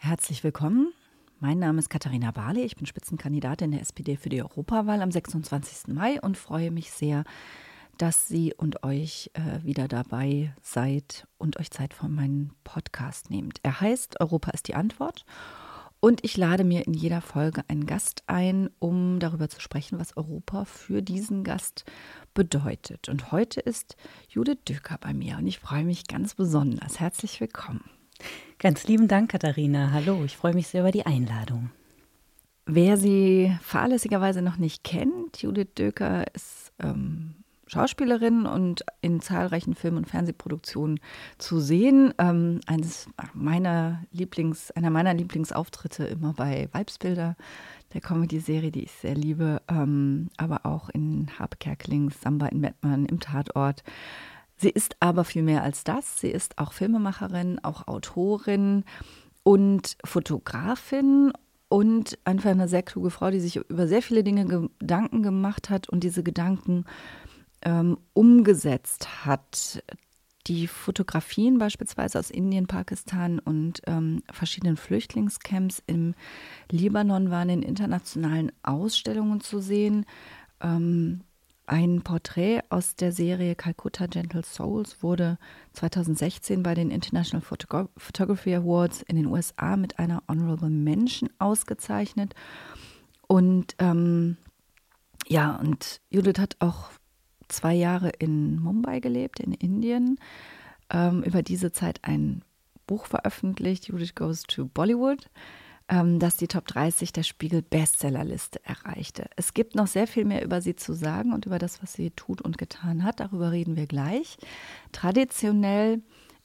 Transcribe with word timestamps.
Herzlich 0.00 0.44
willkommen. 0.44 0.92
Mein 1.40 1.58
Name 1.58 1.80
ist 1.80 1.90
Katharina 1.90 2.30
Barley. 2.30 2.62
Ich 2.62 2.76
bin 2.76 2.86
Spitzenkandidatin 2.86 3.72
der 3.72 3.80
SPD 3.80 4.16
für 4.16 4.28
die 4.28 4.40
Europawahl 4.40 5.02
am 5.02 5.10
26. 5.10 5.92
Mai 5.92 6.20
und 6.20 6.38
freue 6.38 6.70
mich 6.70 6.92
sehr, 6.92 7.24
dass 7.98 8.28
Sie 8.28 8.54
und 8.54 8.84
euch 8.84 9.32
äh, 9.34 9.64
wieder 9.64 9.88
dabei 9.88 10.54
seid 10.62 11.26
und 11.36 11.58
euch 11.58 11.72
Zeit 11.72 11.94
für 11.94 12.08
meinen 12.08 12.52
Podcast 12.62 13.28
nehmt. 13.28 13.58
Er 13.64 13.80
heißt 13.80 14.20
Europa 14.20 14.52
ist 14.52 14.68
die 14.68 14.76
Antwort. 14.76 15.24
Und 15.98 16.24
ich 16.24 16.36
lade 16.36 16.62
mir 16.62 16.86
in 16.86 16.94
jeder 16.94 17.20
Folge 17.20 17.64
einen 17.66 17.84
Gast 17.84 18.22
ein, 18.28 18.70
um 18.78 19.18
darüber 19.18 19.48
zu 19.48 19.60
sprechen, 19.60 19.98
was 19.98 20.16
Europa 20.16 20.64
für 20.64 21.02
diesen 21.02 21.42
Gast 21.42 21.84
bedeutet. 22.34 23.08
Und 23.08 23.32
heute 23.32 23.58
ist 23.58 23.96
Judith 24.28 24.60
Döker 24.68 24.96
bei 25.00 25.12
mir 25.12 25.38
und 25.38 25.48
ich 25.48 25.58
freue 25.58 25.84
mich 25.84 26.06
ganz 26.06 26.36
besonders. 26.36 27.00
Herzlich 27.00 27.40
willkommen. 27.40 27.97
Ganz 28.58 28.86
lieben 28.88 29.08
Dank, 29.08 29.30
Katharina. 29.30 29.92
Hallo, 29.92 30.24
ich 30.24 30.36
freue 30.36 30.54
mich 30.54 30.68
sehr 30.68 30.80
über 30.80 30.90
die 30.90 31.06
Einladung. 31.06 31.70
Wer 32.66 32.96
sie 32.96 33.56
fahrlässigerweise 33.62 34.42
noch 34.42 34.56
nicht 34.58 34.84
kennt, 34.84 35.40
Judith 35.40 35.68
Döker 35.78 36.24
ist 36.34 36.72
ähm, 36.80 37.34
Schauspielerin 37.68 38.46
und 38.46 38.84
in 39.00 39.20
zahlreichen 39.20 39.74
Film- 39.74 39.96
und 39.96 40.08
Fernsehproduktionen 40.08 41.00
zu 41.38 41.60
sehen. 41.60 42.12
Ähm, 42.18 42.60
eines 42.66 43.08
meiner 43.34 44.04
Lieblings, 44.10 44.70
einer 44.72 44.90
meiner 44.90 45.14
Lieblingsauftritte 45.14 46.04
immer 46.04 46.32
bei 46.32 46.68
Weibsbilder, 46.72 47.36
der 47.94 48.00
Comedy-Serie, 48.00 48.70
die 48.70 48.84
ich 48.84 48.92
sehr 48.92 49.14
liebe, 49.14 49.62
ähm, 49.68 50.28
aber 50.36 50.66
auch 50.66 50.88
in 50.88 51.28
Harpe 51.38 51.58
Kerkelings, 51.58 52.20
Samba 52.20 52.46
in 52.46 52.60
Mettmann, 52.60 53.06
im 53.06 53.20
Tatort. 53.20 53.82
Sie 54.58 54.70
ist 54.70 54.96
aber 55.00 55.24
viel 55.24 55.42
mehr 55.42 55.62
als 55.62 55.84
das. 55.84 56.20
Sie 56.20 56.30
ist 56.30 56.58
auch 56.58 56.72
Filmemacherin, 56.72 57.60
auch 57.62 57.86
Autorin 57.86 58.84
und 59.44 59.96
Fotografin 60.04 61.32
und 61.68 62.18
einfach 62.24 62.50
eine 62.50 62.68
sehr 62.68 62.82
kluge 62.82 63.10
Frau, 63.10 63.30
die 63.30 63.40
sich 63.40 63.56
über 63.56 63.86
sehr 63.86 64.02
viele 64.02 64.24
Dinge 64.24 64.46
Gedanken 64.46 65.22
gemacht 65.22 65.70
hat 65.70 65.88
und 65.88 66.02
diese 66.02 66.22
Gedanken 66.22 66.84
ähm, 67.62 67.98
umgesetzt 68.14 69.24
hat. 69.24 69.82
Die 70.48 70.66
Fotografien 70.66 71.58
beispielsweise 71.58 72.18
aus 72.18 72.30
Indien, 72.30 72.66
Pakistan 72.66 73.38
und 73.38 73.82
ähm, 73.86 74.22
verschiedenen 74.32 74.76
Flüchtlingscamps 74.76 75.82
im 75.86 76.14
Libanon 76.70 77.30
waren 77.30 77.50
in 77.50 77.62
internationalen 77.62 78.50
Ausstellungen 78.62 79.40
zu 79.40 79.60
sehen. 79.60 80.06
Ähm, 80.60 81.20
ein 81.68 82.02
Porträt 82.02 82.62
aus 82.70 82.96
der 82.96 83.12
Serie 83.12 83.54
Calcutta 83.54 84.06
Gentle 84.06 84.42
Souls 84.42 85.02
wurde 85.02 85.38
2016 85.74 86.62
bei 86.62 86.74
den 86.74 86.90
International 86.90 87.42
Photogra 87.42 87.88
Photography 87.96 88.54
Awards 88.54 89.02
in 89.02 89.16
den 89.16 89.26
USA 89.26 89.76
mit 89.76 89.98
einer 89.98 90.22
Honorable 90.28 90.70
Mention 90.70 91.30
ausgezeichnet. 91.38 92.34
Und 93.26 93.74
ähm, 93.78 94.38
ja, 95.26 95.56
und 95.56 96.00
Judith 96.10 96.38
hat 96.38 96.56
auch 96.60 96.90
zwei 97.48 97.74
Jahre 97.74 98.10
in 98.18 98.60
Mumbai 98.60 99.00
gelebt, 99.00 99.40
in 99.40 99.52
Indien, 99.52 100.18
ähm, 100.90 101.22
über 101.22 101.42
diese 101.42 101.70
Zeit 101.70 102.00
ein 102.02 102.42
Buch 102.86 103.06
veröffentlicht, 103.06 103.88
Judith 103.88 104.14
Goes 104.14 104.44
to 104.44 104.66
Bollywood, 104.66 105.28
ähm, 105.88 106.18
das 106.18 106.36
die 106.36 106.48
Top 106.48 106.66
30 106.66 107.12
der 107.12 107.22
Spiegel 107.22 107.62
Bestsellerliste 107.62 108.60
erreichte. 108.64 109.28
Es 109.36 109.54
gibt 109.54 109.74
noch 109.74 109.86
sehr 109.86 110.06
viel 110.06 110.24
mehr 110.24 110.44
über 110.44 110.60
sie 110.60 110.76
zu 110.76 110.92
sagen 110.92 111.32
und 111.32 111.46
über 111.46 111.58
das, 111.58 111.82
was 111.82 111.92
sie 111.92 112.10
tut 112.10 112.40
und 112.42 112.58
getan 112.58 113.04
hat. 113.04 113.20
Darüber 113.20 113.52
reden 113.52 113.76
wir 113.76 113.86
gleich. 113.86 114.36
Traditionell 114.92 116.02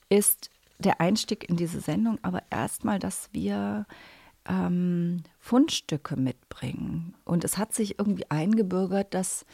ist 0.08 0.50
der 0.78 1.00
Einstieg 1.00 1.48
in 1.48 1.56
diese 1.56 1.80
Sendung 1.80 2.18
aber 2.22 2.42
erstmal, 2.50 2.98
dass 2.98 3.28
wir 3.32 3.86
ähm, 4.48 5.22
Fundstücke 5.38 6.16
mitbringen. 6.16 7.14
Und 7.24 7.44
es 7.44 7.58
hat 7.58 7.72
sich 7.72 7.98
irgendwie 7.98 8.30
eingebürgert, 8.30 9.14
dass 9.14 9.46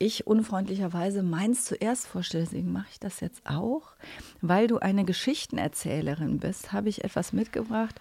ich 0.00 0.28
unfreundlicherweise 0.28 1.24
meins 1.24 1.64
zuerst 1.64 2.06
vorstelle, 2.06 2.44
deswegen 2.44 2.70
mache 2.70 2.86
ich 2.92 3.00
das 3.00 3.18
jetzt 3.20 3.42
auch. 3.44 3.94
Weil 4.40 4.68
du 4.68 4.78
eine 4.78 5.04
Geschichtenerzählerin 5.04 6.38
bist, 6.38 6.72
habe 6.72 6.88
ich 6.88 7.02
etwas 7.02 7.32
mitgebracht, 7.32 8.00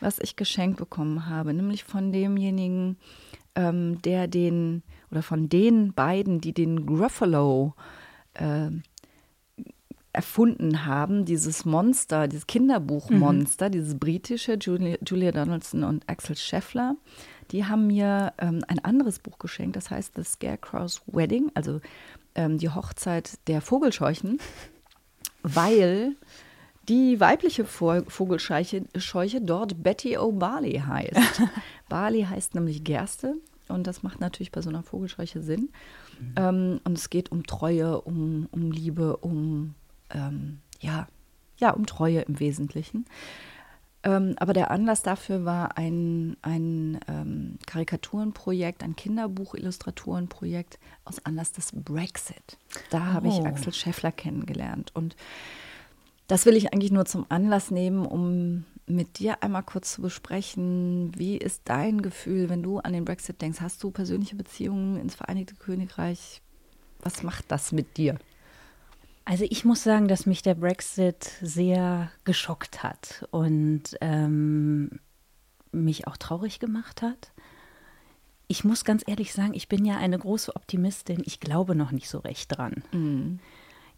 was 0.00 0.18
ich 0.18 0.36
geschenkt 0.36 0.78
bekommen 0.78 1.26
habe, 1.26 1.54
nämlich 1.54 1.84
von 1.84 2.12
demjenigen, 2.12 2.96
ähm, 3.54 4.00
der 4.02 4.28
den, 4.28 4.82
oder 5.10 5.22
von 5.22 5.48
den 5.48 5.92
beiden, 5.92 6.40
die 6.40 6.52
den 6.52 6.86
Gruffalo 6.86 7.74
äh, 8.34 8.70
erfunden 10.12 10.86
haben, 10.86 11.24
dieses 11.24 11.64
Monster, 11.64 12.26
dieses 12.26 12.46
Kinderbuchmonster, 12.46 13.68
mhm. 13.68 13.72
dieses 13.72 13.98
britische, 13.98 14.54
Julia, 14.60 14.96
Julia 15.06 15.32
Donaldson 15.32 15.84
und 15.84 16.08
Axel 16.08 16.36
Scheffler 16.36 16.96
die 17.50 17.64
haben 17.64 17.86
mir 17.86 18.32
ähm, 18.38 18.64
ein 18.68 18.84
anderes 18.84 19.18
Buch 19.18 19.38
geschenkt, 19.38 19.76
das 19.76 19.90
heißt 19.90 20.14
The 20.16 20.24
Scarecrow's 20.24 21.02
Wedding, 21.06 21.50
also 21.54 21.80
ähm, 22.34 22.58
die 22.58 22.68
Hochzeit 22.68 23.38
der 23.46 23.60
Vogelscheuchen, 23.60 24.38
weil 25.42 26.16
die 26.88 27.20
weibliche 27.20 27.64
Vogelscheuche 27.64 28.84
Scheuche 28.96 29.40
dort 29.40 29.82
Betty 29.82 30.16
O'Barley 30.16 30.80
heißt. 30.80 31.42
Barley 31.88 32.22
heißt 32.22 32.54
nämlich 32.54 32.84
Gerste 32.84 33.34
und 33.68 33.86
das 33.86 34.02
macht 34.02 34.20
natürlich 34.20 34.52
bei 34.52 34.62
so 34.62 34.70
einer 34.70 34.82
Vogelscheuche 34.82 35.42
Sinn. 35.42 35.70
Mhm. 36.20 36.34
Ähm, 36.36 36.80
und 36.84 36.96
es 36.96 37.10
geht 37.10 37.32
um 37.32 37.44
Treue, 37.44 38.00
um, 38.00 38.48
um 38.50 38.70
Liebe, 38.70 39.16
um 39.18 39.74
ähm, 40.10 40.60
ja, 40.80 41.08
ja, 41.58 41.70
um 41.70 41.86
Treue 41.86 42.20
im 42.20 42.38
Wesentlichen. 42.38 43.06
Ähm, 44.02 44.36
aber 44.38 44.52
der 44.52 44.70
Anlass 44.70 45.02
dafür 45.02 45.44
war 45.44 45.76
ein, 45.78 46.36
ein 46.42 47.00
ähm, 47.08 47.58
Karikaturenprojekt, 47.66 48.84
ein 48.84 48.94
Kinderbuch-Illustratorenprojekt 48.94 50.78
aus 51.04 51.24
Anlass 51.24 51.50
des 51.52 51.72
Brexit. 51.72 52.58
Da 52.90 52.98
oh. 52.98 53.12
habe 53.14 53.28
ich 53.28 53.34
oh. 53.34 53.44
Axel 53.44 53.72
Scheffler 53.72 54.12
kennengelernt. 54.12 54.92
Und 54.94 55.16
das 56.26 56.46
will 56.46 56.56
ich 56.56 56.72
eigentlich 56.72 56.92
nur 56.92 57.04
zum 57.04 57.26
Anlass 57.28 57.70
nehmen, 57.70 58.04
um 58.04 58.64
mit 58.86 59.18
dir 59.18 59.42
einmal 59.42 59.62
kurz 59.62 59.92
zu 59.92 60.02
besprechen, 60.02 61.12
wie 61.16 61.36
ist 61.36 61.62
dein 61.64 62.02
Gefühl, 62.02 62.48
wenn 62.48 62.62
du 62.62 62.78
an 62.78 62.92
den 62.92 63.04
Brexit 63.04 63.42
denkst? 63.42 63.60
Hast 63.60 63.82
du 63.82 63.90
persönliche 63.90 64.36
Beziehungen 64.36 64.96
ins 64.96 65.16
Vereinigte 65.16 65.56
Königreich? 65.56 66.40
Was 67.00 67.22
macht 67.22 67.46
das 67.48 67.72
mit 67.72 67.96
dir? 67.96 68.16
Also 69.24 69.44
ich 69.48 69.64
muss 69.64 69.82
sagen, 69.82 70.06
dass 70.06 70.24
mich 70.24 70.42
der 70.42 70.54
Brexit 70.54 71.32
sehr 71.42 72.12
geschockt 72.24 72.84
hat 72.84 73.26
und 73.32 73.82
ähm, 74.00 75.00
mich 75.72 76.06
auch 76.06 76.16
traurig 76.16 76.60
gemacht 76.60 77.02
hat. 77.02 77.32
Ich 78.46 78.62
muss 78.62 78.84
ganz 78.84 79.02
ehrlich 79.04 79.32
sagen, 79.32 79.54
ich 79.54 79.68
bin 79.68 79.84
ja 79.84 79.96
eine 79.96 80.18
große 80.18 80.54
Optimistin. 80.54 81.22
Ich 81.26 81.40
glaube 81.40 81.74
noch 81.74 81.90
nicht 81.90 82.08
so 82.08 82.18
recht 82.18 82.56
dran. 82.56 82.84
Mhm. 82.92 83.40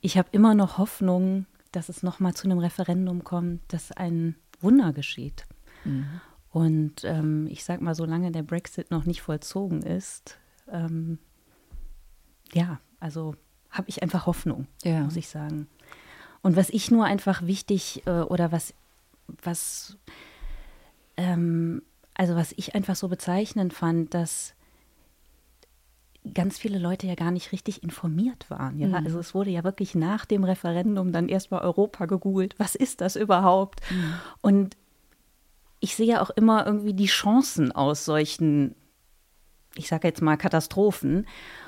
Ich 0.01 0.17
habe 0.17 0.29
immer 0.33 0.55
noch 0.55 0.79
Hoffnung, 0.79 1.45
dass 1.73 1.89
es 1.89 2.03
noch 2.03 2.21
mal 2.21 2.35
zu 2.35 2.45
einem 2.45 2.59
Referendum 2.59 3.25
kommt, 3.25 3.61
dass 3.73 3.93
ein 3.93 4.37
Wunder 4.61 4.93
geschieht. 4.93 5.47
Mhm. 5.85 6.21
Und 6.51 7.05
ähm, 7.05 7.47
ich 7.51 7.65
sage 7.65 7.85
mal, 7.85 7.95
solange 7.95 8.33
der 8.33 8.43
Brexit 8.43 8.91
noch 8.91 9.05
nicht 9.05 9.23
vollzogen 9.23 9.83
ist, 9.83 10.39
ähm, 10.71 11.19
ja, 12.53 12.81
also 13.01 13.35
habe 13.71 13.89
ich 13.89 14.03
einfach 14.03 14.27
Hoffnung, 14.27 14.67
ja. 14.83 15.03
muss 15.03 15.17
ich 15.17 15.29
sagen. 15.29 15.69
Und 16.41 16.57
was 16.57 16.71
ich 16.71 16.91
nur 16.91 17.05
einfach 17.05 17.43
wichtig 17.43 18.03
äh, 18.07 18.23
oder 18.23 18.51
was, 18.53 18.75
was, 19.43 19.99
ähm, 21.17 21.83
also 22.15 22.35
was 22.35 22.53
ich 22.57 22.75
einfach 22.75 22.97
so 22.97 23.09
bezeichnend 23.09 23.75
fand, 23.75 24.15
dass 24.15 24.55
ganz 26.35 26.59
viele 26.59 26.79
Leute 26.79 27.07
ja 27.07 27.15
gar 27.15 27.31
nicht 27.31 27.53
richtig 27.53 27.83
informiert 27.83 28.51
waren. 28.51 28.79
Ja? 28.79 28.89
Mhm. 28.89 28.95
Also 28.95 29.19
es 29.19 29.35
wurde 29.35 29.51
ja 29.51 29.65
wirklich 29.65 29.95
nach 29.95 30.25
dem 30.25 30.45
Referendum 30.45 31.13
dann 31.13 31.29
erstmal 31.29 31.63
Europa 31.63 32.07
gegoogelt. 32.07 32.55
Was 32.59 32.75
ist 32.75 33.01
das 33.01 33.17
überhaupt? 33.17 33.81
Mhm. 33.91 34.15
Und 34.41 34.77
ich 35.81 35.95
sehe 35.95 36.07
ja 36.07 36.23
auch 36.23 36.31
immer 36.31 36.67
irgendwie 36.67 36.95
die 36.95 37.07
Chancen 37.07 37.73
aus 37.73 38.05
solchen, 38.05 38.75
ich 39.75 39.89
sage 39.89 40.09
jetzt 40.09 40.23
mal 40.23 40.37
Katastrophen. 40.37 41.27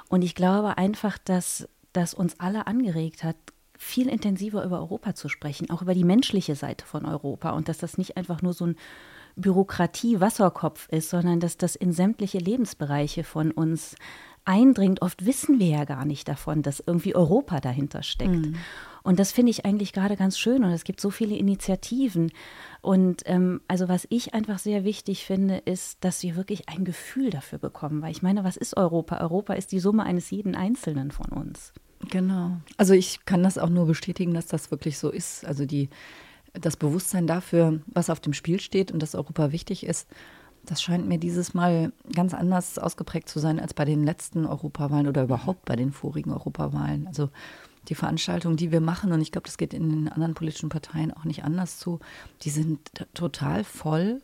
Und 0.09 0.23
ich 0.23 0.35
glaube 0.35 0.79
einfach, 0.79 1.19
dass 1.19 1.69
das 1.93 2.15
uns 2.15 2.39
alle 2.39 2.67
angeregt 2.67 3.25
hat, 3.25 3.37
viel 3.79 4.09
intensiver 4.09 4.63
über 4.65 4.79
Europa 4.79 5.15
zu 5.15 5.29
sprechen, 5.29 5.71
auch 5.71 5.81
über 5.81 5.95
die 5.95 6.05
menschliche 6.05 6.55
Seite 6.55 6.85
von 6.85 7.07
Europa 7.07 7.51
und 7.51 7.67
dass 7.69 7.79
das 7.79 7.97
nicht 7.97 8.17
einfach 8.19 8.43
nur 8.43 8.53
so 8.53 8.67
ein 8.67 8.77
Bürokratie-Wasserkopf 9.37 10.89
ist, 10.91 11.11
sondern 11.11 11.41
dass 11.41 11.57
das 11.57 11.77
in 11.77 11.93
sämtliche 11.93 12.39
Lebensbereiche 12.39 13.25
von 13.25 13.51
uns 13.51 13.97
eindringt. 14.45 15.03
Oft 15.03 15.27
wissen 15.27 15.59
wir 15.59 15.69
ja 15.69 15.85
gar 15.85 16.05
nicht 16.05 16.29
davon, 16.29 16.63
dass 16.63 16.83
irgendwie 16.85 17.15
Europa 17.15 17.61
dahinter 17.61 18.03
steckt. 18.03 18.31
Mhm. 18.31 18.57
Und 19.03 19.19
das 19.19 19.33
finde 19.33 19.51
ich 19.51 19.65
eigentlich 19.65 19.93
gerade 19.93 20.17
ganz 20.17 20.39
schön 20.39 20.63
und 20.63 20.71
es 20.71 20.85
gibt 20.85 21.01
so 21.01 21.11
viele 21.11 21.35
Initiativen. 21.35 22.33
Und 22.83 23.23
ähm, 23.25 23.61
also 23.67 23.89
was 23.89 24.07
ich 24.11 24.35
einfach 24.35 24.59
sehr 24.59 24.85
wichtig 24.85 25.25
finde, 25.25 25.57
ist, 25.59 26.05
dass 26.05 26.23
wir 26.23 26.37
wirklich 26.37 26.69
ein 26.69 26.85
Gefühl 26.85 27.31
dafür 27.31 27.59
bekommen. 27.59 28.03
Weil 28.03 28.11
ich 28.11 28.23
meine, 28.23 28.45
was 28.45 28.57
ist 28.57 28.77
Europa? 28.77 29.19
Europa 29.21 29.55
ist 29.55 29.73
die 29.73 29.81
Summe 29.81 30.05
eines 30.05 30.31
jeden 30.31 30.55
Einzelnen 30.55 31.11
von 31.13 31.27
uns. 31.27 31.73
Genau. 32.11 32.57
Also 32.77 32.95
ich 32.95 33.25
kann 33.25 33.43
das 33.43 33.59
auch 33.59 33.69
nur 33.69 33.87
bestätigen, 33.87 34.35
dass 34.35 34.47
das 34.47 34.71
wirklich 34.71 34.99
so 34.99 35.11
ist. 35.11 35.47
Also 35.47 35.67
die 35.67 35.89
das 36.53 36.77
Bewusstsein 36.77 37.27
dafür, 37.27 37.81
was 37.87 38.11
auf 38.11 38.21
dem 38.21 38.33
Spiel 38.33 38.61
steht 38.61 38.93
und 38.93 39.03
dass 39.03 39.15
Europa 39.15 39.53
wichtig 39.53 39.85
ist, 39.85 40.09
das 40.65 40.83
scheint 40.83 41.09
mir 41.09 41.19
dieses 41.19 41.55
Mal 41.55 41.93
ganz 42.15 42.35
anders 42.35 42.79
ausgeprägt 42.79 43.29
zu 43.29 43.39
sein 43.39 43.59
als 43.59 43.75
bei 43.75 43.85
den 43.85 44.05
letzten 44.05 44.47
Europawahlen 44.47 45.09
oder 45.09 45.23
überhaupt 45.23 45.65
bei 45.65 45.77
den 45.77 45.93
vorigen 45.93 46.33
Europawahlen. 46.33 47.07
Also 47.07 47.31
die 47.89 47.95
Veranstaltungen, 47.95 48.57
die 48.57 48.71
wir 48.71 48.81
machen, 48.81 49.13
und 49.13 49.21
ich 49.23 49.33
glaube, 49.33 49.47
das 49.47 49.57
geht 49.57 49.73
in 49.73 49.89
den 49.89 50.09
anderen 50.09 50.35
politischen 50.35 50.69
Parteien 50.69 51.13
auch 51.13 51.25
nicht 51.25 51.45
anders 51.45 51.79
zu, 51.79 51.99
die 52.43 52.51
sind 52.51 52.79
total 53.15 53.65
voll. 53.65 54.21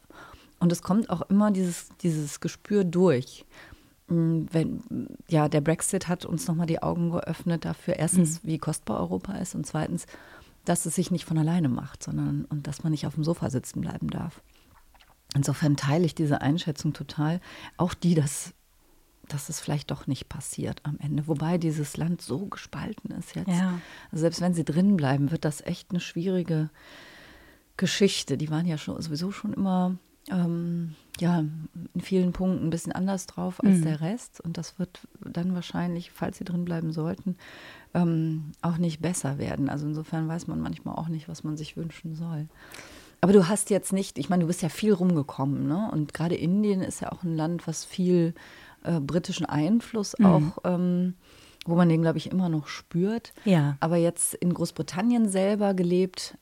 Und 0.59 0.73
es 0.73 0.83
kommt 0.83 1.11
auch 1.11 1.23
immer 1.23 1.51
dieses, 1.51 1.89
dieses 2.03 2.41
Gespür 2.41 2.85
durch. 2.85 3.47
Mm, 4.09 4.45
wenn, 4.53 5.09
ja, 5.29 5.49
der 5.49 5.61
Brexit 5.63 6.07
hat 6.07 6.25
uns 6.27 6.47
nochmal 6.47 6.67
die 6.67 6.83
Augen 6.83 7.11
geöffnet 7.11 7.65
dafür, 7.65 7.97
erstens, 7.97 8.43
mhm. 8.43 8.49
wie 8.49 8.59
kostbar 8.59 9.01
Europa 9.01 9.33
ist 9.35 9.55
und 9.55 9.67
zweitens, 9.67 10.07
dass 10.67 10.85
es 10.85 10.95
sich 10.95 11.11
nicht 11.11 11.25
von 11.25 11.39
alleine 11.39 11.69
macht, 11.69 12.03
sondern 12.03 12.45
und 12.47 12.67
dass 12.67 12.83
man 12.83 12.93
nicht 12.93 13.07
auf 13.07 13.15
dem 13.15 13.25
Sofa 13.25 13.51
sitzen 13.51 13.81
bleiben 13.81 14.09
darf. 14.11 14.43
Insofern 15.35 15.77
teile 15.77 16.05
ich 16.05 16.15
diese 16.15 16.41
Einschätzung 16.41 16.93
total. 16.93 17.41
Auch 17.77 17.95
die, 17.95 18.15
dass, 18.15 18.53
dass 19.29 19.49
es 19.49 19.61
vielleicht 19.61 19.91
doch 19.91 20.07
nicht 20.07 20.29
passiert 20.29 20.81
am 20.85 20.99
Ende. 20.99 21.27
Wobei 21.29 21.59
dieses 21.59 21.97
Land 21.97 22.21
so 22.21 22.47
gespalten 22.47 23.11
ist 23.13 23.35
jetzt. 23.35 23.49
Ja. 23.49 23.81
Also 24.11 24.23
selbst 24.23 24.41
wenn 24.41 24.55
sie 24.55 24.65
drin 24.65 24.97
bleiben, 24.97 25.31
wird 25.31 25.45
das 25.45 25.61
echt 25.61 25.91
eine 25.91 26.01
schwierige 26.01 26.71
Geschichte. 27.77 28.37
Die 28.37 28.51
waren 28.51 28.67
ja 28.67 28.79
schon, 28.79 29.01
sowieso 29.01 29.31
schon 29.31 29.53
immer 29.53 29.97
ähm, 30.31 30.95
ja, 31.19 31.41
in 31.41 32.01
vielen 32.01 32.33
Punkten 32.33 32.67
ein 32.67 32.71
bisschen 32.71 32.93
anders 32.93 33.27
drauf 33.27 33.63
als 33.65 33.79
mhm. 33.79 33.85
der 33.85 34.01
Rest. 34.01 34.41
Und 34.41 34.59
das 34.59 34.79
wird 34.79 35.01
dann 35.21 35.55
wahrscheinlich, 35.55 36.11
falls 36.11 36.39
sie 36.39 36.45
drin 36.45 36.65
bleiben 36.65 36.93
sollten, 36.93 37.37
ähm, 37.95 38.53
auch 38.63 38.77
nicht 38.77 39.01
besser 39.01 39.39
werden. 39.39 39.69
Also 39.69 39.87
insofern 39.87 40.29
weiß 40.29 40.47
man 40.47 40.61
manchmal 40.61 40.97
auch 40.97 41.09
nicht, 41.09 41.29
was 41.29 41.45
man 41.45 41.57
sich 41.57 41.77
wünschen 41.77 42.15
soll. 42.15 42.49
Aber 43.21 43.33
du 43.33 43.49
hast 43.49 43.71
jetzt 43.71 43.93
nicht, 43.93 44.19
ich 44.19 44.29
meine, 44.29 44.43
du 44.43 44.47
bist 44.47 44.63
ja 44.63 44.69
viel 44.69 44.93
rumgekommen, 44.93 45.67
ne? 45.67 45.91
Und 45.91 46.13
gerade 46.13 46.35
Indien 46.35 46.83
ist 46.83 47.01
ja 47.01 47.11
auch 47.13 47.23
ein 47.23 47.35
Land, 47.35 47.67
was 47.67 47.85
viel 47.85 48.35
äh, 48.85 49.01
britischen 49.01 49.47
Einfluss 49.47 50.15
mhm. 50.19 50.27
auch, 50.27 50.59
ähm, 50.65 51.15
wo 51.65 51.75
man 51.75 51.89
den, 51.89 52.03
glaube 52.03 52.19
ich, 52.19 52.31
immer 52.31 52.49
noch 52.49 52.69
spürt. 52.69 53.33
Ja. 53.45 53.77
Aber 53.81 53.97
jetzt 53.97 54.35
in 54.35 54.53
Großbritannien 54.53 55.29
selber 55.29 55.73
gelebt, 55.73 56.37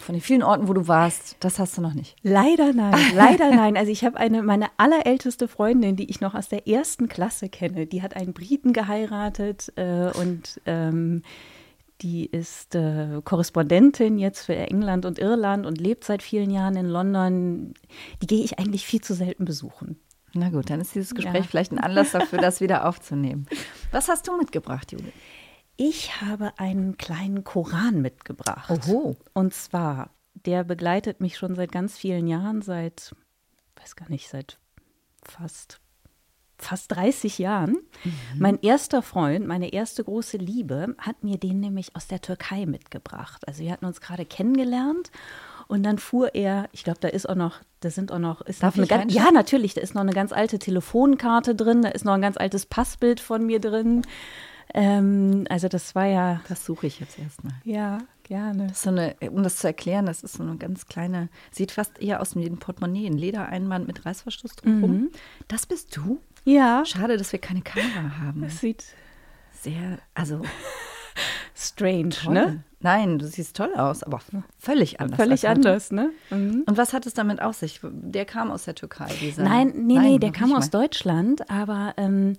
von 0.00 0.14
den 0.14 0.20
vielen 0.20 0.42
Orten, 0.42 0.66
wo 0.66 0.72
du 0.72 0.88
warst, 0.88 1.36
das 1.40 1.58
hast 1.58 1.76
du 1.76 1.80
noch 1.80 1.94
nicht. 1.94 2.16
Leider 2.22 2.72
nein, 2.72 2.98
leider 3.14 3.54
nein. 3.54 3.76
Also 3.76 3.92
ich 3.92 4.04
habe 4.04 4.16
eine, 4.16 4.42
meine 4.42 4.66
allerälteste 4.78 5.46
Freundin, 5.46 5.96
die 5.96 6.10
ich 6.10 6.20
noch 6.20 6.34
aus 6.34 6.48
der 6.48 6.66
ersten 6.66 7.08
Klasse 7.08 7.48
kenne, 7.48 7.86
die 7.86 8.02
hat 8.02 8.16
einen 8.16 8.32
Briten 8.32 8.72
geheiratet 8.72 9.72
äh, 9.76 10.10
und 10.18 10.60
ähm, 10.66 11.22
die 12.02 12.26
ist 12.26 12.74
äh, 12.74 13.20
Korrespondentin 13.22 14.18
jetzt 14.18 14.46
für 14.46 14.56
England 14.56 15.04
und 15.04 15.18
Irland 15.18 15.66
und 15.66 15.80
lebt 15.80 16.04
seit 16.04 16.22
vielen 16.22 16.50
Jahren 16.50 16.76
in 16.76 16.86
London. 16.86 17.74
Die 18.22 18.26
gehe 18.26 18.42
ich 18.42 18.58
eigentlich 18.58 18.86
viel 18.86 19.02
zu 19.02 19.14
selten 19.14 19.44
besuchen. 19.44 20.00
Na 20.32 20.48
gut, 20.48 20.70
dann 20.70 20.80
ist 20.80 20.94
dieses 20.94 21.14
Gespräch 21.14 21.42
ja. 21.44 21.48
vielleicht 21.48 21.72
ein 21.72 21.78
Anlass 21.78 22.12
dafür, 22.12 22.38
das 22.38 22.60
wieder 22.60 22.86
aufzunehmen. 22.88 23.46
Was 23.90 24.08
hast 24.08 24.28
du 24.28 24.36
mitgebracht, 24.36 24.92
Judith? 24.92 25.12
Ich 25.82 26.20
habe 26.20 26.52
einen 26.58 26.98
kleinen 26.98 27.42
Koran 27.42 28.02
mitgebracht. 28.02 28.68
Oho. 28.68 29.16
Und 29.32 29.54
zwar, 29.54 30.10
der 30.34 30.62
begleitet 30.62 31.22
mich 31.22 31.38
schon 31.38 31.54
seit 31.54 31.72
ganz 31.72 31.96
vielen 31.96 32.26
Jahren, 32.26 32.60
seit, 32.60 33.16
weiß 33.76 33.96
gar 33.96 34.10
nicht, 34.10 34.28
seit 34.28 34.58
fast 35.22 35.80
fast 36.58 36.94
30 36.94 37.38
Jahren. 37.38 37.78
Mhm. 38.04 38.12
Mein 38.38 38.60
erster 38.60 39.00
Freund, 39.00 39.46
meine 39.46 39.72
erste 39.72 40.04
große 40.04 40.36
Liebe, 40.36 40.94
hat 40.98 41.24
mir 41.24 41.38
den 41.38 41.60
nämlich 41.60 41.96
aus 41.96 42.08
der 42.08 42.20
Türkei 42.20 42.66
mitgebracht. 42.66 43.48
Also 43.48 43.62
wir 43.62 43.72
hatten 43.72 43.86
uns 43.86 44.02
gerade 44.02 44.26
kennengelernt 44.26 45.10
und 45.66 45.82
dann 45.82 45.96
fuhr 45.96 46.34
er, 46.34 46.68
ich 46.72 46.84
glaube, 46.84 47.00
da 47.00 47.08
ist 47.08 47.26
auch 47.26 47.36
noch, 47.36 47.60
da 47.80 47.88
sind 47.88 48.12
auch 48.12 48.18
noch, 48.18 48.42
ist 48.42 48.62
Darf 48.62 48.76
noch 48.76 48.82
eine 48.82 48.86
ganz, 48.86 49.14
ja 49.14 49.30
natürlich, 49.30 49.72
da 49.72 49.80
ist 49.80 49.94
noch 49.94 50.02
eine 50.02 50.12
ganz 50.12 50.32
alte 50.32 50.58
Telefonkarte 50.58 51.54
drin, 51.54 51.80
da 51.80 51.88
ist 51.88 52.04
noch 52.04 52.12
ein 52.12 52.20
ganz 52.20 52.36
altes 52.36 52.66
Passbild 52.66 53.20
von 53.20 53.46
mir 53.46 53.60
drin. 53.60 54.02
Ähm, 54.74 55.46
also 55.48 55.68
das 55.68 55.94
war 55.94 56.06
ja. 56.06 56.40
Das 56.48 56.64
suche 56.64 56.86
ich 56.86 57.00
jetzt 57.00 57.18
erstmal. 57.18 57.54
Ja, 57.64 57.98
gerne. 58.24 58.68
Das 58.68 58.82
so 58.82 58.90
eine, 58.90 59.16
um 59.30 59.42
das 59.42 59.56
zu 59.56 59.66
erklären, 59.66 60.06
das 60.06 60.22
ist 60.22 60.34
so 60.34 60.42
eine 60.42 60.56
ganz 60.56 60.86
kleine, 60.86 61.28
sieht 61.50 61.72
fast 61.72 62.00
eher 62.00 62.20
aus 62.20 62.36
wie 62.36 62.46
ein 62.46 62.58
Portemonnaie, 62.58 63.06
ein 63.06 63.18
Ledereinband 63.18 63.86
mit 63.86 64.06
Reißverschluss 64.06 64.56
drumherum. 64.56 64.92
Mhm. 64.92 65.10
Das 65.48 65.66
bist 65.66 65.96
du? 65.96 66.20
Ja. 66.44 66.84
Schade, 66.86 67.16
dass 67.16 67.32
wir 67.32 67.40
keine 67.40 67.62
Kamera 67.62 68.20
haben. 68.20 68.42
Das 68.42 68.60
sieht 68.60 68.84
sehr, 69.52 69.98
also 70.14 70.42
strange, 71.54 72.10
toll. 72.10 72.34
ne? 72.34 72.64
Nein, 72.82 73.18
du 73.18 73.26
siehst 73.26 73.56
toll 73.56 73.74
aus, 73.74 74.02
aber 74.02 74.20
völlig 74.58 75.00
anders. 75.00 75.18
Völlig 75.18 75.46
anders, 75.46 75.90
ne? 75.90 76.10
Mhm. 76.30 76.64
Und 76.66 76.78
was 76.78 76.94
hat 76.94 77.04
es 77.04 77.12
damit 77.12 77.42
auf 77.42 77.56
sich? 77.56 77.80
Der 77.82 78.24
kam 78.24 78.50
aus 78.50 78.64
der 78.64 78.74
Türkei, 78.74 79.08
dieser. 79.20 79.42
Nein, 79.42 79.72
nee, 79.76 79.94
Nein, 79.94 80.04
nee, 80.12 80.18
der 80.18 80.32
kam 80.32 80.54
aus 80.54 80.70
Deutschland, 80.70 81.50
aber 81.50 81.92
ähm, 81.98 82.38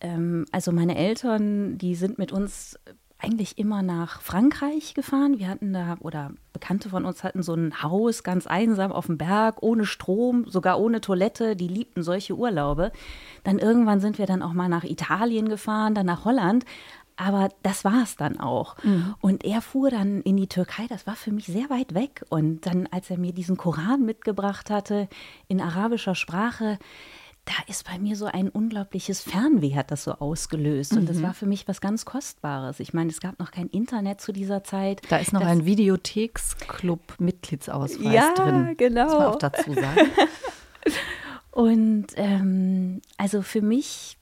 ähm, 0.00 0.46
also 0.52 0.72
meine 0.72 0.96
Eltern, 0.96 1.78
die 1.78 1.94
sind 1.94 2.18
mit 2.18 2.32
uns 2.32 2.78
eigentlich 3.20 3.58
immer 3.58 3.82
nach 3.82 4.20
Frankreich 4.20 4.94
gefahren. 4.94 5.38
Wir 5.40 5.48
hatten 5.48 5.72
da, 5.72 5.96
oder 6.00 6.32
Bekannte 6.52 6.88
von 6.88 7.04
uns 7.04 7.24
hatten 7.24 7.42
so 7.42 7.52
ein 7.54 7.82
Haus 7.82 8.22
ganz 8.22 8.46
einsam 8.46 8.92
auf 8.92 9.06
dem 9.06 9.18
Berg, 9.18 9.56
ohne 9.60 9.86
Strom, 9.86 10.44
sogar 10.48 10.78
ohne 10.78 11.00
Toilette. 11.00 11.56
Die 11.56 11.66
liebten 11.66 12.04
solche 12.04 12.36
Urlaube. 12.36 12.92
Dann 13.42 13.58
irgendwann 13.58 14.00
sind 14.00 14.18
wir 14.18 14.26
dann 14.26 14.42
auch 14.42 14.52
mal 14.52 14.68
nach 14.68 14.84
Italien 14.84 15.48
gefahren, 15.48 15.94
dann 15.94 16.06
nach 16.06 16.24
Holland. 16.24 16.64
Aber 17.16 17.48
das 17.64 17.84
war 17.84 18.04
es 18.04 18.14
dann 18.14 18.38
auch. 18.38 18.76
Mhm. 18.84 19.16
Und 19.20 19.44
er 19.44 19.60
fuhr 19.60 19.90
dann 19.90 20.22
in 20.22 20.36
die 20.36 20.46
Türkei, 20.46 20.86
das 20.88 21.04
war 21.04 21.16
für 21.16 21.32
mich 21.32 21.46
sehr 21.46 21.68
weit 21.68 21.94
weg. 21.94 22.24
Und 22.28 22.64
dann, 22.66 22.86
als 22.92 23.10
er 23.10 23.18
mir 23.18 23.32
diesen 23.32 23.56
Koran 23.56 24.04
mitgebracht 24.04 24.70
hatte 24.70 25.08
in 25.48 25.60
arabischer 25.60 26.14
Sprache, 26.14 26.78
da 27.48 27.54
ist 27.66 27.84
bei 27.86 27.98
mir 27.98 28.14
so 28.14 28.26
ein 28.26 28.50
unglaubliches 28.50 29.22
Fernweh 29.22 29.74
hat 29.74 29.90
das 29.90 30.04
so 30.04 30.12
ausgelöst. 30.12 30.92
Und 30.92 31.04
mhm. 31.04 31.06
das 31.06 31.22
war 31.22 31.32
für 31.32 31.46
mich 31.46 31.66
was 31.66 31.80
ganz 31.80 32.04
Kostbares. 32.04 32.78
Ich 32.78 32.92
meine, 32.92 33.08
es 33.08 33.20
gab 33.20 33.38
noch 33.38 33.52
kein 33.52 33.68
Internet 33.68 34.20
zu 34.20 34.32
dieser 34.32 34.64
Zeit. 34.64 35.00
Da 35.08 35.16
ist 35.16 35.32
noch 35.32 35.40
das, 35.40 35.48
ein 35.48 35.64
Videotheksclub-Mitgliedsausweis 35.64 38.12
ja, 38.12 38.34
drin. 38.34 38.74
genau. 38.76 39.04
Muss 39.04 39.14
man 39.14 39.26
auch 39.28 39.36
dazu 39.36 39.72
sagen. 39.72 40.10
Und 41.52 42.08
ähm, 42.16 43.00
also 43.16 43.40
für 43.40 43.62
mich 43.62 44.18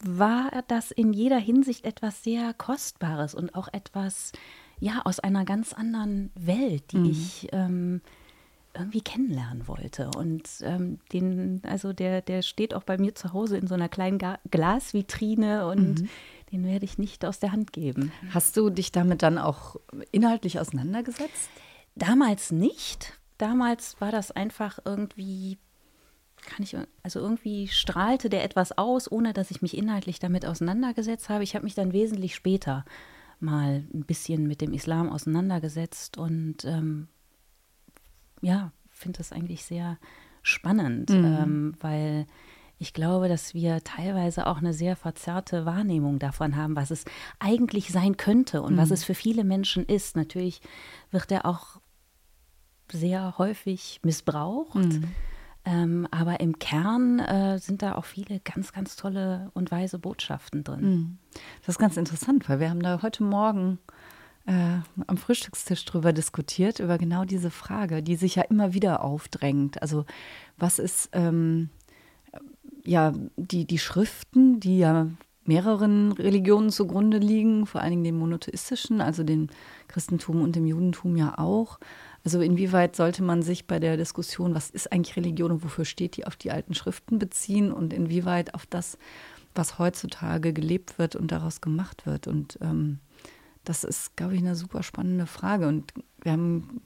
war 0.00 0.50
das 0.68 0.90
in 0.90 1.12
jeder 1.12 1.38
Hinsicht 1.38 1.84
etwas 1.84 2.24
sehr 2.24 2.54
Kostbares 2.54 3.34
und 3.34 3.54
auch 3.54 3.68
etwas, 3.72 4.32
ja, 4.80 5.02
aus 5.04 5.20
einer 5.20 5.44
ganz 5.44 5.72
anderen 5.72 6.32
Welt, 6.34 6.92
die 6.92 6.98
mhm. 6.98 7.10
ich 7.10 7.48
ähm, 7.52 8.00
irgendwie 8.78 9.00
kennenlernen 9.00 9.68
wollte. 9.68 10.10
Und 10.16 10.48
ähm, 10.62 10.98
den, 11.12 11.60
also 11.64 11.92
der, 11.92 12.22
der 12.22 12.42
steht 12.42 12.74
auch 12.74 12.84
bei 12.84 12.98
mir 12.98 13.14
zu 13.14 13.32
Hause 13.32 13.56
in 13.56 13.66
so 13.66 13.74
einer 13.74 13.88
kleinen 13.88 14.18
Ga 14.18 14.38
Glasvitrine 14.50 15.66
und 15.68 16.02
mhm. 16.02 16.08
den 16.52 16.64
werde 16.64 16.84
ich 16.84 16.98
nicht 16.98 17.24
aus 17.24 17.38
der 17.38 17.52
Hand 17.52 17.72
geben. 17.72 18.12
Hast 18.30 18.56
du 18.56 18.70
dich 18.70 18.92
damit 18.92 19.22
dann 19.22 19.38
auch 19.38 19.76
inhaltlich 20.12 20.58
auseinandergesetzt? 20.58 21.50
Damals 21.94 22.52
nicht. 22.52 23.18
Damals 23.38 24.00
war 24.00 24.12
das 24.12 24.30
einfach 24.30 24.78
irgendwie 24.84 25.58
kann 26.46 26.62
ich, 26.62 26.76
also 27.02 27.20
irgendwie 27.20 27.68
strahlte 27.68 28.30
der 28.30 28.44
etwas 28.44 28.76
aus, 28.76 29.10
ohne 29.10 29.32
dass 29.32 29.50
ich 29.50 29.60
mich 29.60 29.76
inhaltlich 29.76 30.18
damit 30.18 30.46
auseinandergesetzt 30.46 31.28
habe. 31.28 31.44
Ich 31.44 31.54
habe 31.54 31.64
mich 31.64 31.74
dann 31.74 31.92
wesentlich 31.92 32.34
später 32.34 32.84
mal 33.40 33.84
ein 33.92 34.04
bisschen 34.04 34.46
mit 34.46 34.60
dem 34.60 34.72
Islam 34.72 35.10
auseinandergesetzt 35.10 36.18
und 36.18 36.64
ähm, 36.64 37.08
ja, 38.40 38.72
finde 38.90 39.18
das 39.18 39.32
eigentlich 39.32 39.64
sehr 39.64 39.98
spannend, 40.42 41.10
mhm. 41.10 41.24
ähm, 41.24 41.74
weil 41.80 42.26
ich 42.78 42.92
glaube, 42.92 43.28
dass 43.28 43.54
wir 43.54 43.82
teilweise 43.82 44.46
auch 44.46 44.58
eine 44.58 44.72
sehr 44.72 44.94
verzerrte 44.94 45.66
Wahrnehmung 45.66 46.18
davon 46.18 46.56
haben, 46.56 46.76
was 46.76 46.90
es 46.90 47.04
eigentlich 47.40 47.90
sein 47.90 48.16
könnte 48.16 48.62
und 48.62 48.74
mhm. 48.74 48.78
was 48.78 48.90
es 48.90 49.04
für 49.04 49.14
viele 49.14 49.44
Menschen 49.44 49.84
ist. 49.84 50.16
Natürlich 50.16 50.60
wird 51.10 51.32
er 51.32 51.44
auch 51.44 51.80
sehr 52.92 53.36
häufig 53.38 54.00
missbraucht. 54.04 54.74
Mhm. 54.76 55.04
Ähm, 55.64 56.08
aber 56.10 56.40
im 56.40 56.58
Kern 56.58 57.18
äh, 57.18 57.58
sind 57.58 57.82
da 57.82 57.96
auch 57.96 58.04
viele 58.04 58.40
ganz, 58.40 58.72
ganz 58.72 58.96
tolle 58.96 59.50
und 59.54 59.70
weise 59.70 59.98
Botschaften 59.98 60.64
drin. 60.64 60.80
Mhm. 60.80 61.18
Das 61.60 61.74
ist 61.74 61.78
ganz 61.78 61.96
interessant, 61.96 62.48
weil 62.48 62.60
wir 62.60 62.70
haben 62.70 62.80
da 62.80 63.02
heute 63.02 63.22
Morgen 63.24 63.78
äh, 64.48 64.80
am 65.06 65.16
Frühstückstisch 65.18 65.84
drüber 65.84 66.14
diskutiert, 66.14 66.80
über 66.80 66.96
genau 66.96 67.26
diese 67.26 67.50
Frage, 67.50 68.02
die 68.02 68.16
sich 68.16 68.36
ja 68.36 68.42
immer 68.44 68.72
wieder 68.72 69.04
aufdrängt. 69.04 69.82
Also 69.82 70.06
was 70.56 70.78
ist 70.78 71.10
ähm, 71.12 71.68
ja 72.82 73.12
die, 73.36 73.66
die 73.66 73.78
Schriften, 73.78 74.58
die 74.58 74.78
ja 74.78 75.08
mehreren 75.44 76.12
Religionen 76.12 76.70
zugrunde 76.70 77.18
liegen, 77.18 77.66
vor 77.66 77.82
allen 77.82 77.90
Dingen 77.90 78.04
dem 78.04 78.18
monotheistischen, 78.18 79.02
also 79.02 79.22
dem 79.22 79.48
Christentum 79.86 80.40
und 80.40 80.56
dem 80.56 80.66
Judentum 80.66 81.16
ja 81.16 81.36
auch. 81.36 81.78
Also 82.24 82.40
inwieweit 82.40 82.96
sollte 82.96 83.22
man 83.22 83.42
sich 83.42 83.66
bei 83.66 83.78
der 83.78 83.98
Diskussion, 83.98 84.54
was 84.54 84.70
ist 84.70 84.92
eigentlich 84.92 85.16
Religion 85.16 85.50
und 85.50 85.64
wofür 85.64 85.84
steht 85.84 86.16
die, 86.16 86.26
auf 86.26 86.36
die 86.36 86.50
alten 86.50 86.74
Schriften 86.74 87.18
beziehen 87.18 87.70
und 87.70 87.92
inwieweit 87.92 88.54
auf 88.54 88.64
das, 88.64 88.96
was 89.54 89.78
heutzutage 89.78 90.54
gelebt 90.54 90.98
wird 90.98 91.16
und 91.16 91.32
daraus 91.32 91.60
gemacht 91.60 92.06
wird. 92.06 92.26
Und 92.26 92.58
ähm, 92.62 92.98
das 93.68 93.84
ist, 93.84 94.16
glaube 94.16 94.34
ich, 94.34 94.40
eine 94.40 94.56
super 94.56 94.82
spannende 94.82 95.26
Frage. 95.26 95.68
Und 95.68 95.92
wir 96.22 96.32
haben 96.32 96.80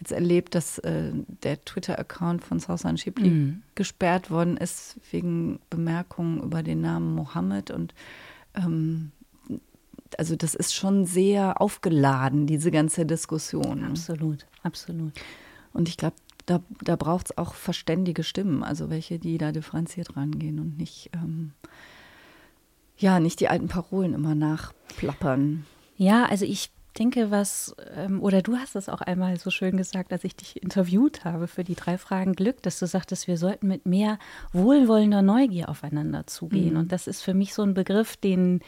jetzt 0.00 0.10
erlebt, 0.10 0.54
dass 0.56 0.78
äh, 0.78 1.12
der 1.42 1.64
Twitter-Account 1.64 2.42
von 2.42 2.58
Sausan 2.58 2.98
Shipli 2.98 3.30
mhm. 3.30 3.62
gesperrt 3.76 4.30
worden 4.30 4.56
ist 4.56 4.96
wegen 5.12 5.60
Bemerkungen 5.70 6.42
über 6.42 6.64
den 6.64 6.80
Namen 6.80 7.14
Mohammed. 7.14 7.70
Und 7.70 7.94
ähm, 8.54 9.12
also 10.18 10.34
das 10.34 10.56
ist 10.56 10.74
schon 10.74 11.06
sehr 11.06 11.60
aufgeladen, 11.60 12.48
diese 12.48 12.72
ganze 12.72 13.06
Diskussion. 13.06 13.84
Absolut, 13.84 14.46
absolut. 14.64 15.12
Und 15.72 15.88
ich 15.88 15.96
glaube, 15.96 16.16
da, 16.46 16.60
da 16.82 16.96
braucht 16.96 17.30
es 17.30 17.38
auch 17.38 17.54
verständige 17.54 18.24
Stimmen, 18.24 18.64
also 18.64 18.90
welche, 18.90 19.20
die 19.20 19.38
da 19.38 19.52
differenziert 19.52 20.16
rangehen 20.16 20.58
und 20.58 20.78
nicht, 20.78 21.10
ähm, 21.14 21.52
ja, 22.98 23.20
nicht 23.20 23.38
die 23.38 23.48
alten 23.48 23.68
Parolen 23.68 24.14
immer 24.14 24.34
nachplappern. 24.34 25.64
Ja, 25.96 26.26
also 26.26 26.44
ich 26.44 26.70
denke, 26.98 27.30
was, 27.30 27.74
ähm, 27.96 28.22
oder 28.22 28.42
du 28.42 28.56
hast 28.56 28.76
es 28.76 28.88
auch 28.88 29.00
einmal 29.00 29.38
so 29.38 29.50
schön 29.50 29.76
gesagt, 29.76 30.12
als 30.12 30.24
ich 30.24 30.36
dich 30.36 30.62
interviewt 30.62 31.24
habe 31.24 31.48
für 31.48 31.64
die 31.64 31.74
drei 31.74 31.98
Fragen 31.98 32.34
Glück, 32.34 32.62
dass 32.62 32.78
du 32.78 32.86
sagtest, 32.86 33.26
wir 33.26 33.36
sollten 33.36 33.66
mit 33.66 33.86
mehr 33.86 34.18
wohlwollender 34.52 35.22
Neugier 35.22 35.68
aufeinander 35.68 36.26
zugehen. 36.26 36.74
Mhm. 36.74 36.80
Und 36.80 36.92
das 36.92 37.06
ist 37.06 37.22
für 37.22 37.34
mich 37.34 37.54
so 37.54 37.62
ein 37.62 37.74
Begriff, 37.74 38.16
den, 38.16 38.60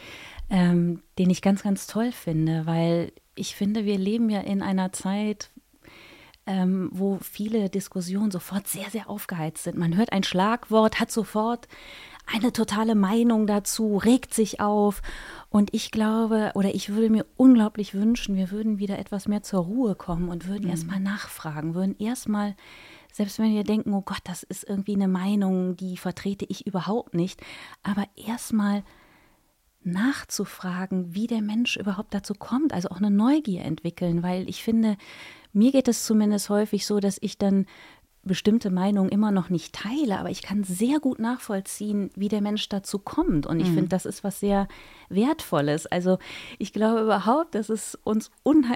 ähm, 0.51 1.03
den 1.19 1.31
ich 1.31 1.43
ganz, 1.43 1.63
ganz 1.63 1.87
toll 1.87 2.13
finde, 2.13 2.67
weil 2.67 3.13
ich 3.35 3.55
finde, 3.55 3.85
wir 3.85 3.99
leben 3.99 4.31
ja 4.31 4.41
in 4.41 4.63
einer 4.63 4.93
Zeit, 4.93 5.51
ähm, 6.47 6.89
wo 6.93 7.19
viele 7.21 7.69
Diskussionen 7.69 8.31
sofort 8.31 8.67
sehr, 8.69 8.89
sehr 8.91 9.11
aufgeheizt 9.11 9.65
sind. 9.65 9.77
Man 9.77 9.97
hört 9.97 10.13
ein 10.13 10.23
Schlagwort, 10.23 11.01
hat 11.01 11.11
sofort 11.11 11.69
eine 12.27 12.53
totale 12.53 12.95
Meinung 12.95 13.47
dazu, 13.47 13.97
regt 13.97 14.35
sich 14.35 14.61
auf. 14.61 15.01
Und 15.49 15.73
ich 15.73 15.91
glaube, 15.91 16.53
oder 16.55 16.75
ich 16.75 16.91
würde 16.91 17.11
mir 17.11 17.25
unglaublich 17.37 17.95
wünschen, 17.95 18.35
wir 18.35 18.51
würden 18.51 18.79
wieder 18.79 18.99
etwas 18.99 19.29
mehr 19.29 19.43
zur 19.43 19.61
Ruhe 19.61 19.95
kommen 19.95 20.29
und 20.29 20.49
würden 20.49 20.65
mhm. 20.65 20.71
erstmal 20.71 21.01
nachfragen, 21.01 21.75
würden 21.75 21.97
erstmal, 21.99 22.57
selbst 23.13 23.39
wenn 23.39 23.55
wir 23.55 23.65
denken, 23.65 23.93
oh 23.95 24.03
Gott, 24.03 24.23
das 24.25 24.43
ist 24.43 24.69
irgendwie 24.69 24.95
eine 24.95 25.09
Meinung, 25.09 25.77
die 25.77 25.97
vertrete 25.97 26.45
ich 26.49 26.67
überhaupt 26.67 27.15
nicht, 27.15 27.41
aber 27.83 28.05
erstmal 28.17 28.83
nachzufragen, 29.87 31.15
wie 31.15 31.29
der 31.29 31.43
Mensch 31.43 31.77
überhaupt 31.77 32.13
dazu 32.13 32.35
kommt, 32.35 32.73
also 32.73 32.89
auch 32.89 32.97
eine 32.97 33.11
Neugier 33.11 33.63
entwickeln, 33.63 34.25
weil 34.25 34.49
ich 34.49 34.65
finde, 34.65 34.97
mir 35.53 35.73
geht 35.73 35.89
es 35.89 36.05
zumindest 36.05 36.51
häufig 36.51 36.85
so, 36.85 36.99
dass 36.99 37.19
ich 37.21 37.39
dann 37.39 37.67
bestimmte 38.27 38.71
Meinungen 38.71 39.09
immer 39.09 39.31
noch 39.31 39.49
nicht 39.49 39.75
teile, 39.75 40.19
aber 40.19 40.31
ich 40.31 40.43
kann 40.43 40.65
sehr 40.65 40.99
gut 41.01 41.19
nachvollziehen, 41.19 42.11
wie 42.17 42.29
der 42.29 42.41
Mensch 42.41 42.69
dazu 42.69 42.99
kommt. 42.99 43.47
Und 43.47 43.61
ich 43.61 43.69
mhm. 43.69 43.75
finde, 43.75 43.89
das 43.89 44.05
ist 44.05 44.25
was 44.25 44.41
sehr 44.41 44.69
Wertvolles. 45.09 45.87
Also 45.87 46.19
ich 46.59 46.73
glaube 46.73 47.01
überhaupt, 47.01 47.55
dass 47.55 47.69
es 47.69 47.97
uns 48.05 48.31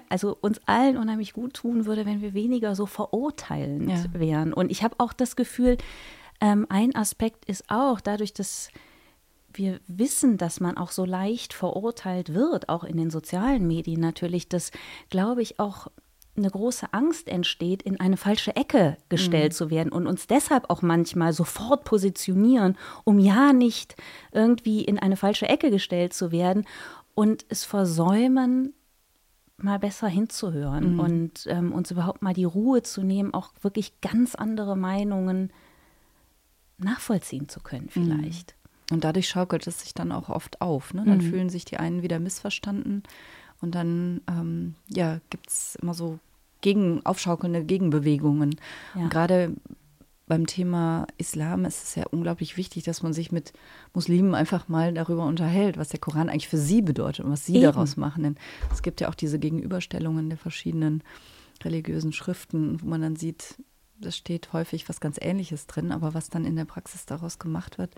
also 0.09 0.37
uns 0.40 0.61
allen 0.66 0.97
unheimlich 0.97 1.33
gut 1.33 1.54
tun 1.54 1.87
würde, 1.87 2.07
wenn 2.07 2.23
wir 2.23 2.35
weniger 2.35 2.75
so 2.75 2.87
verurteilend 2.87 3.90
ja. 3.90 4.04
wären. 4.12 4.52
Und 4.52 4.71
ich 4.71 4.83
habe 4.83 4.95
auch 4.99 5.12
das 5.12 5.37
Gefühl, 5.37 5.76
ähm, 6.40 6.66
ein 6.69 6.95
Aspekt 6.95 7.45
ist 7.45 7.64
auch 7.69 8.00
dadurch, 8.00 8.33
dass 8.33 8.71
wir 9.52 9.80
wissen, 9.88 10.38
dass 10.38 10.61
man 10.61 10.76
auch 10.76 10.92
so 10.92 11.04
leicht 11.04 11.52
verurteilt 11.52 12.35
wird, 12.35 12.69
auch 12.69 12.85
in 12.85 12.97
den 12.97 13.11
sozialen 13.11 13.66
Medien 13.66 14.00
natürlich, 14.00 14.49
dass, 14.49 14.71
glaube 15.11 15.42
ich, 15.42 15.59
auch 15.59 15.88
eine 16.40 16.50
große 16.50 16.92
Angst 16.92 17.28
entsteht, 17.28 17.82
in 17.82 18.00
eine 18.00 18.16
falsche 18.16 18.56
Ecke 18.56 18.97
gestellt 19.09 19.52
mhm. 19.52 19.56
zu 19.56 19.70
werden 19.70 19.92
und 19.92 20.06
uns 20.06 20.26
deshalb 20.26 20.68
auch 20.68 20.82
manchmal 20.82 21.32
sofort 21.32 21.85
positionieren, 21.85 22.76
um 23.04 23.18
ja 23.18 23.52
nicht 23.52 23.94
irgendwie 24.32 24.82
in 24.85 24.99
eine 24.99 25.16
falsche 25.16 25.49
Ecke 25.49 25.70
gestellt 25.70 26.12
zu 26.12 26.32
werden 26.32 26.64
und 27.14 27.44
es 27.49 27.64
versäumen, 27.64 28.75
mal 29.59 29.78
besser 29.78 30.09
hinzuhören 30.09 30.94
mhm. 30.94 31.00
und 31.00 31.47
ähm, 31.47 31.73
uns 31.73 31.90
überhaupt 31.90 32.23
mal 32.23 32.35
die 32.35 32.44
Ruhe 32.44 32.82
zu 32.82 33.02
nehmen, 33.02 33.35
auch 33.35 33.52
wirklich 33.61 34.00
ganz 34.00 34.35
andere 34.35 34.76
Meinungen 34.76 35.52
nachvollziehen 36.78 37.49
zu 37.49 37.61
können 37.61 37.90
mhm. 37.94 38.04
vielleicht. 38.04 38.54
Und 38.90 39.04
dadurch 39.04 39.28
schaukelt 39.28 39.66
es 39.66 39.80
sich 39.80 39.94
dann 39.94 40.11
auch 40.11 40.28
oft 40.28 40.61
auf. 40.61 40.94
Ne? 40.94 41.04
Dann 41.04 41.18
mhm. 41.18 41.30
fühlen 41.30 41.50
sich 41.50 41.64
die 41.64 41.76
einen 41.76 42.02
wieder 42.02 42.18
missverstanden 42.18 43.04
und 43.61 43.75
dann 43.75 44.23
ähm, 44.28 44.75
ja, 44.88 45.20
gibt 45.30 45.49
es 45.49 45.76
immer 45.76 45.94
so 45.94 46.18
gegen, 46.61 47.05
aufschaukelnde 47.05 47.64
Gegenbewegungen. 47.64 48.57
Ja. 48.95 49.02
Und 49.02 49.11
gerade 49.11 49.55
beim 50.31 50.47
Thema 50.47 51.09
Islam 51.19 51.64
ist 51.64 51.83
es 51.83 51.95
ja 51.97 52.05
unglaublich 52.09 52.57
wichtig, 52.57 52.85
dass 52.85 53.02
man 53.02 53.12
sich 53.12 53.33
mit 53.33 53.52
Muslimen 53.95 54.37
einfach 54.37 54.69
mal 54.69 54.95
darüber 54.95 55.26
unterhält, 55.26 55.76
was 55.76 55.88
der 55.88 55.99
Koran 55.99 56.29
eigentlich 56.29 56.47
für 56.47 56.57
sie 56.57 56.83
bedeutet 56.83 57.25
und 57.25 57.33
was 57.33 57.45
sie 57.45 57.55
Eben. 57.55 57.64
daraus 57.64 57.97
machen. 57.97 58.23
Denn 58.23 58.37
es 58.73 58.83
gibt 58.83 59.00
ja 59.00 59.09
auch 59.09 59.17
diese 59.17 59.40
Gegenüberstellungen 59.40 60.29
der 60.29 60.38
verschiedenen 60.38 61.02
religiösen 61.64 62.12
Schriften, 62.12 62.81
wo 62.81 62.87
man 62.87 63.00
dann 63.00 63.17
sieht, 63.17 63.57
da 63.99 64.12
steht 64.12 64.52
häufig 64.52 64.88
was 64.88 65.00
ganz 65.00 65.19
Ähnliches 65.21 65.67
drin, 65.67 65.90
aber 65.90 66.14
was 66.14 66.31
dann 66.31 66.45
in 66.45 66.55
der 66.55 66.64
Praxis 66.64 67.07
daraus 67.07 67.40
gemacht 67.40 67.79
wird, 67.79 67.97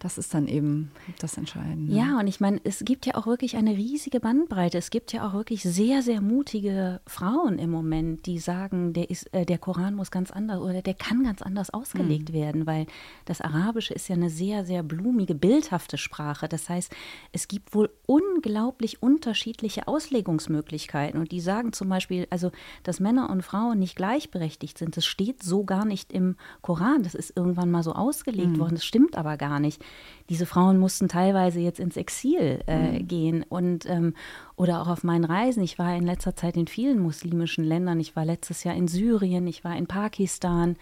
das 0.00 0.16
ist 0.16 0.32
dann 0.32 0.48
eben 0.48 0.90
das 1.18 1.36
Entscheidende. 1.36 1.92
Ja, 1.92 2.18
und 2.18 2.26
ich 2.26 2.40
meine, 2.40 2.58
es 2.64 2.82
gibt 2.86 3.04
ja 3.04 3.16
auch 3.16 3.26
wirklich 3.26 3.56
eine 3.56 3.76
riesige 3.76 4.18
Bandbreite. 4.18 4.78
Es 4.78 4.88
gibt 4.88 5.12
ja 5.12 5.28
auch 5.28 5.34
wirklich 5.34 5.62
sehr, 5.62 6.00
sehr 6.00 6.22
mutige 6.22 7.02
Frauen 7.06 7.58
im 7.58 7.70
Moment, 7.70 8.24
die 8.24 8.38
sagen, 8.38 8.94
der, 8.94 9.10
ist, 9.10 9.32
äh, 9.34 9.44
der 9.44 9.58
Koran 9.58 9.94
muss 9.94 10.10
ganz 10.10 10.30
anders 10.30 10.60
oder 10.60 10.80
der 10.80 10.94
kann 10.94 11.22
ganz 11.22 11.42
anders 11.42 11.68
ausgelegt 11.68 12.30
mhm. 12.30 12.34
werden, 12.34 12.66
weil 12.66 12.86
das 13.26 13.42
Arabische 13.42 13.92
ist 13.92 14.08
ja 14.08 14.14
eine 14.14 14.30
sehr, 14.30 14.64
sehr 14.64 14.82
blumige, 14.82 15.34
bildhafte 15.34 15.98
Sprache. 15.98 16.48
Das 16.48 16.70
heißt, 16.70 16.90
es 17.32 17.46
gibt 17.46 17.74
wohl 17.74 17.90
unglaublich 18.06 19.02
unterschiedliche 19.02 19.86
Auslegungsmöglichkeiten. 19.86 21.20
Und 21.20 21.30
die 21.30 21.42
sagen 21.42 21.74
zum 21.74 21.90
Beispiel, 21.90 22.26
also, 22.30 22.52
dass 22.84 23.00
Männer 23.00 23.28
und 23.28 23.42
Frauen 23.42 23.78
nicht 23.78 23.96
gleichberechtigt 23.96 24.78
sind, 24.78 24.96
das 24.96 25.04
steht 25.04 25.42
so 25.42 25.64
gar 25.64 25.84
nicht 25.84 26.10
im 26.10 26.36
Koran. 26.62 27.02
Das 27.02 27.14
ist 27.14 27.36
irgendwann 27.36 27.70
mal 27.70 27.82
so 27.82 27.92
ausgelegt 27.92 28.52
mhm. 28.52 28.60
worden. 28.60 28.74
Das 28.76 28.84
stimmt 28.86 29.18
aber 29.18 29.36
gar 29.36 29.60
nicht 29.60 29.84
diese 30.28 30.46
Frauen 30.46 30.78
mussten 30.78 31.08
teilweise 31.08 31.58
jetzt 31.58 31.80
ins 31.80 31.96
Exil 31.96 32.60
äh, 32.68 33.00
mhm. 33.00 33.08
gehen 33.08 33.42
und 33.48 33.84
ähm, 33.86 34.14
oder 34.54 34.80
auch 34.80 34.88
auf 34.88 35.02
meinen 35.02 35.24
Reisen. 35.24 35.62
Ich 35.62 35.78
war 35.78 35.94
in 35.96 36.06
letzter 36.06 36.36
Zeit 36.36 36.56
in 36.56 36.68
vielen 36.68 37.00
muslimischen 37.00 37.64
Ländern. 37.64 37.98
Ich 37.98 38.14
war 38.14 38.24
letztes 38.24 38.62
Jahr 38.62 38.76
in 38.76 38.86
Syrien, 38.86 39.46
ich 39.48 39.64
war 39.64 39.76
in 39.76 39.88
Pakistan, 39.88 40.76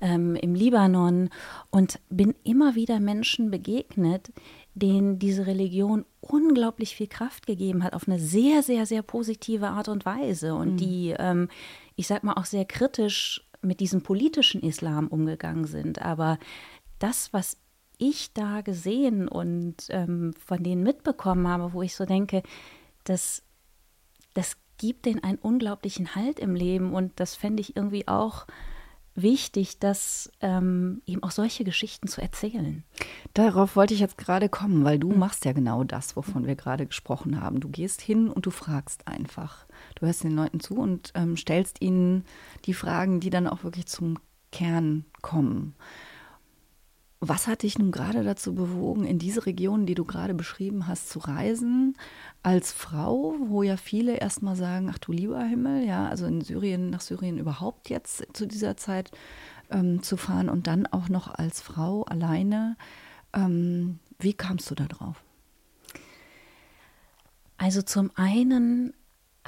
ähm, 0.00 0.36
im 0.36 0.54
Libanon 0.54 1.28
und 1.70 2.00
bin 2.08 2.34
immer 2.44 2.74
wieder 2.74 2.98
Menschen 2.98 3.50
begegnet, 3.50 4.32
denen 4.74 5.18
diese 5.18 5.46
Religion 5.46 6.04
unglaublich 6.20 6.94
viel 6.94 7.08
Kraft 7.08 7.46
gegeben 7.46 7.82
hat, 7.84 7.92
auf 7.92 8.08
eine 8.08 8.18
sehr, 8.18 8.62
sehr, 8.62 8.86
sehr 8.86 9.02
positive 9.02 9.68
Art 9.68 9.88
und 9.88 10.06
Weise 10.06 10.54
und 10.54 10.72
mhm. 10.72 10.76
die, 10.76 11.14
ähm, 11.18 11.48
ich 11.96 12.06
sag 12.06 12.24
mal, 12.24 12.34
auch 12.34 12.44
sehr 12.44 12.64
kritisch 12.64 13.44
mit 13.60 13.80
diesem 13.80 14.02
politischen 14.02 14.62
Islam 14.62 15.08
umgegangen 15.08 15.64
sind. 15.64 16.00
Aber 16.00 16.38
das, 17.00 17.32
was 17.32 17.56
ich 17.98 18.32
da 18.32 18.60
gesehen 18.60 19.28
und 19.28 19.86
ähm, 19.90 20.32
von 20.44 20.62
denen 20.62 20.82
mitbekommen 20.82 21.48
habe, 21.48 21.72
wo 21.72 21.82
ich 21.82 21.94
so 21.94 22.06
denke, 22.06 22.42
das, 23.04 23.42
das 24.34 24.56
gibt 24.78 25.06
denen 25.06 25.22
einen 25.22 25.38
unglaublichen 25.38 26.14
Halt 26.14 26.38
im 26.38 26.54
Leben 26.54 26.94
und 26.94 27.12
das 27.16 27.34
fände 27.34 27.60
ich 27.60 27.76
irgendwie 27.76 28.08
auch 28.08 28.46
wichtig, 29.22 29.78
dass 29.78 30.30
ähm, 30.40 31.02
eben 31.06 31.22
auch 31.22 31.32
solche 31.32 31.64
Geschichten 31.64 32.08
zu 32.08 32.20
erzählen. 32.20 32.84
Darauf 33.34 33.76
wollte 33.76 33.94
ich 33.94 34.00
jetzt 34.00 34.18
gerade 34.18 34.48
kommen, 34.48 34.84
weil 34.84 34.98
du 34.98 35.10
mhm. 35.10 35.18
machst 35.18 35.44
ja 35.44 35.52
genau 35.52 35.84
das, 35.84 36.16
wovon 36.16 36.46
wir 36.46 36.54
gerade 36.54 36.86
gesprochen 36.86 37.40
haben. 37.40 37.60
Du 37.60 37.68
gehst 37.68 38.00
hin 38.00 38.30
und 38.30 38.46
du 38.46 38.50
fragst 38.50 39.08
einfach. 39.08 39.66
Du 39.96 40.06
hörst 40.06 40.24
den 40.24 40.36
Leuten 40.36 40.60
zu 40.60 40.76
und 40.76 41.12
ähm, 41.14 41.36
stellst 41.36 41.82
ihnen 41.82 42.24
die 42.64 42.74
Fragen, 42.74 43.20
die 43.20 43.30
dann 43.30 43.48
auch 43.48 43.64
wirklich 43.64 43.86
zum 43.86 44.18
Kern 44.52 45.04
kommen. 45.20 45.74
Was 47.20 47.48
hat 47.48 47.64
dich 47.64 47.78
nun 47.78 47.90
gerade 47.90 48.22
dazu 48.22 48.54
bewogen, 48.54 49.04
in 49.04 49.18
diese 49.18 49.44
Region, 49.44 49.86
die 49.86 49.96
du 49.96 50.04
gerade 50.04 50.34
beschrieben 50.34 50.86
hast, 50.86 51.08
zu 51.08 51.18
reisen, 51.18 51.96
als 52.44 52.72
Frau, 52.72 53.34
wo 53.40 53.64
ja 53.64 53.76
viele 53.76 54.16
erstmal 54.18 54.54
sagen, 54.54 54.88
ach 54.92 54.98
du 54.98 55.10
lieber 55.10 55.42
Himmel, 55.42 55.84
ja, 55.84 56.08
also 56.08 56.26
in 56.26 56.42
Syrien, 56.42 56.90
nach 56.90 57.00
Syrien 57.00 57.38
überhaupt 57.38 57.90
jetzt 57.90 58.24
zu 58.34 58.46
dieser 58.46 58.76
Zeit 58.76 59.10
ähm, 59.70 60.00
zu 60.00 60.16
fahren 60.16 60.48
und 60.48 60.68
dann 60.68 60.86
auch 60.86 61.08
noch 61.08 61.34
als 61.34 61.60
Frau 61.60 62.04
alleine. 62.04 62.76
Ähm, 63.32 63.98
wie 64.20 64.34
kamst 64.34 64.70
du 64.70 64.76
da 64.76 64.84
drauf? 64.84 65.20
Also 67.56 67.82
zum 67.82 68.12
einen 68.14 68.94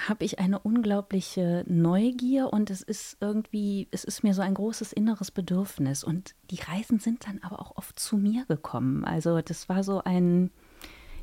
habe 0.08 0.24
ich 0.24 0.38
eine 0.38 0.58
unglaubliche 0.58 1.64
Neugier 1.66 2.52
und 2.52 2.70
es 2.70 2.82
ist 2.82 3.16
irgendwie, 3.20 3.88
es 3.90 4.04
ist 4.04 4.22
mir 4.22 4.34
so 4.34 4.42
ein 4.42 4.54
großes 4.54 4.92
inneres 4.92 5.30
Bedürfnis. 5.30 6.04
Und 6.04 6.34
die 6.50 6.60
Reisen 6.60 6.98
sind 6.98 7.26
dann 7.26 7.40
aber 7.42 7.60
auch 7.60 7.76
oft 7.76 7.98
zu 7.98 8.16
mir 8.16 8.44
gekommen. 8.46 9.04
Also 9.04 9.40
das 9.40 9.68
war 9.68 9.82
so 9.82 10.02
ein, 10.04 10.50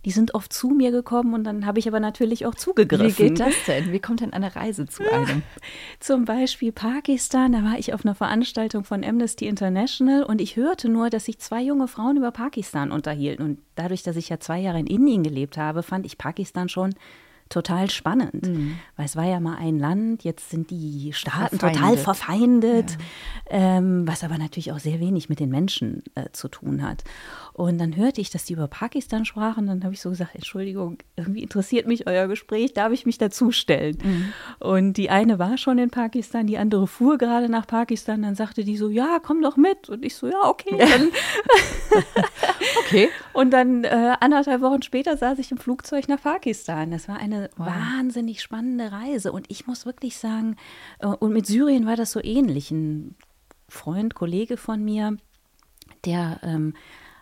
die 0.06 0.12
sind 0.12 0.36
oft 0.36 0.54
zu 0.54 0.70
mir 0.70 0.92
gekommen 0.92 1.34
und 1.34 1.44
dann 1.44 1.66
habe 1.66 1.80
ich 1.80 1.88
aber 1.88 2.00
natürlich 2.00 2.46
auch 2.46 2.56
zugegriffen. 2.56 3.26
Wie 3.26 3.30
geht 3.30 3.40
das 3.40 3.56
denn? 3.66 3.92
Wie 3.92 4.00
kommt 4.00 4.22
denn 4.22 4.34
eine 4.34 4.56
Reise 4.56 4.86
zu 4.86 5.04
einem? 5.12 5.44
Zum 6.00 6.26
Beispiel 6.26 6.72
Pakistan, 6.72 7.54
da 7.54 7.64
war 7.64 7.80
ich 7.80 7.94
auf 7.94 8.06
einer 8.06 8.16
Veranstaltung 8.16 8.84
von 8.84 9.04
Amnesty 9.04 9.48
International 9.48 10.24
und 10.24 10.40
ich 10.40 10.56
hörte 10.56 10.88
nur, 10.90 11.10
dass 11.10 11.26
sich 11.26 11.40
zwei 11.40 11.62
junge 11.62 11.88
Frauen 11.88 12.18
über 12.18 12.32
Pakistan 12.32 12.92
unterhielten. 12.92 13.44
Und 13.44 13.60
dadurch, 13.76 14.04
dass 14.04 14.16
ich 14.16 14.30
ja 14.30 14.40
zwei 14.40 14.60
Jahre 14.60 14.80
in 14.80 14.88
Indien 14.88 15.24
gelebt 15.24 15.58
habe, 15.58 15.84
fand 15.84 16.06
ich 16.06 16.18
Pakistan 16.18 16.70
schon 16.70 16.94
total 17.50 17.90
spannend, 17.90 18.48
mhm. 18.48 18.78
weil 18.96 19.06
es 19.06 19.16
war 19.16 19.26
ja 19.26 19.40
mal 19.40 19.58
ein 19.58 19.80
Land, 19.80 20.24
jetzt 20.24 20.50
sind 20.50 20.70
die 20.70 21.12
Staaten 21.14 21.60
verfeindet. 21.60 21.82
total 21.82 21.98
verfeindet, 21.98 22.98
ja. 23.50 23.78
ähm, 23.78 24.08
was 24.08 24.24
aber 24.24 24.38
natürlich 24.38 24.72
auch 24.72 24.80
sehr 24.80 25.00
wenig 25.00 25.30
mit 25.30 25.40
den 25.40 25.50
Menschen 25.50 26.04
äh, 26.16 26.26
zu 26.32 26.48
tun 26.48 26.84
hat. 26.84 27.04
Und 27.54 27.80
dann 27.80 27.96
hörte 27.96 28.22
ich, 28.22 28.30
dass 28.30 28.46
die 28.46 28.54
über 28.54 28.68
Pakistan 28.68 29.26
sprachen. 29.26 29.66
Dann 29.66 29.84
habe 29.84 29.94
ich 29.94 30.02
so 30.02 30.12
gesagt: 30.12 30.36
Entschuldigung, 30.36 31.00
irgendwie 31.16 31.42
interessiert 31.42 31.88
mich 31.88 32.06
euer 32.06 32.28
Gespräch, 32.28 32.74
darf 32.74 32.92
ich 32.92 33.08
mich 33.08 33.18
dazustellen? 33.18 33.98
Mhm. 34.04 34.34
Und 34.60 34.94
die 34.94 35.10
eine 35.10 35.40
war 35.40 35.58
schon 35.58 35.80
in 35.80 35.90
Pakistan, 35.90 36.46
die 36.46 36.60
andere 36.60 36.86
fuhr 36.86 37.18
gerade 37.18 37.50
nach 37.50 37.66
Pakistan. 37.66 38.22
Dann 38.22 38.36
sagte 38.36 38.64
die 38.64 38.78
so: 38.78 38.90
Ja, 38.90 39.18
komm 39.24 39.42
doch 39.42 39.58
mit. 39.58 39.90
Und 39.90 40.06
ich 40.06 40.16
so: 40.16 40.28
Ja, 40.28 40.44
okay. 40.44 40.78
Dann 40.78 41.10
okay. 42.80 43.10
Und 43.34 43.52
dann 43.52 43.84
äh, 43.84 44.16
anderthalb 44.20 44.62
Wochen 44.62 44.82
später 44.82 45.18
saß 45.18 45.40
ich 45.40 45.52
im 45.52 45.58
Flugzeug 45.58 46.08
nach 46.08 46.22
Pakistan. 46.22 46.92
Das 46.92 47.08
war 47.08 47.18
eine 47.18 47.37
wow. 47.56 47.68
wahnsinnig 47.68 48.42
spannende 48.42 48.92
Reise. 48.92 49.32
Und 49.32 49.50
ich 49.50 49.68
muss 49.68 49.86
wirklich 49.86 50.18
sagen, 50.18 50.56
äh, 51.00 51.08
und 51.08 51.34
mit 51.34 51.46
Syrien 51.46 51.86
war 51.86 51.96
das 51.96 52.12
so 52.12 52.24
ähnlich. 52.24 52.72
Ein 52.72 53.16
Freund, 53.70 54.16
Kollege 54.16 54.58
von 54.58 54.84
mir, 54.84 55.18
der 56.06 56.40
ähm, 56.44 56.74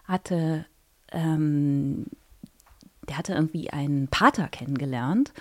hatte, 0.05 0.65
ähm, 1.11 2.05
der 3.07 3.17
hatte 3.17 3.33
irgendwie 3.33 3.69
einen 3.69 4.07
Pater 4.07 4.47
kennengelernt. 4.47 5.33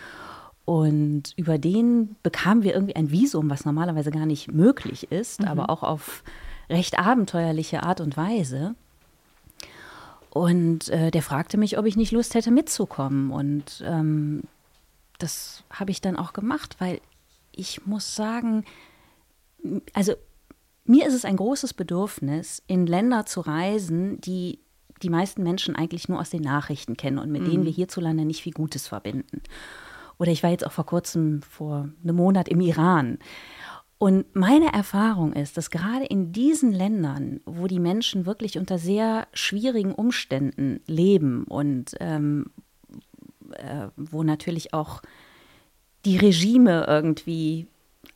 Und 0.65 1.35
über 1.37 1.59
den 1.59 2.17
bekamen 2.23 2.63
wir 2.63 2.73
irgendwie 2.73 2.97
ein 2.97 3.11
Visum, 3.11 3.51
was 3.51 3.67
normalerweise 3.67 4.11
gar 4.11 4.25
nicht 4.25 4.51
möglich 4.51 5.11
ist, 5.13 5.41
mhm. 5.41 5.49
aber 5.49 5.69
auch 5.69 5.83
auf 5.83 6.25
recht 6.71 6.99
abenteuerliche 6.99 7.83
Art 7.83 8.01
und 8.01 8.17
Weise. 8.17 8.75
Und 10.31 10.89
äh, 10.89 11.11
der 11.11 11.23
fragte 11.23 11.59
mich, 11.59 11.79
ob 11.79 11.87
ich 11.87 11.97
nicht 11.97 12.13
Lust 12.13 12.35
hätte 12.35 12.51
mitzukommen. 12.51 13.31
Und 13.31 13.85
ähm, 13.87 14.43
das 15.19 15.65
habe 15.71 15.91
ich 15.91 16.01
dann 16.01 16.17
auch 16.17 16.33
gemacht, 16.33 16.77
weil 16.79 17.01
ich 17.53 17.87
muss 17.87 18.15
sagen, 18.15 18.65
also 19.93 20.15
mir 20.85 21.07
ist 21.07 21.15
es 21.15 21.25
ein 21.25 21.37
großes 21.37 21.75
Bedürfnis, 21.75 22.63
in 22.67 22.87
Länder 22.87 23.27
zu 23.27 23.41
reisen, 23.41 24.21
die 24.21 24.61
die 25.03 25.11
meisten 25.11 25.43
Menschen 25.43 25.77
eigentlich 25.77 26.09
nur 26.09 26.21
aus 26.21 26.31
den 26.31 26.43
Nachrichten 26.43 26.97
kennen 26.97 27.19
und 27.19 27.31
mit 27.31 27.43
mhm. 27.43 27.51
denen 27.51 27.65
wir 27.65 27.73
hierzulande 27.73 28.25
nicht 28.25 28.43
viel 28.43 28.53
Gutes 28.53 28.89
verbinden. 28.89 29.43
Oder 30.19 30.31
ich 30.31 30.43
war 30.43 30.51
jetzt 30.51 30.67
auch 30.67 30.73
vor 30.73 30.87
kurzem, 30.87 31.43
vor 31.43 31.89
einem 32.03 32.17
Monat 32.17 32.49
im 32.49 32.61
Iran. 32.61 33.19
Und 33.99 34.35
meine 34.35 34.73
Erfahrung 34.73 35.33
ist, 35.33 35.57
dass 35.57 35.71
gerade 35.71 36.05
in 36.05 36.33
diesen 36.33 36.73
Ländern, 36.73 37.41
wo 37.47 37.67
die 37.67 37.81
Menschen 37.81 38.27
wirklich 38.27 38.59
unter 38.59 38.79
sehr 38.79 39.27
schwierigen 39.33 39.95
Umständen 39.95 40.81
leben 40.87 41.45
und 41.45 41.95
ähm, 42.01 42.51
äh, 43.65 43.89
wo 43.97 44.23
natürlich 44.23 44.75
auch 44.75 45.03
die 46.05 46.17
Regime 46.17 46.85
irgendwie 46.87 47.67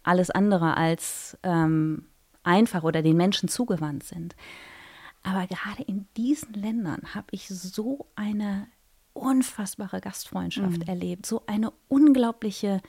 alles 0.03 0.31
andere 0.31 0.77
als 0.77 1.39
ähm, 1.43 2.07
einfach 2.43 2.83
oder 2.83 3.03
den 3.03 3.17
Menschen 3.17 3.49
zugewandt 3.49 4.05
sind. 4.05 4.37
Aber 5.23 5.47
gerade 5.47 5.83
in 5.83 6.07
diesen 6.17 6.55
Ländern 6.55 7.15
habe 7.15 7.27
ich 7.33 7.49
so 7.49 8.07
eine 8.15 8.69
unfassbare 9.13 10.01
Gastfreundschaft 10.01 10.79
mhm. 10.79 10.89
erlebt, 10.89 11.27
so 11.27 11.43
eine 11.47 11.73
unglaubliche, 11.89 12.81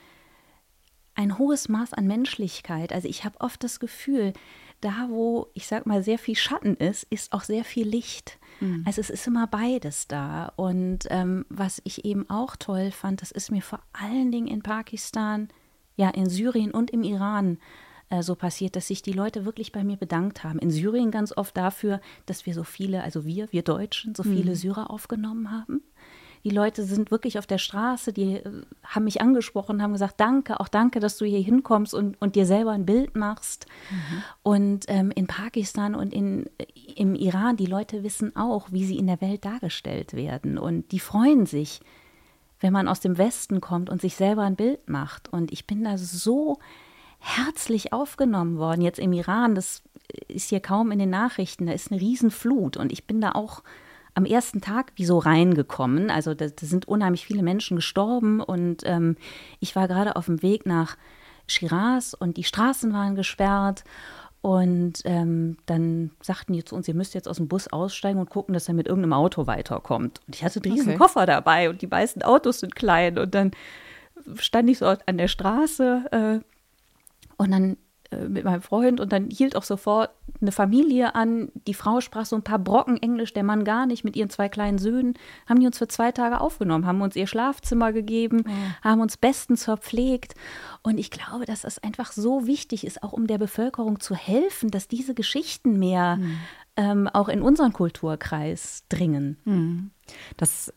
ein 1.14 1.38
hohes 1.38 1.68
Maß 1.68 1.92
an 1.92 2.06
Menschlichkeit. 2.06 2.92
Also 2.92 3.08
ich 3.08 3.24
habe 3.24 3.40
oft 3.40 3.62
das 3.64 3.80
Gefühl, 3.80 4.32
da 4.80 5.08
wo 5.08 5.48
ich 5.54 5.66
sag 5.66 5.86
mal 5.86 6.02
sehr 6.02 6.18
viel 6.18 6.36
Schatten 6.36 6.76
ist, 6.76 7.06
ist 7.10 7.32
auch 7.32 7.42
sehr 7.42 7.64
viel 7.64 7.86
Licht. 7.86 8.38
Mhm. 8.60 8.82
Also 8.86 9.00
es 9.00 9.10
ist 9.10 9.26
immer 9.26 9.46
beides 9.46 10.08
da. 10.08 10.52
Und 10.56 11.06
ähm, 11.10 11.44
was 11.48 11.80
ich 11.84 12.04
eben 12.04 12.28
auch 12.30 12.56
toll 12.56 12.90
fand, 12.90 13.22
das 13.22 13.30
ist 13.30 13.50
mir 13.50 13.62
vor 13.62 13.80
allen 13.92 14.30
Dingen 14.32 14.46
in 14.46 14.62
Pakistan, 14.62 15.48
ja 15.96 16.08
in 16.10 16.28
Syrien 16.28 16.70
und 16.70 16.90
im 16.90 17.02
Iran 17.02 17.58
äh, 18.10 18.22
so 18.22 18.34
passiert, 18.34 18.76
dass 18.76 18.88
sich 18.88 19.02
die 19.02 19.12
Leute 19.12 19.44
wirklich 19.44 19.72
bei 19.72 19.84
mir 19.84 19.96
bedankt 19.96 20.44
haben. 20.44 20.58
In 20.58 20.70
Syrien 20.70 21.10
ganz 21.10 21.36
oft 21.36 21.56
dafür, 21.56 22.00
dass 22.26 22.46
wir 22.46 22.54
so 22.54 22.64
viele, 22.64 23.02
also 23.02 23.24
wir, 23.24 23.52
wir 23.52 23.62
Deutschen, 23.62 24.14
so 24.14 24.22
viele 24.22 24.50
mhm. 24.50 24.56
Syrer 24.56 24.90
aufgenommen 24.90 25.50
haben. 25.50 25.82
Die 26.44 26.50
Leute 26.50 26.84
sind 26.84 27.10
wirklich 27.10 27.38
auf 27.38 27.46
der 27.46 27.58
Straße, 27.58 28.12
die 28.12 28.36
äh, 28.36 28.62
haben 28.84 29.04
mich 29.04 29.20
angesprochen, 29.20 29.82
haben 29.82 29.92
gesagt, 29.92 30.18
danke, 30.18 30.58
auch 30.58 30.68
danke, 30.68 31.00
dass 31.00 31.18
du 31.18 31.24
hier 31.24 31.40
hinkommst 31.40 31.92
und, 31.92 32.20
und 32.20 32.34
dir 32.34 32.46
selber 32.46 32.70
ein 32.70 32.86
Bild 32.86 33.16
machst. 33.16 33.66
Mhm. 33.90 34.22
Und 34.42 34.84
ähm, 34.88 35.10
in 35.10 35.26
Pakistan 35.26 35.94
und 35.94 36.14
in, 36.14 36.46
äh, 36.58 36.64
im 36.96 37.14
Iran, 37.14 37.56
die 37.56 37.66
Leute 37.66 38.02
wissen 38.02 38.34
auch, 38.36 38.72
wie 38.72 38.84
sie 38.84 38.98
in 38.98 39.06
der 39.06 39.20
Welt 39.20 39.44
dargestellt 39.44 40.14
werden. 40.14 40.58
Und 40.58 40.92
die 40.92 41.00
freuen 41.00 41.44
sich, 41.46 41.80
wenn 42.60 42.72
man 42.72 42.88
aus 42.88 43.00
dem 43.00 43.18
Westen 43.18 43.60
kommt 43.60 43.90
und 43.90 44.00
sich 44.00 44.16
selber 44.16 44.42
ein 44.42 44.56
Bild 44.56 44.88
macht. 44.88 45.32
Und 45.32 45.52
ich 45.52 45.66
bin 45.66 45.84
da 45.84 45.98
so 45.98 46.58
herzlich 47.18 47.92
aufgenommen 47.92 48.58
worden. 48.58 48.80
Jetzt 48.80 48.98
im 48.98 49.12
Iran, 49.12 49.54
das 49.54 49.82
ist 50.28 50.48
hier 50.48 50.60
kaum 50.60 50.90
in 50.90 50.98
den 50.98 51.10
Nachrichten, 51.10 51.66
da 51.66 51.72
ist 51.72 51.92
eine 51.92 52.00
Riesenflut 52.00 52.76
und 52.76 52.92
ich 52.92 53.06
bin 53.06 53.20
da 53.20 53.32
auch 53.32 53.62
am 54.14 54.24
ersten 54.24 54.60
Tag 54.60 54.92
wie 54.96 55.04
so 55.04 55.18
reingekommen. 55.18 56.10
Also 56.10 56.34
da, 56.34 56.46
da 56.46 56.66
sind 56.66 56.88
unheimlich 56.88 57.26
viele 57.26 57.42
Menschen 57.42 57.76
gestorben 57.76 58.40
und 58.40 58.82
ähm, 58.84 59.16
ich 59.60 59.76
war 59.76 59.88
gerade 59.88 60.16
auf 60.16 60.26
dem 60.26 60.42
Weg 60.42 60.66
nach 60.66 60.96
Shiraz 61.46 62.14
und 62.14 62.36
die 62.36 62.44
Straßen 62.44 62.92
waren 62.92 63.14
gesperrt. 63.14 63.84
Und 64.42 65.02
ähm, 65.04 65.58
dann 65.66 66.12
sagten 66.22 66.54
die 66.54 66.64
zu 66.64 66.74
uns, 66.74 66.88
ihr 66.88 66.94
müsst 66.94 67.12
jetzt 67.12 67.28
aus 67.28 67.36
dem 67.36 67.48
Bus 67.48 67.68
aussteigen 67.68 68.18
und 68.18 68.30
gucken, 68.30 68.54
dass 68.54 68.68
er 68.68 68.74
mit 68.74 68.86
irgendeinem 68.86 69.12
Auto 69.12 69.46
weiterkommt. 69.46 70.20
Und 70.26 70.34
ich 70.34 70.42
hatte 70.42 70.62
einen 70.64 70.72
riesen 70.72 70.94
okay. 70.94 70.98
Koffer 70.98 71.26
dabei 71.26 71.68
und 71.68 71.82
die 71.82 71.86
meisten 71.86 72.22
Autos 72.22 72.60
sind 72.60 72.74
klein. 72.74 73.18
Und 73.18 73.34
dann 73.34 73.50
stand 74.36 74.70
ich 74.70 74.78
so 74.78 74.86
an 74.86 75.18
der 75.18 75.28
Straße, 75.28 76.40
äh, 76.42 76.50
und 77.40 77.52
dann 77.52 77.78
mit 78.28 78.44
meinem 78.44 78.62
Freund 78.62 79.00
und 79.00 79.12
dann 79.12 79.30
hielt 79.30 79.54
auch 79.56 79.62
sofort 79.62 80.10
eine 80.40 80.52
Familie 80.52 81.14
an. 81.14 81.50
Die 81.66 81.74
Frau 81.74 82.00
sprach 82.00 82.26
so 82.26 82.34
ein 82.34 82.42
paar 82.42 82.58
Brocken 82.58 82.96
Englisch, 83.00 83.32
der 83.32 83.44
Mann 83.44 83.64
gar 83.64 83.86
nicht, 83.86 84.04
mit 84.04 84.16
ihren 84.16 84.30
zwei 84.30 84.48
kleinen 84.48 84.78
Söhnen. 84.78 85.14
Haben 85.48 85.60
die 85.60 85.66
uns 85.66 85.78
für 85.78 85.86
zwei 85.86 86.10
Tage 86.10 86.40
aufgenommen, 86.40 86.86
haben 86.86 87.02
uns 87.02 87.14
ihr 87.14 87.26
Schlafzimmer 87.26 87.92
gegeben, 87.92 88.44
ja. 88.46 88.90
haben 88.90 89.00
uns 89.00 89.16
bestens 89.16 89.64
verpflegt. 89.64 90.34
Und 90.82 90.98
ich 90.98 91.10
glaube, 91.10 91.44
dass 91.44 91.62
das 91.62 91.78
einfach 91.82 92.12
so 92.12 92.46
wichtig 92.46 92.84
ist, 92.84 93.02
auch 93.02 93.12
um 93.12 93.26
der 93.26 93.38
Bevölkerung 93.38 94.00
zu 94.00 94.14
helfen, 94.14 94.70
dass 94.70 94.88
diese 94.88 95.14
Geschichten 95.14 95.78
mehr 95.78 96.16
mhm 96.16 96.38
ähm, 96.76 97.08
auch 97.08 97.28
in 97.28 97.42
unseren 97.42 97.72
Kulturkreis 97.72 98.84
dringen. 98.88 99.36
Mhm. 99.44 99.90
Das 100.36 100.72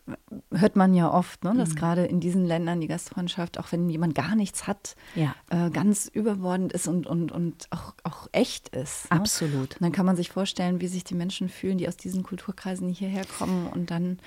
hört 0.52 0.76
man 0.76 0.94
ja 0.94 1.12
oft, 1.12 1.44
ne? 1.44 1.54
dass 1.56 1.70
mhm. 1.70 1.76
gerade 1.76 2.06
in 2.06 2.20
diesen 2.20 2.46
Ländern 2.46 2.82
die 2.82 2.88
Gastfreundschaft, 2.88 3.58
auch 3.60 3.72
wenn 3.72 3.90
jemand 3.90 4.14
gar 4.14 4.36
nichts 4.36 4.68
hat, 4.68 4.96
ja. 5.16 5.36
äh, 5.50 5.70
ganz 5.70 6.08
überbordend 6.08 6.74
ist 6.74 6.88
und, 6.88 7.08
und, 7.08 7.32
und 7.32 7.68
auch, 7.72 7.94
auch 8.04 8.28
echt 8.32 8.70
ist. 8.70 9.10
Ne? 9.12 9.20
Absolut. 9.20 9.76
Und 9.76 9.82
dann 9.82 9.92
kann 9.92 10.06
man 10.06 10.16
sich 10.16 10.30
vorstellen, 10.30 10.82
wie 10.82 10.88
sich 10.88 11.04
die 11.04 11.16
Menschen 11.16 11.50
fühlen, 11.50 11.78
die 11.78 11.88
aus 11.88 11.98
diesen 11.98 12.24
Kulturkreisen 12.24 12.90
hierher 12.90 13.26
kommen 13.26 13.68
und 13.68 13.90
dann 13.90 14.20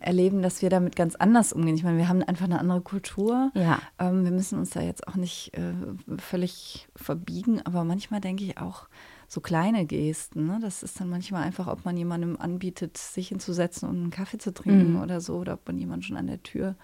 erleben, 0.00 0.42
dass 0.42 0.62
wir 0.62 0.70
damit 0.70 0.96
ganz 0.96 1.16
anders 1.16 1.52
umgehen. 1.52 1.74
Ich 1.74 1.82
meine, 1.82 1.98
wir 1.98 2.08
haben 2.08 2.22
einfach 2.22 2.44
eine 2.44 2.60
andere 2.60 2.80
Kultur. 2.80 3.50
Ja. 3.54 3.80
Ähm, 3.98 4.24
wir 4.24 4.30
müssen 4.30 4.58
uns 4.58 4.70
da 4.70 4.80
jetzt 4.80 5.08
auch 5.08 5.16
nicht 5.16 5.56
äh, 5.56 5.72
völlig 6.18 6.88
verbiegen, 6.94 7.60
aber 7.64 7.84
manchmal 7.84 8.20
denke 8.20 8.44
ich 8.44 8.58
auch, 8.58 8.88
so 9.28 9.40
kleine 9.42 9.84
Gesten. 9.84 10.46
Ne? 10.46 10.58
Das 10.60 10.82
ist 10.82 10.98
dann 10.98 11.10
manchmal 11.10 11.44
einfach, 11.44 11.66
ob 11.66 11.84
man 11.84 11.96
jemandem 11.96 12.36
anbietet, 12.40 12.96
sich 12.96 13.28
hinzusetzen 13.28 13.88
und 13.88 13.96
einen 13.96 14.10
Kaffee 14.10 14.38
zu 14.38 14.52
trinken 14.52 14.94
mhm. 14.94 15.02
oder 15.02 15.20
so, 15.20 15.36
oder 15.36 15.54
ob 15.54 15.66
man 15.66 15.78
jemanden 15.78 16.02
schon 16.02 16.16
an 16.16 16.26
der 16.26 16.42
Tür 16.42 16.74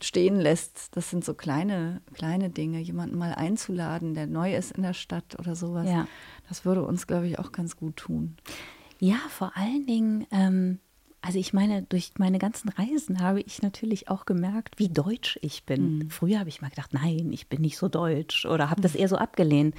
stehen 0.00 0.36
lässt. 0.36 0.96
Das 0.96 1.10
sind 1.10 1.24
so 1.24 1.34
kleine, 1.34 2.00
kleine 2.14 2.50
Dinge, 2.50 2.80
jemanden 2.80 3.18
mal 3.18 3.34
einzuladen, 3.34 4.14
der 4.14 4.26
neu 4.26 4.54
ist 4.54 4.72
in 4.72 4.82
der 4.82 4.94
Stadt 4.94 5.38
oder 5.38 5.56
sowas. 5.56 5.88
Ja. 5.88 6.06
Das 6.48 6.64
würde 6.64 6.84
uns, 6.84 7.06
glaube 7.06 7.26
ich, 7.26 7.38
auch 7.38 7.52
ganz 7.52 7.76
gut 7.76 7.96
tun. 7.96 8.36
Ja, 9.00 9.18
vor 9.28 9.56
allen 9.56 9.84
Dingen, 9.86 10.26
ähm, 10.30 10.78
also 11.20 11.38
ich 11.38 11.52
meine, 11.52 11.82
durch 11.82 12.12
meine 12.18 12.38
ganzen 12.38 12.68
Reisen 12.68 13.20
habe 13.20 13.40
ich 13.40 13.62
natürlich 13.62 14.08
auch 14.08 14.24
gemerkt, 14.24 14.78
wie 14.78 14.88
deutsch 14.88 15.38
ich 15.42 15.64
bin. 15.64 15.98
Mhm. 15.98 16.10
Früher 16.10 16.38
habe 16.38 16.48
ich 16.48 16.62
mal 16.62 16.70
gedacht, 16.70 16.94
nein, 16.94 17.32
ich 17.32 17.48
bin 17.48 17.60
nicht 17.60 17.76
so 17.76 17.88
deutsch 17.88 18.46
oder 18.46 18.70
habe 18.70 18.80
das 18.80 18.94
eher 18.94 19.08
so 19.08 19.16
abgelehnt. 19.16 19.74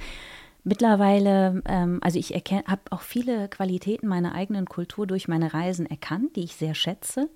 Mittlerweile, 0.64 1.62
ähm, 1.66 1.98
also 2.02 2.18
ich 2.18 2.30
habe 2.30 2.80
auch 2.90 3.02
viele 3.02 3.48
Qualitäten 3.48 4.08
meiner 4.08 4.34
eigenen 4.34 4.66
Kultur 4.66 5.06
durch 5.06 5.28
meine 5.28 5.52
Reisen 5.52 5.84
erkannt, 5.84 6.36
die 6.36 6.44
ich 6.44 6.56
sehr 6.56 6.74
schätze. 6.74 7.28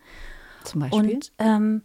Zum 0.64 0.80
Beispiel? 0.80 1.00
Und 1.00 1.32
ähm, 1.38 1.82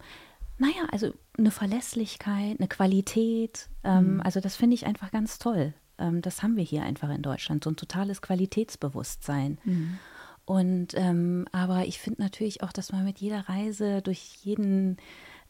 naja, 0.58 0.86
also 0.90 1.12
eine 1.36 1.50
Verlässlichkeit, 1.50 2.58
eine 2.58 2.68
Qualität, 2.68 3.68
ähm, 3.82 4.14
mhm. 4.14 4.20
also 4.22 4.40
das 4.40 4.56
finde 4.56 4.74
ich 4.74 4.86
einfach 4.86 5.10
ganz 5.10 5.38
toll. 5.38 5.74
Ähm, 5.98 6.22
das 6.22 6.42
haben 6.42 6.56
wir 6.56 6.64
hier 6.64 6.82
einfach 6.82 7.10
in 7.10 7.22
Deutschland, 7.22 7.62
so 7.62 7.70
ein 7.70 7.76
totales 7.76 8.22
Qualitätsbewusstsein. 8.22 9.58
Mhm. 9.64 9.98
Und 10.46 10.88
ähm, 10.94 11.46
aber 11.52 11.86
ich 11.86 11.98
finde 11.98 12.22
natürlich 12.22 12.62
auch, 12.62 12.72
dass 12.72 12.92
man 12.92 13.04
mit 13.04 13.18
jeder 13.18 13.48
Reise 13.48 14.02
durch 14.02 14.38
jeden 14.42 14.98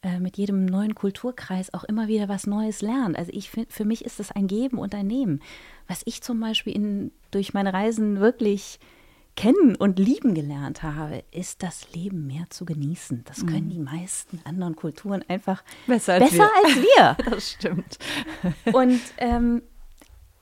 äh, 0.05 0.21
mit 0.21 0.37
jedem 0.37 0.67
neuen 0.67 0.95
Kulturkreis 0.95 1.73
auch 1.73 1.83
immer 1.83 2.09
wieder 2.09 2.29
was 2.29 2.47
Neues 2.47 2.83
lernt. 2.83 3.17
Also 3.17 3.33
ich 3.33 3.49
finde, 3.49 3.73
für 3.73 3.87
mich 3.87 4.05
ist 4.05 4.21
das 4.21 4.31
ein 4.31 4.47
Geben 4.47 4.79
und 4.79 4.95
ein 4.95 5.07
Nehmen. 5.07 5.41
Was 5.89 6.03
ich 6.05 6.23
zum 6.23 6.39
Beispiel 6.41 6.75
in, 6.75 7.11
durch 7.31 7.55
meine 7.55 7.73
Reisen 7.73 8.21
wirklich 8.21 8.79
kennen 9.35 9.75
und 9.77 9.99
lieben 9.99 10.35
gelernt 10.35 10.83
habe, 10.83 11.25
ist 11.31 11.63
das 11.63 11.93
Leben 11.95 12.27
mehr 12.27 12.45
zu 12.51 12.67
genießen. 12.67 13.25
Das 13.25 13.47
können 13.47 13.65
mhm. 13.65 13.71
die 13.71 13.79
meisten 13.79 14.41
anderen 14.45 14.77
Kulturen 14.77 15.25
einfach 15.27 15.65
besser 15.87 16.15
als, 16.15 16.31
besser 16.31 16.51
wir. 16.63 16.65
Als 16.65 16.77
wir. 16.77 17.31
Das 17.31 17.51
stimmt. 17.53 17.99
Und 18.73 19.01
ähm, 19.17 19.63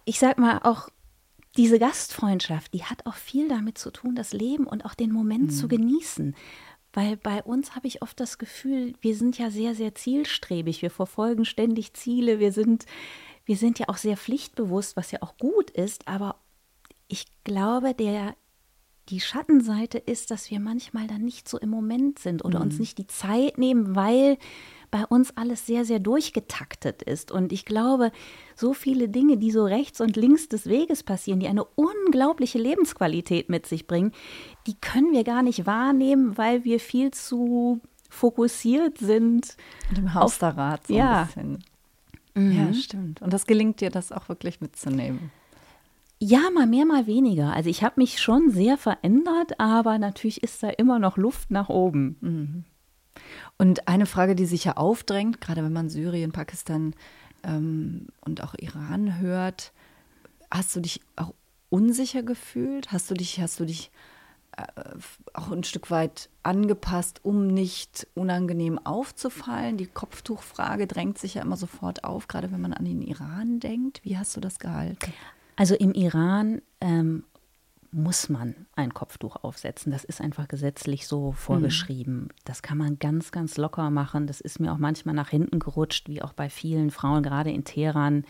ich 0.05 0.19
sag 0.19 0.39
mal 0.39 0.59
auch, 0.65 0.89
diese 1.57 1.79
Gastfreundschaft, 1.79 2.75
die 2.75 2.83
hat 2.83 3.07
auch 3.07 3.15
viel 3.15 3.47
damit 3.47 3.79
zu 3.79 3.93
tun, 3.93 4.17
das 4.17 4.33
Leben 4.33 4.67
und 4.67 4.85
auch 4.85 4.95
den 4.95 5.13
Moment 5.13 5.45
mhm. 5.45 5.51
zu 5.51 5.69
genießen. 5.69 6.35
Weil 6.93 7.17
bei 7.17 7.43
uns 7.43 7.75
habe 7.75 7.87
ich 7.87 8.03
oft 8.03 8.19
das 8.21 8.39
Gefühl, 8.39 8.95
wir 9.01 9.17
sind 9.17 9.39
ja 9.39 9.51
sehr, 9.51 9.75
sehr 9.75 9.95
zielstrebig. 9.95 10.83
Wir 10.83 10.91
verfolgen 10.91 11.45
ständig 11.45 11.95
Ziele. 11.95 12.39
Wir 12.39 12.53
sind, 12.53 12.85
wir 13.45 13.57
sind 13.57 13.79
ja 13.79 13.89
auch 13.89 13.97
sehr 13.97 14.17
pflichtbewusst, 14.17 14.97
was 14.97 15.11
ja 15.11 15.23
auch 15.23 15.37
gut 15.39 15.71
ist. 15.71 16.07
Aber 16.07 16.37
ich 17.09 17.27
glaube, 17.45 17.95
der, 17.95 18.35
die 19.09 19.21
Schattenseite 19.21 19.99
ist, 19.99 20.31
dass 20.31 20.51
wir 20.51 20.61
manchmal 20.61 21.07
dann 21.07 21.23
nicht 21.23 21.49
so 21.49 21.59
im 21.59 21.71
Moment 21.71 22.19
sind 22.19 22.45
oder 22.45 22.59
mhm. 22.59 22.67
uns 22.67 22.79
nicht 22.79 22.99
die 22.99 23.07
Zeit 23.07 23.57
nehmen, 23.57 23.97
weil 23.97 24.37
bei 24.93 25.05
uns 25.07 25.37
alles 25.37 25.67
sehr, 25.67 25.85
sehr 25.85 25.99
durchgetaktet 25.99 27.03
ist. 27.03 27.33
Und 27.33 27.51
ich 27.51 27.65
glaube, 27.65 28.13
so 28.55 28.75
viele 28.75 29.09
Dinge, 29.09 29.39
die 29.39 29.51
so 29.51 29.65
rechts 29.65 30.01
und 30.01 30.17
links 30.17 30.49
des 30.49 30.67
Weges 30.67 31.03
passieren, 31.03 31.41
die 31.41 31.49
eine 31.49 31.65
unglaubliche 31.65 32.59
Lebensqualität 32.59 33.49
mit 33.49 33.67
sich 33.67 33.89
bringen, 33.89 34.13
die 34.69 34.75
können 34.75 35.13
wir 35.13 35.25
gar 35.25 35.43
nicht 35.43 35.67
wahrnehmen, 35.67 36.39
weil 36.39 36.63
wir 36.63 36.79
viel 36.79 37.11
zu 37.11 37.81
fokussiert 38.11 38.99
sind. 38.99 39.57
Und 39.91 39.99
im 39.99 40.15
Hamsterrad 40.15 40.87
so 40.87 40.95
ja. 40.95 41.23
ein 41.23 41.27
bisschen. 41.27 41.65
Mhm. 42.35 42.53
Ja, 42.53 42.75
stimmt. 42.75 43.23
Und 43.23 43.33
das 43.33 43.47
gelingt 43.47 43.81
dir, 43.81 43.91
das 43.91 44.13
auch 44.13 44.29
wirklich 44.29 44.61
mitzunehmen. 44.61 45.33
Ja, 46.19 46.51
mal 46.55 46.67
mehr, 46.67 46.85
mal 46.85 47.07
weniger. 47.07 47.53
Also 47.53 47.69
ich 47.69 47.83
habe 47.83 47.95
mich 47.97 48.21
schon 48.21 48.51
sehr 48.51 48.77
verändert, 48.77 49.59
aber 49.59 49.99
natürlich 49.99 50.43
ist 50.43 50.63
da 50.63 50.69
immer 50.69 50.99
noch 50.99 51.17
Luft 51.17 51.51
nach 51.51 51.69
oben. 51.71 52.17
Mhm. 52.21 52.65
Und 53.63 53.87
eine 53.87 54.07
Frage, 54.07 54.35
die 54.35 54.45
sich 54.45 54.65
ja 54.65 54.77
aufdrängt, 54.77 55.41
gerade 55.41 55.63
wenn 55.63 55.73
man 55.73 55.89
Syrien, 55.89 56.33
Pakistan 56.33 56.97
ähm, 57.45 58.09
und 58.21 58.43
auch 58.43 58.57
Iran 58.59 59.21
hört, 59.21 59.73
hast 60.51 60.75
du 60.75 60.81
dich 60.81 61.01
auch 61.15 61.33
unsicher 61.71 62.25
gefühlt? 62.25 62.91
Hast 62.91 63.09
du 63.09 63.15
dich, 63.15 63.41
hast 63.41 63.61
du 63.61 63.65
dich 63.65 63.93
äh, 64.57 64.65
auch 65.33 65.53
ein 65.53 65.63
Stück 65.63 65.93
weit 65.93 66.29
angepasst, 66.43 67.21
um 67.23 67.47
nicht 67.47 68.09
unangenehm 68.15 68.85
aufzufallen? 68.85 69.77
Die 69.77 69.87
Kopftuchfrage 69.87 70.89
drängt 70.89 71.19
sich 71.19 71.35
ja 71.35 71.43
immer 71.43 71.57
sofort 71.57 72.03
auf, 72.03 72.27
gerade 72.27 72.51
wenn 72.51 72.61
man 72.61 72.73
an 72.73 72.85
den 72.85 73.01
Iran 73.01 73.61
denkt. 73.61 74.01
Wie 74.03 74.19
hast 74.19 74.37
du 74.37 74.41
das 74.41 74.59
gehalten? 74.59 75.13
Also 75.55 75.77
im 75.77 75.93
Iran 75.93 76.63
ähm, 76.81 77.23
muss 77.93 78.29
man 78.29 78.67
ein 78.75 78.95
Kopftuch 78.95 79.37
aufsetzen. 79.37 79.93
Das 79.93 80.05
ist 80.05 80.21
einfach 80.21 80.49
gesetzlich 80.49 81.07
so 81.07 81.33
vorgeschrieben. 81.33 82.15
Mhm. 82.15 82.29
Das 82.45 82.63
kann 82.63 82.79
man 82.79 82.99
ganz, 82.99 83.31
ganz 83.31 83.59
locker 83.59 83.91
machen. 83.91 84.27
Das 84.27 84.41
ist 84.41 84.59
mir 84.59 84.73
auch 84.73 84.79
manchmal 84.79 85.15
nach 85.15 85.29
hinten 85.29 85.59
gerutscht, 85.59 86.09
wie 86.09 86.23
auch 86.23 86.33
bei 86.33 86.49
vielen 86.49 86.91
Frauen, 86.91 87.23
gerade 87.23 87.51
in 87.51 87.65
Teheran 87.65 88.25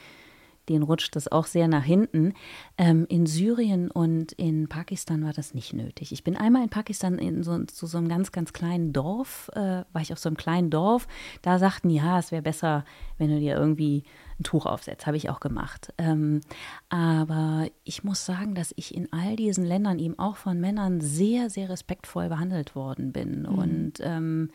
denen 0.69 0.83
rutscht 0.83 1.17
das 1.17 1.31
auch 1.31 1.47
sehr 1.47 1.69
nach 1.69 1.85
hinten. 1.85 2.35
Ähm, 2.79 3.07
in 3.09 3.27
Syrien 3.27 3.91
und 3.91 4.33
in 4.33 4.69
Pakistan 4.69 5.25
war 5.25 5.33
das 5.33 5.55
nicht 5.55 5.73
nötig. 5.73 6.13
Ich 6.13 6.25
bin 6.25 6.37
einmal 6.37 6.63
in 6.63 6.69
Pakistan 6.69 7.19
in 7.19 7.43
so, 7.43 7.65
zu 7.65 7.87
so 7.87 7.99
einem 7.99 8.09
ganz, 8.09 8.33
ganz 8.33 8.53
kleinen 8.53 8.93
Dorf, 8.93 9.51
äh, 9.55 9.85
war 9.93 10.03
ich 10.03 10.13
auf 10.13 10.19
so 10.19 10.29
einem 10.29 10.37
kleinen 10.37 10.71
Dorf. 10.71 11.09
Da 11.43 11.59
sagten, 11.59 11.91
ja, 11.91 12.19
es 12.19 12.33
wäre 12.33 12.43
besser, 12.43 12.85
wenn 13.19 13.31
du 13.31 13.39
dir 13.39 13.57
irgendwie 13.57 14.05
ein 14.39 14.45
Tuch 14.45 14.67
aufsetzt. 14.67 15.07
Habe 15.07 15.17
ich 15.17 15.31
auch 15.31 15.41
gemacht. 15.41 15.93
Ähm, 15.99 16.41
aber 16.89 17.67
ich 17.85 18.05
muss 18.05 18.25
sagen, 18.25 18.55
dass 18.55 18.73
ich 18.77 18.95
in 18.95 19.13
all 19.13 19.37
diesen 19.37 19.65
Ländern 19.65 19.99
eben 19.99 20.19
auch 20.19 20.37
von 20.37 20.61
Männern 20.61 21.01
sehr, 21.01 21.51
sehr 21.51 21.69
respektvoll 21.69 22.29
behandelt 22.29 22.75
worden 22.75 23.13
bin. 23.13 23.43
Mhm. 23.43 23.47
Und 23.49 23.93
ähm, 24.01 24.51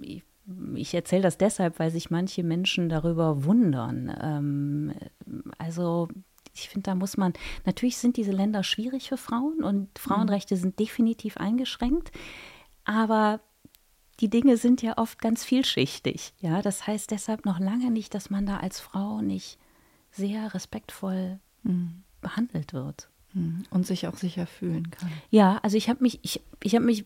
ich 0.00 0.22
ich 0.74 0.94
erzähle 0.94 1.22
das 1.22 1.38
deshalb, 1.38 1.78
weil 1.78 1.90
sich 1.90 2.10
manche 2.10 2.42
Menschen 2.42 2.88
darüber 2.88 3.44
wundern. 3.44 4.14
Ähm, 4.20 4.92
also 5.58 6.08
ich 6.54 6.68
finde, 6.68 6.90
da 6.90 6.94
muss 6.94 7.16
man, 7.16 7.32
natürlich 7.64 7.96
sind 7.96 8.16
diese 8.16 8.32
Länder 8.32 8.62
schwierig 8.62 9.08
für 9.08 9.16
Frauen 9.16 9.64
und 9.64 9.98
Frauenrechte 9.98 10.54
mhm. 10.54 10.60
sind 10.60 10.78
definitiv 10.78 11.36
eingeschränkt, 11.36 12.12
aber 12.84 13.40
die 14.20 14.30
Dinge 14.30 14.56
sind 14.56 14.82
ja 14.82 14.96
oft 14.98 15.20
ganz 15.20 15.44
vielschichtig. 15.44 16.32
Ja, 16.40 16.62
das 16.62 16.86
heißt 16.86 17.10
deshalb 17.10 17.44
noch 17.44 17.58
lange 17.58 17.90
nicht, 17.90 18.14
dass 18.14 18.30
man 18.30 18.46
da 18.46 18.58
als 18.58 18.80
Frau 18.80 19.20
nicht 19.20 19.58
sehr 20.10 20.54
respektvoll 20.54 21.40
mhm. 21.62 22.04
behandelt 22.20 22.72
wird. 22.72 23.08
Mhm. 23.32 23.64
Und 23.70 23.86
sich 23.86 24.06
auch 24.06 24.16
sicher 24.16 24.46
fühlen 24.46 24.90
kann. 24.90 25.10
Ja, 25.30 25.58
also 25.62 25.76
ich 25.76 25.88
habe 25.88 26.02
mich, 26.02 26.20
ich, 26.22 26.40
ich 26.62 26.74
habe 26.74 26.84
mich 26.84 27.04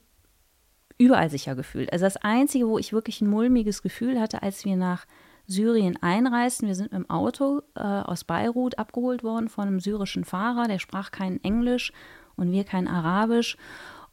überall 0.98 1.30
sicher 1.30 1.54
gefühlt. 1.54 1.92
Also 1.92 2.04
das 2.04 2.16
Einzige, 2.18 2.68
wo 2.68 2.78
ich 2.78 2.92
wirklich 2.92 3.20
ein 3.20 3.30
mulmiges 3.30 3.82
Gefühl 3.82 4.20
hatte, 4.20 4.42
als 4.42 4.64
wir 4.64 4.76
nach 4.76 5.06
Syrien 5.46 5.96
einreisten, 6.02 6.68
wir 6.68 6.74
sind 6.74 6.92
mit 6.92 7.00
dem 7.00 7.08
Auto 7.08 7.62
äh, 7.74 7.80
aus 7.80 8.24
Beirut 8.24 8.78
abgeholt 8.78 9.22
worden 9.22 9.48
von 9.48 9.66
einem 9.66 9.80
syrischen 9.80 10.24
Fahrer, 10.24 10.68
der 10.68 10.78
sprach 10.78 11.10
kein 11.10 11.42
Englisch 11.42 11.92
und 12.36 12.52
wir 12.52 12.64
kein 12.64 12.86
Arabisch. 12.86 13.56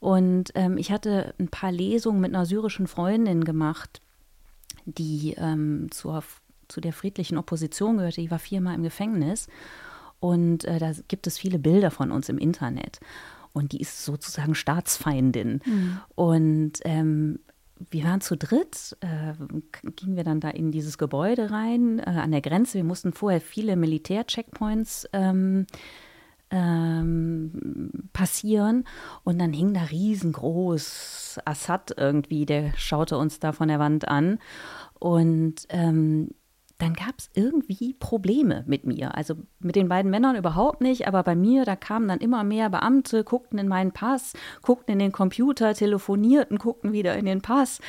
Und 0.06 0.52
ähm, 0.54 0.78
ich 0.78 0.92
hatte 0.92 1.34
ein 1.40 1.48
paar 1.48 1.72
Lesungen 1.72 2.22
mit 2.22 2.36
einer 2.36 2.46
syrischen 2.46 2.86
Freundin 2.86 3.44
gemacht, 3.44 4.02
die 4.86 5.34
ähm, 5.36 5.88
zur, 5.90 6.24
zu 6.68 6.80
der 6.80 6.94
friedlichen 6.94 7.40
Opposition 7.40 7.98
gehörte. 7.98 8.22
Die 8.22 8.30
war 8.30 8.38
viermal 8.38 8.76
im 8.76 8.84
Gefängnis. 8.84 9.48
Und 10.20 10.64
äh, 10.66 10.78
da 10.78 10.92
gibt 11.08 11.26
es 11.26 11.40
viele 11.40 11.58
Bilder 11.58 11.90
von 11.90 12.12
uns 12.12 12.30
im 12.30 12.38
Internet 12.38 13.00
und 13.52 13.72
die 13.72 13.82
ist 13.82 14.06
sozusagen 14.06 14.54
Staatsfeindin. 14.54 15.64
Mhm. 15.66 16.00
Und 16.14 16.74
ähm, 16.84 17.40
wir 17.90 18.04
waren 18.04 18.22
zu 18.22 18.38
dritt, 18.38 18.96
äh, 19.00 19.34
gingen 19.96 20.18
wir 20.18 20.24
dann 20.24 20.40
da 20.40 20.52
in 20.52 20.72
dieses 20.72 21.00
Gebäude 21.00 21.50
rein, 21.50 21.98
äh, 21.98 22.04
an 22.04 22.30
der 22.30 22.42
Grenze. 22.42 22.76
Wir 22.76 22.84
mussten 22.84 23.12
vorher 23.12 23.42
viele 23.42 23.76
Militär-Checkpoints 23.76 25.10
ähm, 25.14 25.66
ähm, 26.56 28.10
passieren 28.14 28.86
und 29.24 29.40
dann 29.40 29.54
hing 29.54 29.74
da 29.74 29.84
riesengroß 29.84 31.40
Assad 31.46 31.94
irgendwie, 31.98 32.46
der 32.46 32.72
schaute 32.78 33.18
uns 33.18 33.40
da 33.40 33.52
von 33.52 33.68
der 33.68 33.80
Wand 33.80 34.08
an 34.08 34.40
und 35.00 35.66
ähm, 35.70 36.30
dann 36.78 36.94
gab 36.94 37.16
es 37.18 37.30
irgendwie 37.34 37.94
Probleme 37.94 38.64
mit 38.68 38.86
mir. 38.86 39.16
Also 39.16 39.36
mit 39.60 39.76
den 39.76 39.88
beiden 39.88 40.12
Männern 40.12 40.36
überhaupt 40.36 40.82
nicht, 40.82 41.08
aber 41.08 41.24
bei 41.24 41.36
mir, 41.36 41.64
da 41.64 41.76
kamen 41.76 42.08
dann 42.08 42.20
immer 42.20 42.44
mehr 42.44 42.70
Beamte, 42.70 43.24
guckten 43.24 43.60
in 43.60 43.68
meinen 43.68 43.92
Pass, 43.92 44.34
guckten 44.62 44.94
in 44.94 45.00
den 45.00 45.12
Computer, 45.12 45.74
telefonierten, 45.74 46.58
guckten 46.58 46.92
wieder 46.92 47.16
in 47.16 47.26
den 47.26 47.42
Pass. 47.42 47.80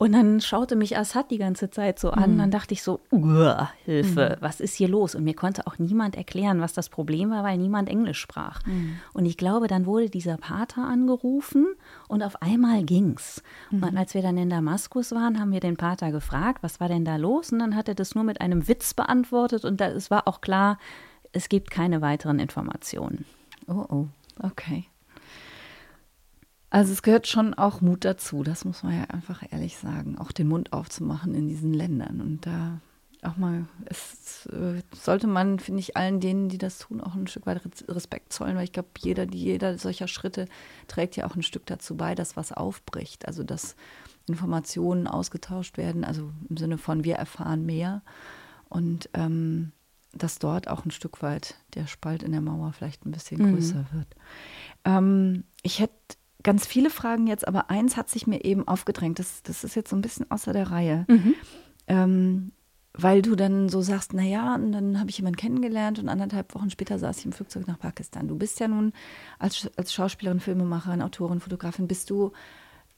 Und 0.00 0.12
dann 0.12 0.40
schaute 0.40 0.76
mich 0.76 0.96
Assad 0.96 1.30
die 1.30 1.36
ganze 1.36 1.68
Zeit 1.68 1.98
so 1.98 2.10
an. 2.10 2.32
Mhm. 2.32 2.38
Dann 2.38 2.50
dachte 2.50 2.72
ich 2.72 2.82
so, 2.82 3.00
Hilfe, 3.84 4.38
mhm. 4.38 4.42
was 4.42 4.58
ist 4.58 4.74
hier 4.74 4.88
los? 4.88 5.14
Und 5.14 5.24
mir 5.24 5.34
konnte 5.34 5.66
auch 5.66 5.78
niemand 5.78 6.16
erklären, 6.16 6.62
was 6.62 6.72
das 6.72 6.88
Problem 6.88 7.28
war, 7.28 7.44
weil 7.44 7.58
niemand 7.58 7.90
Englisch 7.90 8.18
sprach. 8.18 8.64
Mhm. 8.64 8.96
Und 9.12 9.26
ich 9.26 9.36
glaube, 9.36 9.68
dann 9.68 9.84
wurde 9.84 10.08
dieser 10.08 10.38
Pater 10.38 10.84
angerufen 10.84 11.66
und 12.08 12.22
auf 12.22 12.40
einmal 12.40 12.82
ging's. 12.82 13.42
Mhm. 13.70 13.82
Und 13.82 13.98
als 13.98 14.14
wir 14.14 14.22
dann 14.22 14.38
in 14.38 14.48
Damaskus 14.48 15.12
waren, 15.12 15.38
haben 15.38 15.52
wir 15.52 15.60
den 15.60 15.76
Pater 15.76 16.12
gefragt, 16.12 16.62
was 16.62 16.80
war 16.80 16.88
denn 16.88 17.04
da 17.04 17.16
los? 17.16 17.52
Und 17.52 17.58
dann 17.58 17.76
hat 17.76 17.86
er 17.86 17.94
das 17.94 18.14
nur 18.14 18.24
mit 18.24 18.40
einem 18.40 18.68
Witz 18.68 18.94
beantwortet. 18.94 19.66
Und 19.66 19.82
da, 19.82 19.88
es 19.88 20.10
war 20.10 20.26
auch 20.26 20.40
klar, 20.40 20.78
es 21.32 21.50
gibt 21.50 21.70
keine 21.70 22.00
weiteren 22.00 22.38
Informationen. 22.38 23.26
Oh, 23.66 23.84
oh, 23.90 24.06
okay. 24.42 24.86
Also 26.70 26.92
es 26.92 27.02
gehört 27.02 27.26
schon 27.26 27.54
auch 27.54 27.80
Mut 27.80 28.04
dazu, 28.04 28.44
das 28.44 28.64
muss 28.64 28.82
man 28.82 28.96
ja 28.96 29.04
einfach 29.04 29.42
ehrlich 29.50 29.76
sagen, 29.76 30.16
auch 30.18 30.30
den 30.30 30.48
Mund 30.48 30.72
aufzumachen 30.72 31.34
in 31.34 31.48
diesen 31.48 31.74
Ländern. 31.74 32.20
Und 32.20 32.46
da 32.46 32.80
auch 33.22 33.36
mal, 33.36 33.66
es 33.84 34.46
äh, 34.46 34.80
sollte 34.94 35.26
man, 35.26 35.58
finde 35.58 35.80
ich, 35.80 35.96
allen 35.96 36.20
denen, 36.20 36.48
die 36.48 36.58
das 36.58 36.78
tun, 36.78 37.00
auch 37.00 37.14
ein 37.14 37.26
Stück 37.26 37.46
weit 37.46 37.60
Respekt 37.88 38.32
zollen, 38.32 38.56
weil 38.56 38.64
ich 38.64 38.72
glaube, 38.72 38.88
jeder, 38.98 39.24
jeder 39.24 39.78
solcher 39.78 40.08
Schritte 40.08 40.46
trägt 40.88 41.16
ja 41.16 41.26
auch 41.26 41.36
ein 41.36 41.42
Stück 41.42 41.66
dazu 41.66 41.96
bei, 41.96 42.14
dass 42.14 42.36
was 42.36 42.52
aufbricht. 42.52 43.26
Also 43.26 43.42
dass 43.42 43.76
Informationen 44.26 45.06
ausgetauscht 45.06 45.76
werden, 45.76 46.04
also 46.04 46.30
im 46.48 46.56
Sinne 46.56 46.78
von 46.78 47.04
wir 47.04 47.16
erfahren 47.16 47.66
mehr 47.66 48.02
und 48.68 49.10
ähm, 49.14 49.72
dass 50.12 50.38
dort 50.38 50.68
auch 50.68 50.84
ein 50.84 50.90
Stück 50.90 51.22
weit 51.22 51.56
der 51.74 51.86
Spalt 51.86 52.22
in 52.22 52.32
der 52.32 52.40
Mauer 52.40 52.72
vielleicht 52.72 53.04
ein 53.04 53.12
bisschen 53.12 53.42
mhm. 53.42 53.54
größer 53.54 53.86
wird. 53.92 54.08
Ähm, 54.84 55.44
ich 55.62 55.80
hätte 55.80 55.94
ganz 56.42 56.66
viele 56.66 56.90
Fragen 56.90 57.26
jetzt, 57.26 57.46
aber 57.46 57.70
eins 57.70 57.96
hat 57.96 58.08
sich 58.08 58.26
mir 58.26 58.44
eben 58.44 58.66
aufgedrängt. 58.66 59.18
Das, 59.18 59.42
das 59.42 59.64
ist 59.64 59.74
jetzt 59.74 59.90
so 59.90 59.96
ein 59.96 60.02
bisschen 60.02 60.30
außer 60.30 60.52
der 60.52 60.70
Reihe. 60.70 61.04
Mhm. 61.08 61.34
Ähm, 61.86 62.52
weil 62.92 63.22
du 63.22 63.36
dann 63.36 63.68
so 63.68 63.82
sagst, 63.82 64.14
naja, 64.14 64.56
und 64.56 64.72
dann 64.72 64.98
habe 64.98 65.10
ich 65.10 65.18
jemanden 65.18 65.36
kennengelernt 65.36 65.98
und 65.98 66.08
anderthalb 66.08 66.54
Wochen 66.54 66.70
später 66.70 66.98
saß 66.98 67.18
ich 67.18 67.24
im 67.24 67.32
Flugzeug 67.32 67.66
nach 67.68 67.78
Pakistan. 67.78 68.26
Du 68.26 68.36
bist 68.36 68.58
ja 68.58 68.68
nun 68.68 68.92
als, 69.38 69.70
als 69.76 69.94
Schauspielerin, 69.94 70.40
Filmemacherin, 70.40 71.02
Autorin, 71.02 71.40
Fotografin, 71.40 71.86
bist 71.86 72.10
du 72.10 72.32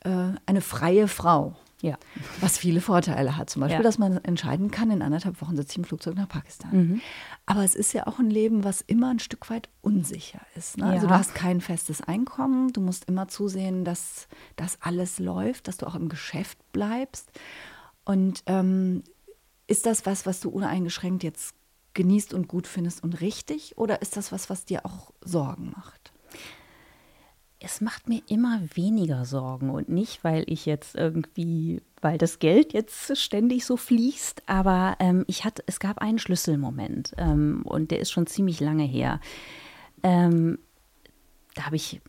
äh, 0.00 0.28
eine 0.46 0.61
freie 0.62 1.09
Frau. 1.09 1.57
Ja. 1.83 1.99
Was 2.40 2.59
viele 2.59 2.81
Vorteile 2.81 3.37
hat. 3.37 3.51
Zum 3.51 3.61
Beispiel, 3.61 3.81
ja. 3.81 3.83
dass 3.83 3.99
man 3.99 4.16
entscheiden 4.25 4.71
kann, 4.71 4.90
in 4.92 5.03
anderthalb 5.03 5.42
Wochen 5.42 5.57
sitze 5.57 5.73
ich 5.73 5.79
im 5.79 5.85
Flugzeug 5.85 6.14
nach 6.14 6.29
Pakistan. 6.29 6.71
Mhm. 6.73 7.01
Aber 7.45 7.64
es 7.64 7.75
ist 7.75 7.92
ja 7.92 8.07
auch 8.07 8.21
ein 8.21 8.31
Leben, 8.31 8.62
was 8.62 8.81
immer 8.83 9.11
ein 9.11 9.18
Stück 9.18 9.51
weit 9.51 9.68
unsicher 9.81 10.40
ist. 10.55 10.79
Ne? 10.79 10.85
Also 10.85 10.95
ja. 10.95 11.01
Also 11.03 11.09
du 11.09 11.14
hast 11.14 11.35
kein 11.35 11.61
festes 11.61 12.01
Einkommen, 12.01 12.73
du 12.73 12.81
musst 12.81 13.07
immer 13.07 13.27
zusehen, 13.27 13.85
dass 13.85 14.29
das 14.55 14.79
alles 14.81 15.18
läuft, 15.18 15.66
dass 15.66 15.77
du 15.77 15.87
auch 15.87 15.97
im 15.97 16.09
Geschäft 16.09 16.57
bleibst. 16.71 17.33
Und 18.05 18.45
ähm, 18.47 19.03
ist 19.66 19.85
das 19.85 20.07
was, 20.07 20.25
was 20.25 20.40
du 20.40 20.51
uneingeschränkt 20.51 21.25
jetzt 21.25 21.55
genießt 21.95 22.33
und 22.33 22.47
gut 22.47 22.68
findest 22.68 23.03
und 23.03 23.21
richtig? 23.21 23.77
Oder 23.77 24.03
ist 24.03 24.16
das 24.16 24.31
was, 24.31 24.49
was 24.51 24.64
dir 24.64 24.87
auch 24.87 25.12
Sorgen 25.21 25.73
macht? 25.77 26.12
Es 27.64 27.81
macht 27.81 28.09
mir 28.09 28.22
immer 28.29 28.61
weniger 28.75 29.25
Sorgen 29.25 29.70
und 29.70 29.88
nicht, 29.88 30.25
weil 30.25 30.44
ich 30.46 30.66
jetzt 30.66 30.96
irgendwie, 30.96 31.81
weil 32.01 32.18
das 32.18 32.38
Geld 32.38 32.72
jetzt 32.72 33.16
ständig 33.16 33.64
so 33.64 33.77
fließt, 33.77 34.42
aber 34.46 34.96
ähm, 34.98 35.25
ich 35.29 35.44
hatte, 35.44 35.62
es 35.66 35.79
gab 35.79 35.98
einen 35.98 36.18
Schlüsselmoment 36.18 37.12
ähm, 37.18 37.62
und 37.64 37.90
der 37.90 38.01
ist 38.01 38.11
schon 38.11 38.27
ziemlich 38.27 38.61
lange 38.61 38.85
her. 38.85 39.20
Ähm, 40.03 40.59
da 41.55 41.66
habe 41.66 41.77
ich, 41.77 42.01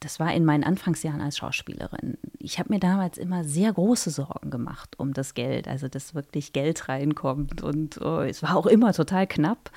das 0.00 0.18
war 0.18 0.32
in 0.32 0.46
meinen 0.46 0.64
Anfangsjahren 0.64 1.20
als 1.20 1.36
Schauspielerin. 1.36 2.16
Ich 2.38 2.58
habe 2.58 2.72
mir 2.72 2.80
damals 2.80 3.18
immer 3.18 3.44
sehr 3.44 3.72
große 3.72 4.10
Sorgen 4.10 4.50
gemacht 4.50 4.98
um 4.98 5.12
das 5.12 5.34
Geld, 5.34 5.68
also 5.68 5.88
dass 5.88 6.14
wirklich 6.14 6.54
Geld 6.54 6.88
reinkommt 6.88 7.62
und 7.62 8.00
oh, 8.00 8.20
es 8.20 8.42
war 8.42 8.56
auch 8.56 8.66
immer 8.66 8.94
total 8.94 9.26
knapp. 9.26 9.70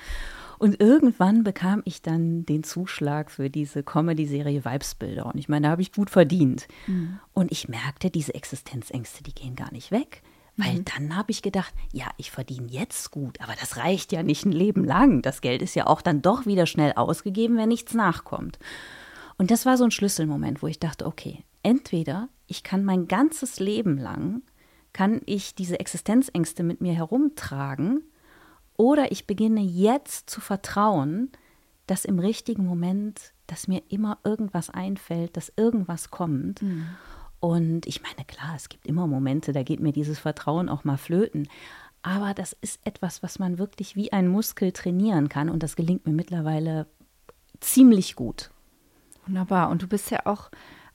Und 0.59 0.79
irgendwann 0.79 1.43
bekam 1.43 1.81
ich 1.85 2.01
dann 2.01 2.45
den 2.45 2.63
Zuschlag 2.63 3.31
für 3.31 3.49
diese 3.49 3.83
Comedy-Serie 3.83 4.65
Vibesbilder. 4.65 5.25
Und 5.25 5.37
ich 5.37 5.49
meine, 5.49 5.67
da 5.67 5.71
habe 5.71 5.81
ich 5.81 5.91
gut 5.91 6.09
verdient. 6.09 6.67
Mhm. 6.87 7.19
Und 7.33 7.51
ich 7.51 7.67
merkte, 7.67 8.09
diese 8.09 8.33
Existenzängste, 8.33 9.23
die 9.23 9.33
gehen 9.33 9.55
gar 9.55 9.71
nicht 9.71 9.91
weg. 9.91 10.21
Weil 10.55 10.79
mhm. 10.79 10.85
dann 10.85 11.15
habe 11.15 11.31
ich 11.31 11.41
gedacht, 11.41 11.73
ja, 11.91 12.05
ich 12.17 12.31
verdiene 12.31 12.67
jetzt 12.67 13.09
gut, 13.11 13.41
aber 13.41 13.53
das 13.59 13.77
reicht 13.77 14.11
ja 14.11 14.21
nicht 14.21 14.45
ein 14.45 14.51
Leben 14.51 14.83
lang. 14.83 15.21
Das 15.21 15.41
Geld 15.41 15.61
ist 15.61 15.75
ja 15.75 15.87
auch 15.87 16.01
dann 16.01 16.21
doch 16.21 16.45
wieder 16.45 16.67
schnell 16.67 16.93
ausgegeben, 16.93 17.57
wenn 17.57 17.69
nichts 17.69 17.93
nachkommt. 17.93 18.59
Und 19.37 19.49
das 19.49 19.65
war 19.65 19.77
so 19.77 19.83
ein 19.83 19.91
Schlüsselmoment, 19.91 20.61
wo 20.61 20.67
ich 20.67 20.79
dachte, 20.79 21.07
okay, 21.07 21.43
entweder 21.63 22.29
ich 22.45 22.61
kann 22.61 22.85
mein 22.85 23.07
ganzes 23.07 23.59
Leben 23.59 23.97
lang, 23.97 24.43
kann 24.91 25.21
ich 25.25 25.55
diese 25.55 25.79
Existenzängste 25.79 26.61
mit 26.61 26.81
mir 26.81 26.93
herumtragen 26.93 28.03
oder 28.77 29.11
ich 29.11 29.27
beginne 29.27 29.61
jetzt 29.61 30.29
zu 30.29 30.41
vertrauen, 30.41 31.31
dass 31.87 32.05
im 32.05 32.19
richtigen 32.19 32.65
Moment, 32.65 33.33
dass 33.47 33.67
mir 33.67 33.81
immer 33.89 34.17
irgendwas 34.23 34.69
einfällt, 34.69 35.35
dass 35.37 35.51
irgendwas 35.55 36.09
kommt. 36.09 36.61
Mhm. 36.61 36.87
Und 37.39 37.85
ich 37.87 38.01
meine, 38.01 38.25
klar, 38.25 38.53
es 38.55 38.69
gibt 38.69 38.87
immer 38.87 39.05
Momente, 39.05 39.51
da 39.51 39.63
geht 39.63 39.81
mir 39.81 39.91
dieses 39.91 40.17
Vertrauen 40.17 40.69
auch 40.69 40.85
mal 40.85 40.97
flöten. 40.97 41.49
Aber 42.01 42.33
das 42.33 42.53
ist 42.61 42.79
etwas, 42.85 43.21
was 43.21 43.39
man 43.39 43.57
wirklich 43.57 43.95
wie 43.95 44.13
ein 44.13 44.27
Muskel 44.27 44.71
trainieren 44.71 45.29
kann. 45.29 45.49
Und 45.49 45.61
das 45.63 45.75
gelingt 45.75 46.05
mir 46.05 46.13
mittlerweile 46.13 46.87
ziemlich 47.59 48.15
gut. 48.15 48.49
Wunderbar. 49.25 49.69
Und 49.69 49.81
du 49.81 49.87
bist 49.87 50.09
ja 50.11 50.25
auch 50.25 50.49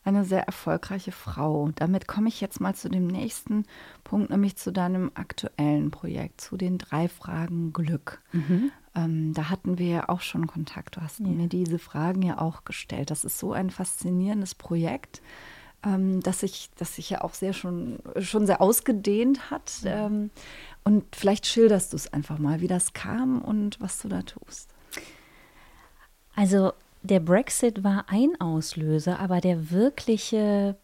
eine 0.05 0.25
sehr 0.25 0.43
erfolgreiche 0.43 1.13
Frau. 1.13 1.71
Damit 1.75 2.09
komme 2.09 2.29
ich 2.29 2.41
jetzt 2.41 2.61
mal 2.61 2.75
zu 2.75 2.89
dem 2.89 3.07
nächsten 3.07 3.65
Punkt, 4.05 4.31
nämlich 4.31 4.57
zu 4.57 4.73
deinem 4.73 5.11
aktuellen 5.15 5.91
Projekt, 5.91 6.41
zu 6.41 6.57
den 6.57 6.79
drei 6.79 7.09
Fragen 7.09 7.73
Glück. 7.73 8.21
Mhm. 8.33 8.71
Ähm, 8.95 9.35
da 9.35 9.51
hatten 9.51 9.79
wir 9.79 9.87
ja 9.87 10.09
auch 10.09 10.21
schon 10.21 10.47
Kontakt. 10.47 10.97
Du 10.97 11.03
hast 11.03 11.21
ja. 11.21 11.27
mir 11.27 11.49
diese 11.49 11.79
Fragen 11.79 12.23
ja 12.23 12.39
auch 12.39 12.65
gestellt. 12.65 13.11
Das 13.11 13.25
ist 13.25 13.39
so 13.39 13.53
ein 13.53 13.71
faszinierendes 13.71 14.55
Projekt. 14.55 15.21
Ähm, 15.85 16.21
das 16.23 16.41
sich, 16.41 16.71
das 16.77 16.97
sich 16.97 17.11
ja 17.11 17.23
auch 17.23 17.35
sehr 17.35 17.53
schon, 17.53 17.99
schon 18.19 18.47
sehr 18.47 18.61
ausgedehnt 18.61 19.51
hat. 19.51 19.73
Ähm, 19.85 20.31
und 20.85 21.05
vielleicht 21.15 21.47
schilderst 21.47 21.93
du 21.93 21.97
es 21.97 22.13
einfach 22.13 22.39
mal, 22.39 22.61
wie 22.61 22.67
das 22.67 22.93
kam 22.95 23.43
und 23.43 23.81
was 23.81 23.99
du 23.99 24.09
da 24.09 24.23
tust. 24.23 24.75
Also 26.35 26.73
der 27.09 27.21
Brexit 27.21 27.83
war 27.85 28.07
ein 28.09 28.40
Auslöser, 28.40 29.18
aber 29.18 29.40
der 29.40 29.71
wirkliche 29.71 30.77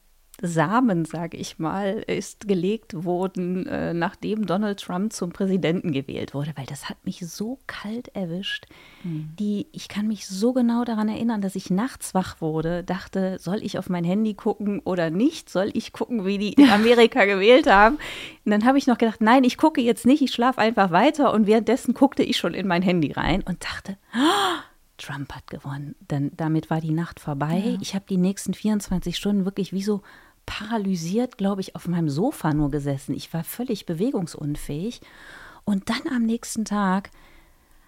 Samen, 0.43 1.05
sage 1.05 1.37
ich 1.37 1.61
mal, 1.61 2.03
ist 2.09 2.49
gelegt 2.49 3.05
worden, 3.05 3.67
äh, 3.67 3.95
nachdem 3.95 4.47
Donald 4.47 4.81
Trump 4.81 5.13
zum 5.13 5.31
Präsidenten 5.31 5.93
gewählt 5.93 6.35
wurde, 6.35 6.53
weil 6.57 6.67
das 6.67 6.89
hat 6.89 6.97
mich 7.05 7.21
so 7.21 7.61
kalt 7.69 8.09
erwischt. 8.17 8.67
Mhm. 9.05 9.31
Die, 9.39 9.69
ich 9.71 9.87
kann 9.87 10.09
mich 10.09 10.27
so 10.27 10.53
genau 10.53 10.85
daran 10.85 11.09
erinnern, 11.09 11.41
dass 11.41 11.55
ich 11.55 11.71
nachts 11.71 12.15
wach 12.15 12.41
wurde, 12.41 12.83
dachte, 12.83 13.39
soll 13.39 13.63
ich 13.63 13.79
auf 13.79 13.89
mein 13.89 14.03
Handy 14.03 14.35
gucken 14.35 14.81
oder 14.81 15.09
nicht? 15.09 15.51
Soll 15.51 15.71
ich 15.73 15.93
gucken, 15.93 16.25
wie 16.25 16.39
die 16.39 16.55
in 16.55 16.69
Amerika 16.71 17.27
gewählt 17.27 17.69
haben? 17.71 17.99
Und 18.45 18.51
dann 18.51 18.65
habe 18.65 18.79
ich 18.79 18.89
noch 18.89 18.99
gedacht, 18.99 19.21
nein, 19.21 19.45
ich 19.45 19.57
gucke 19.57 19.81
jetzt 19.81 20.05
nicht, 20.05 20.21
ich 20.21 20.33
schlafe 20.33 20.61
einfach 20.61 20.91
weiter. 20.91 21.33
Und 21.33 21.47
währenddessen 21.47 21.95
guckte 21.95 22.25
ich 22.25 22.39
schon 22.39 22.55
in 22.55 22.67
mein 22.67 22.83
Handy 22.83 23.13
rein 23.13 23.45
und 23.47 23.63
dachte, 23.63 23.99
oh, 24.17 24.74
Trump 25.05 25.33
hat 25.35 25.47
gewonnen. 25.49 25.95
Denn 26.11 26.33
damit 26.37 26.71
war 26.71 26.81
die 26.81 26.93
Nacht 26.93 27.21
vorbei. 27.21 27.59
Ja. 27.59 27.79
Ich 27.81 27.95
habe 27.95 28.07
die 28.09 28.17
nächsten 28.17 28.55
24 28.55 29.17
Stunden 29.17 29.45
wirklich 29.45 29.73
wie 29.73 29.83
so 29.83 30.03
paralysiert, 30.47 31.39
glaube 31.39 31.61
ich, 31.61 31.77
auf 31.77 31.89
meinem 31.89 32.09
Sofa 32.09 32.53
nur 32.53 32.71
gesessen. 32.71 33.15
Ich 33.15 33.33
war 33.33 33.45
völlig 33.45 33.87
bewegungsunfähig. 33.87 35.01
Und 35.65 35.89
dann 35.91 36.03
am 36.15 36.23
nächsten 36.23 36.65
Tag 36.65 37.11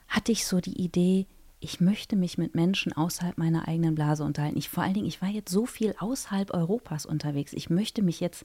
hatte 0.08 0.32
ich 0.32 0.46
so 0.46 0.60
die 0.60 0.80
Idee, 0.80 1.26
ich 1.58 1.80
möchte 1.80 2.16
mich 2.16 2.38
mit 2.38 2.54
Menschen 2.54 2.92
außerhalb 2.92 3.38
meiner 3.38 3.66
eigenen 3.66 3.94
Blase 3.94 4.24
unterhalten. 4.24 4.58
Ich 4.58 4.68
vor 4.68 4.84
allen 4.84 4.94
Dingen, 4.94 5.06
ich 5.06 5.22
war 5.22 5.28
jetzt 5.28 5.50
so 5.50 5.66
viel 5.66 5.94
außerhalb 5.98 6.52
Europas 6.52 7.06
unterwegs. 7.06 7.52
Ich 7.52 7.70
möchte 7.70 8.02
mich 8.02 8.20
jetzt 8.20 8.44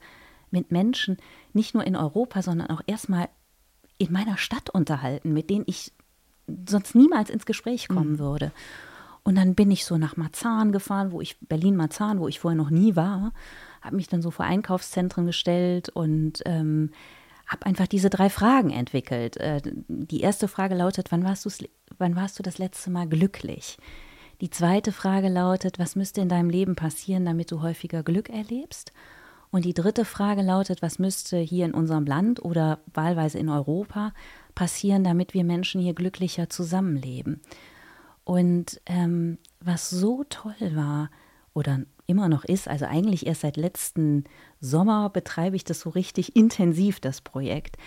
mit 0.49 0.71
Menschen 0.71 1.17
nicht 1.53 1.73
nur 1.73 1.85
in 1.85 1.95
Europa, 1.95 2.41
sondern 2.41 2.69
auch 2.69 2.81
erstmal 2.87 3.29
in 3.97 4.11
meiner 4.11 4.37
Stadt 4.37 4.69
unterhalten, 4.69 5.33
mit 5.33 5.49
denen 5.49 5.65
ich 5.67 5.93
sonst 6.67 6.95
niemals 6.95 7.29
ins 7.29 7.45
Gespräch 7.45 7.87
kommen 7.87 8.13
mhm. 8.13 8.19
würde. 8.19 8.51
Und 9.23 9.35
dann 9.35 9.53
bin 9.53 9.69
ich 9.69 9.85
so 9.85 9.97
nach 9.97 10.17
Marzahn 10.17 10.71
gefahren, 10.71 11.11
wo 11.11 11.21
ich, 11.21 11.39
Berlin-Marzahn, 11.39 12.19
wo 12.19 12.27
ich 12.27 12.39
vorher 12.39 12.57
noch 12.57 12.71
nie 12.71 12.95
war, 12.95 13.33
habe 13.81 13.95
mich 13.95 14.07
dann 14.07 14.21
so 14.21 14.31
vor 14.31 14.45
Einkaufszentren 14.45 15.25
gestellt 15.25 15.89
und 15.89 16.41
ähm, 16.45 16.91
habe 17.47 17.65
einfach 17.65 17.87
diese 17.87 18.09
drei 18.09 18.29
Fragen 18.29 18.71
entwickelt. 18.71 19.37
Äh, 19.37 19.61
die 19.87 20.21
erste 20.21 20.47
Frage 20.47 20.75
lautet, 20.75 21.11
wann 21.11 21.23
warst, 21.23 21.47
wann 21.97 22.15
warst 22.15 22.39
du 22.39 22.43
das 22.43 22.57
letzte 22.57 22.89
Mal 22.89 23.07
glücklich? 23.07 23.77
Die 24.39 24.49
zweite 24.49 24.91
Frage 24.91 25.29
lautet, 25.29 25.77
was 25.77 25.95
müsste 25.95 26.21
in 26.21 26.29
deinem 26.29 26.49
Leben 26.49 26.75
passieren, 26.75 27.25
damit 27.25 27.51
du 27.51 27.61
häufiger 27.61 28.01
Glück 28.01 28.29
erlebst? 28.29 28.91
Und 29.51 29.65
die 29.65 29.73
dritte 29.73 30.05
Frage 30.05 30.41
lautet, 30.41 30.81
was 30.81 30.97
müsste 30.97 31.37
hier 31.37 31.65
in 31.65 31.73
unserem 31.73 32.05
Land 32.05 32.43
oder 32.43 32.79
wahlweise 32.93 33.37
in 33.37 33.49
Europa 33.49 34.13
passieren, 34.55 35.03
damit 35.03 35.33
wir 35.33 35.43
Menschen 35.43 35.81
hier 35.81 35.93
glücklicher 35.93 36.49
zusammenleben. 36.49 37.41
Und 38.23 38.79
ähm, 38.85 39.37
was 39.59 39.89
so 39.89 40.23
toll 40.29 40.75
war 40.75 41.09
oder 41.53 41.81
immer 42.07 42.29
noch 42.29 42.45
ist, 42.45 42.67
also 42.67 42.85
eigentlich 42.85 43.25
erst 43.25 43.41
seit 43.41 43.57
letzten 43.57 44.25
Sommer 44.59 45.09
betreibe 45.09 45.55
ich 45.55 45.63
das 45.63 45.81
so 45.81 45.89
richtig 45.89 46.35
intensiv, 46.35 46.99
das 46.99 47.21
Projekt, 47.21 47.77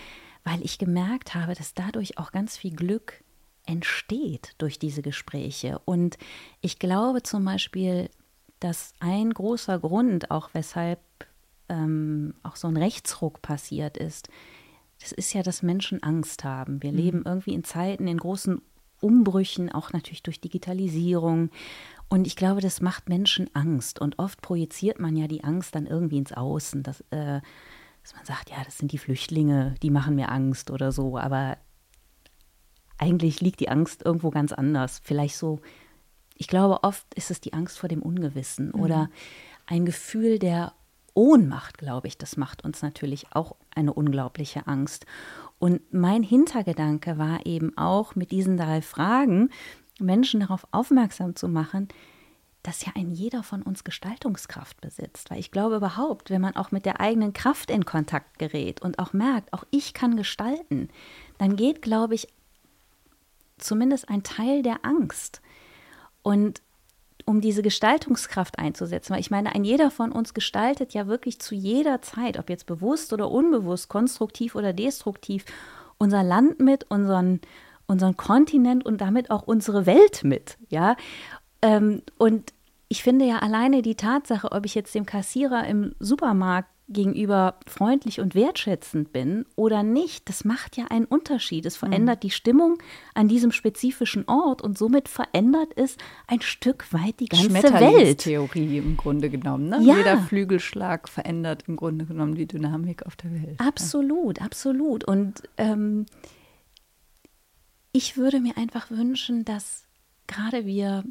weil 0.43 0.63
ich 0.63 0.77
gemerkt 0.77 1.35
habe, 1.35 1.55
dass 1.55 1.73
dadurch 1.73 2.17
auch 2.17 2.31
ganz 2.31 2.57
viel 2.57 2.75
Glück 2.75 3.23
entsteht 3.65 4.53
durch 4.57 4.77
diese 4.77 5.01
Gespräche. 5.01 5.79
Und 5.85 6.17
ich 6.61 6.79
glaube 6.79 7.23
zum 7.23 7.45
Beispiel, 7.45 8.09
dass 8.59 8.93
ein 8.99 9.31
großer 9.31 9.79
Grund, 9.79 10.31
auch 10.31 10.49
weshalb 10.53 10.99
ähm, 11.69 12.35
auch 12.43 12.55
so 12.55 12.67
ein 12.67 12.77
Rechtsruck 12.77 13.41
passiert 13.41 13.97
ist, 13.97 14.29
das 14.99 15.11
ist 15.11 15.33
ja, 15.33 15.43
dass 15.43 15.63
Menschen 15.63 16.01
Angst 16.03 16.43
haben. 16.43 16.81
Wir 16.81 16.91
mhm. 16.91 16.97
leben 16.97 17.23
irgendwie 17.25 17.53
in 17.53 17.63
Zeiten, 17.63 18.07
in 18.07 18.17
großen 18.17 18.61
Umbrüchen, 19.01 19.71
auch 19.71 19.93
natürlich 19.93 20.23
durch 20.23 20.41
Digitalisierung. 20.41 21.49
Und 22.09 22.27
ich 22.27 22.35
glaube, 22.35 22.61
das 22.61 22.81
macht 22.81 23.09
Menschen 23.09 23.49
Angst. 23.53 23.99
Und 23.99 24.19
oft 24.19 24.41
projiziert 24.41 24.99
man 24.99 25.15
ja 25.15 25.27
die 25.27 25.43
Angst 25.43 25.75
dann 25.75 25.85
irgendwie 25.85 26.17
ins 26.17 26.33
Außen, 26.33 26.83
dass, 26.83 27.01
äh, 27.11 27.41
dass 28.03 28.15
man 28.15 28.25
sagt, 28.25 28.49
ja, 28.49 28.57
das 28.63 28.77
sind 28.77 28.91
die 28.91 28.97
Flüchtlinge, 28.97 29.75
die 29.81 29.89
machen 29.89 30.15
mir 30.15 30.31
Angst 30.31 30.71
oder 30.71 30.91
so. 30.91 31.17
Aber 31.17 31.57
eigentlich 32.97 33.41
liegt 33.41 33.59
die 33.59 33.69
Angst 33.69 34.03
irgendwo 34.05 34.29
ganz 34.29 34.53
anders. 34.53 35.01
Vielleicht 35.03 35.35
so, 35.35 35.59
ich 36.35 36.47
glaube, 36.47 36.83
oft 36.83 37.05
ist 37.15 37.31
es 37.31 37.41
die 37.41 37.53
Angst 37.53 37.79
vor 37.79 37.89
dem 37.89 38.01
Ungewissen 38.01 38.67
mhm. 38.67 38.79
oder 38.79 39.09
ein 39.65 39.85
Gefühl 39.85 40.39
der 40.39 40.73
Ohnmacht, 41.15 41.79
glaube 41.79 42.07
ich, 42.07 42.17
das 42.17 42.37
macht 42.37 42.63
uns 42.63 42.81
natürlich 42.81 43.27
auch 43.31 43.55
eine 43.73 43.93
unglaubliche 43.93 44.67
Angst. 44.67 45.05
Und 45.57 45.81
mein 45.93 46.21
Hintergedanke 46.21 47.17
war 47.17 47.45
eben 47.45 47.75
auch 47.77 48.15
mit 48.15 48.31
diesen 48.31 48.57
drei 48.57 48.81
Fragen, 48.81 49.49
Menschen 49.99 50.41
darauf 50.41 50.67
aufmerksam 50.71 51.35
zu 51.35 51.47
machen, 51.47 51.87
dass 52.63 52.83
ja 52.83 52.91
ein 52.95 53.11
jeder 53.11 53.43
von 53.43 53.61
uns 53.61 53.83
Gestaltungskraft 53.83 54.81
besitzt. 54.81 55.31
Weil 55.31 55.39
ich 55.39 55.51
glaube 55.51 55.77
überhaupt, 55.77 56.29
wenn 56.29 56.41
man 56.41 56.55
auch 56.55 56.71
mit 56.71 56.85
der 56.85 56.99
eigenen 56.99 57.31
Kraft 57.31 57.71
in 57.71 57.85
Kontakt 57.85 58.37
gerät 58.37 58.81
und 58.81 58.99
auch 58.99 59.13
merkt, 59.13 59.53
auch 59.53 59.65
ich 59.71 59.93
kann 59.93 60.17
gestalten, 60.17 60.89
dann 61.37 61.55
geht, 61.55 61.81
glaube 61.81 62.15
ich, 62.15 62.27
zumindest 63.57 64.09
ein 64.09 64.23
Teil 64.23 64.63
der 64.63 64.83
Angst. 64.83 65.41
Und 66.23 66.61
um 67.25 67.41
diese 67.41 67.63
Gestaltungskraft 67.63 68.59
einzusetzen. 68.59 69.13
Weil 69.13 69.19
ich 69.19 69.31
meine, 69.31 69.53
ein 69.53 69.63
jeder 69.63 69.89
von 69.91 70.11
uns 70.11 70.33
gestaltet 70.33 70.93
ja 70.93 71.07
wirklich 71.07 71.39
zu 71.39 71.55
jeder 71.55 72.01
Zeit, 72.01 72.37
ob 72.37 72.49
jetzt 72.49 72.67
bewusst 72.67 73.11
oder 73.13 73.29
unbewusst, 73.31 73.89
konstruktiv 73.89 74.55
oder 74.55 74.73
destruktiv, 74.73 75.45
unser 75.97 76.23
Land 76.23 76.59
mit, 76.59 76.89
unseren, 76.89 77.41
unseren 77.87 78.15
Kontinent 78.15 78.85
und 78.85 79.01
damit 79.01 79.31
auch 79.31 79.43
unsere 79.43 79.85
Welt 79.85 80.23
mit. 80.23 80.57
Ja. 80.69 80.95
Ähm, 81.61 82.03
und 82.17 82.53
ich 82.87 83.01
finde 83.01 83.25
ja 83.25 83.39
alleine 83.39 83.81
die 83.81 83.95
Tatsache, 83.95 84.51
ob 84.51 84.65
ich 84.65 84.75
jetzt 84.75 84.93
dem 84.93 85.07
Kassierer 85.07 85.65
im 85.65 85.95
Supermarkt 85.99 86.69
gegenüber 86.87 87.55
freundlich 87.65 88.19
und 88.19 88.35
wertschätzend 88.35 89.11
bin 89.11 89.45
oder 89.55 89.81
nicht, 89.81 90.29
das 90.29 90.45
macht 90.45 90.77
ja 90.77 90.85
einen 90.89 91.05
Unterschied. 91.05 91.65
Es 91.65 91.77
verändert 91.77 92.17
mhm. 92.17 92.27
die 92.27 92.29
Stimmung 92.29 92.77
an 93.15 93.27
diesem 93.27 93.51
spezifischen 93.51 94.27
Ort 94.27 94.61
und 94.61 94.77
somit 94.77 95.09
verändert 95.09 95.69
es 95.75 95.97
ein 96.27 96.41
Stück 96.41 96.93
weit 96.93 97.19
die 97.19 97.25
ganze 97.25 97.73
Welt. 97.73 98.19
Theorie 98.19 98.77
im 98.77 98.97
Grunde 98.97 99.29
genommen. 99.29 99.69
Ne? 99.69 99.79
Ja. 99.81 99.97
Jeder 99.97 100.17
Flügelschlag 100.19 101.09
verändert 101.09 101.63
im 101.67 101.75
Grunde 101.75 102.05
genommen 102.05 102.35
die 102.35 102.47
Dynamik 102.47 103.05
auf 103.05 103.15
der 103.15 103.31
Welt. 103.31 103.59
Absolut, 103.59 104.37
ja. 104.37 104.45
absolut. 104.45 105.03
Und 105.05 105.41
ähm, 105.57 106.05
ich 107.91 108.15
würde 108.15 108.39
mir 108.39 108.57
einfach 108.57 108.91
wünschen, 108.91 109.43
dass 109.43 109.85
gerade 110.27 110.65
wir, 110.67 111.03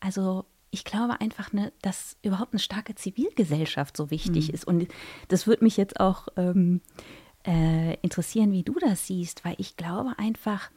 also 0.00 0.44
ich 0.74 0.84
glaube 0.84 1.20
einfach, 1.20 1.52
ne, 1.52 1.72
dass 1.82 2.16
überhaupt 2.22 2.52
eine 2.52 2.58
starke 2.58 2.96
Zivilgesellschaft 2.96 3.96
so 3.96 4.10
wichtig 4.10 4.48
mhm. 4.48 4.54
ist. 4.54 4.66
Und 4.66 4.88
das 5.28 5.46
würde 5.46 5.62
mich 5.62 5.76
jetzt 5.76 6.00
auch 6.00 6.26
ähm, 6.36 6.80
äh, 7.46 7.94
interessieren, 8.02 8.50
wie 8.50 8.64
du 8.64 8.74
das 8.80 9.06
siehst, 9.06 9.44
weil 9.44 9.54
ich 9.58 9.76
glaube 9.76 10.18
einfach, 10.18 10.72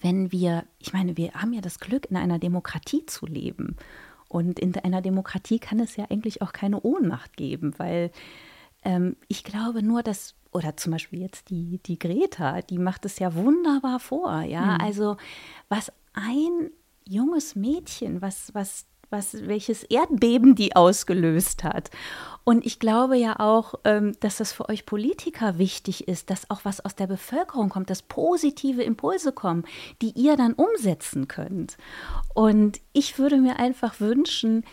wenn 0.00 0.30
wir, 0.30 0.64
ich 0.78 0.92
meine, 0.92 1.16
wir 1.16 1.32
haben 1.32 1.52
ja 1.52 1.60
das 1.60 1.80
Glück, 1.80 2.06
in 2.10 2.16
einer 2.16 2.38
Demokratie 2.38 3.04
zu 3.06 3.26
leben. 3.26 3.76
Und 4.28 4.60
in 4.60 4.76
einer 4.76 5.02
Demokratie 5.02 5.58
kann 5.58 5.80
es 5.80 5.96
ja 5.96 6.06
eigentlich 6.08 6.40
auch 6.40 6.52
keine 6.52 6.80
Ohnmacht 6.80 7.36
geben, 7.36 7.74
weil 7.78 8.12
ähm, 8.84 9.16
ich 9.26 9.42
glaube 9.42 9.82
nur, 9.82 10.04
dass, 10.04 10.36
oder 10.52 10.76
zum 10.76 10.92
Beispiel 10.92 11.20
jetzt 11.20 11.50
die, 11.50 11.80
die 11.84 11.98
Greta, 11.98 12.62
die 12.62 12.78
macht 12.78 13.04
es 13.04 13.18
ja 13.18 13.34
wunderbar 13.34 13.98
vor, 13.98 14.42
ja. 14.42 14.76
Mhm. 14.76 14.80
Also 14.80 15.16
was 15.68 15.92
ein 16.12 16.70
junges 17.04 17.56
Mädchen, 17.56 18.22
was, 18.22 18.54
was 18.54 18.86
was, 19.12 19.46
welches 19.46 19.84
Erdbeben 19.84 20.54
die 20.54 20.74
ausgelöst 20.74 21.62
hat. 21.64 21.90
Und 22.44 22.66
ich 22.66 22.80
glaube 22.80 23.16
ja 23.16 23.38
auch, 23.38 23.74
ähm, 23.84 24.16
dass 24.20 24.38
das 24.38 24.52
für 24.52 24.68
euch 24.68 24.84
Politiker 24.84 25.58
wichtig 25.58 26.08
ist, 26.08 26.30
dass 26.30 26.50
auch 26.50 26.64
was 26.64 26.84
aus 26.84 26.96
der 26.96 27.06
Bevölkerung 27.06 27.68
kommt, 27.68 27.88
dass 27.88 28.02
positive 28.02 28.82
Impulse 28.82 29.32
kommen, 29.32 29.64
die 30.00 30.10
ihr 30.10 30.36
dann 30.36 30.54
umsetzen 30.54 31.28
könnt. 31.28 31.76
Und 32.34 32.80
ich 32.92 33.18
würde 33.18 33.36
mir 33.36 33.58
einfach 33.58 34.00
wünschen, 34.00 34.64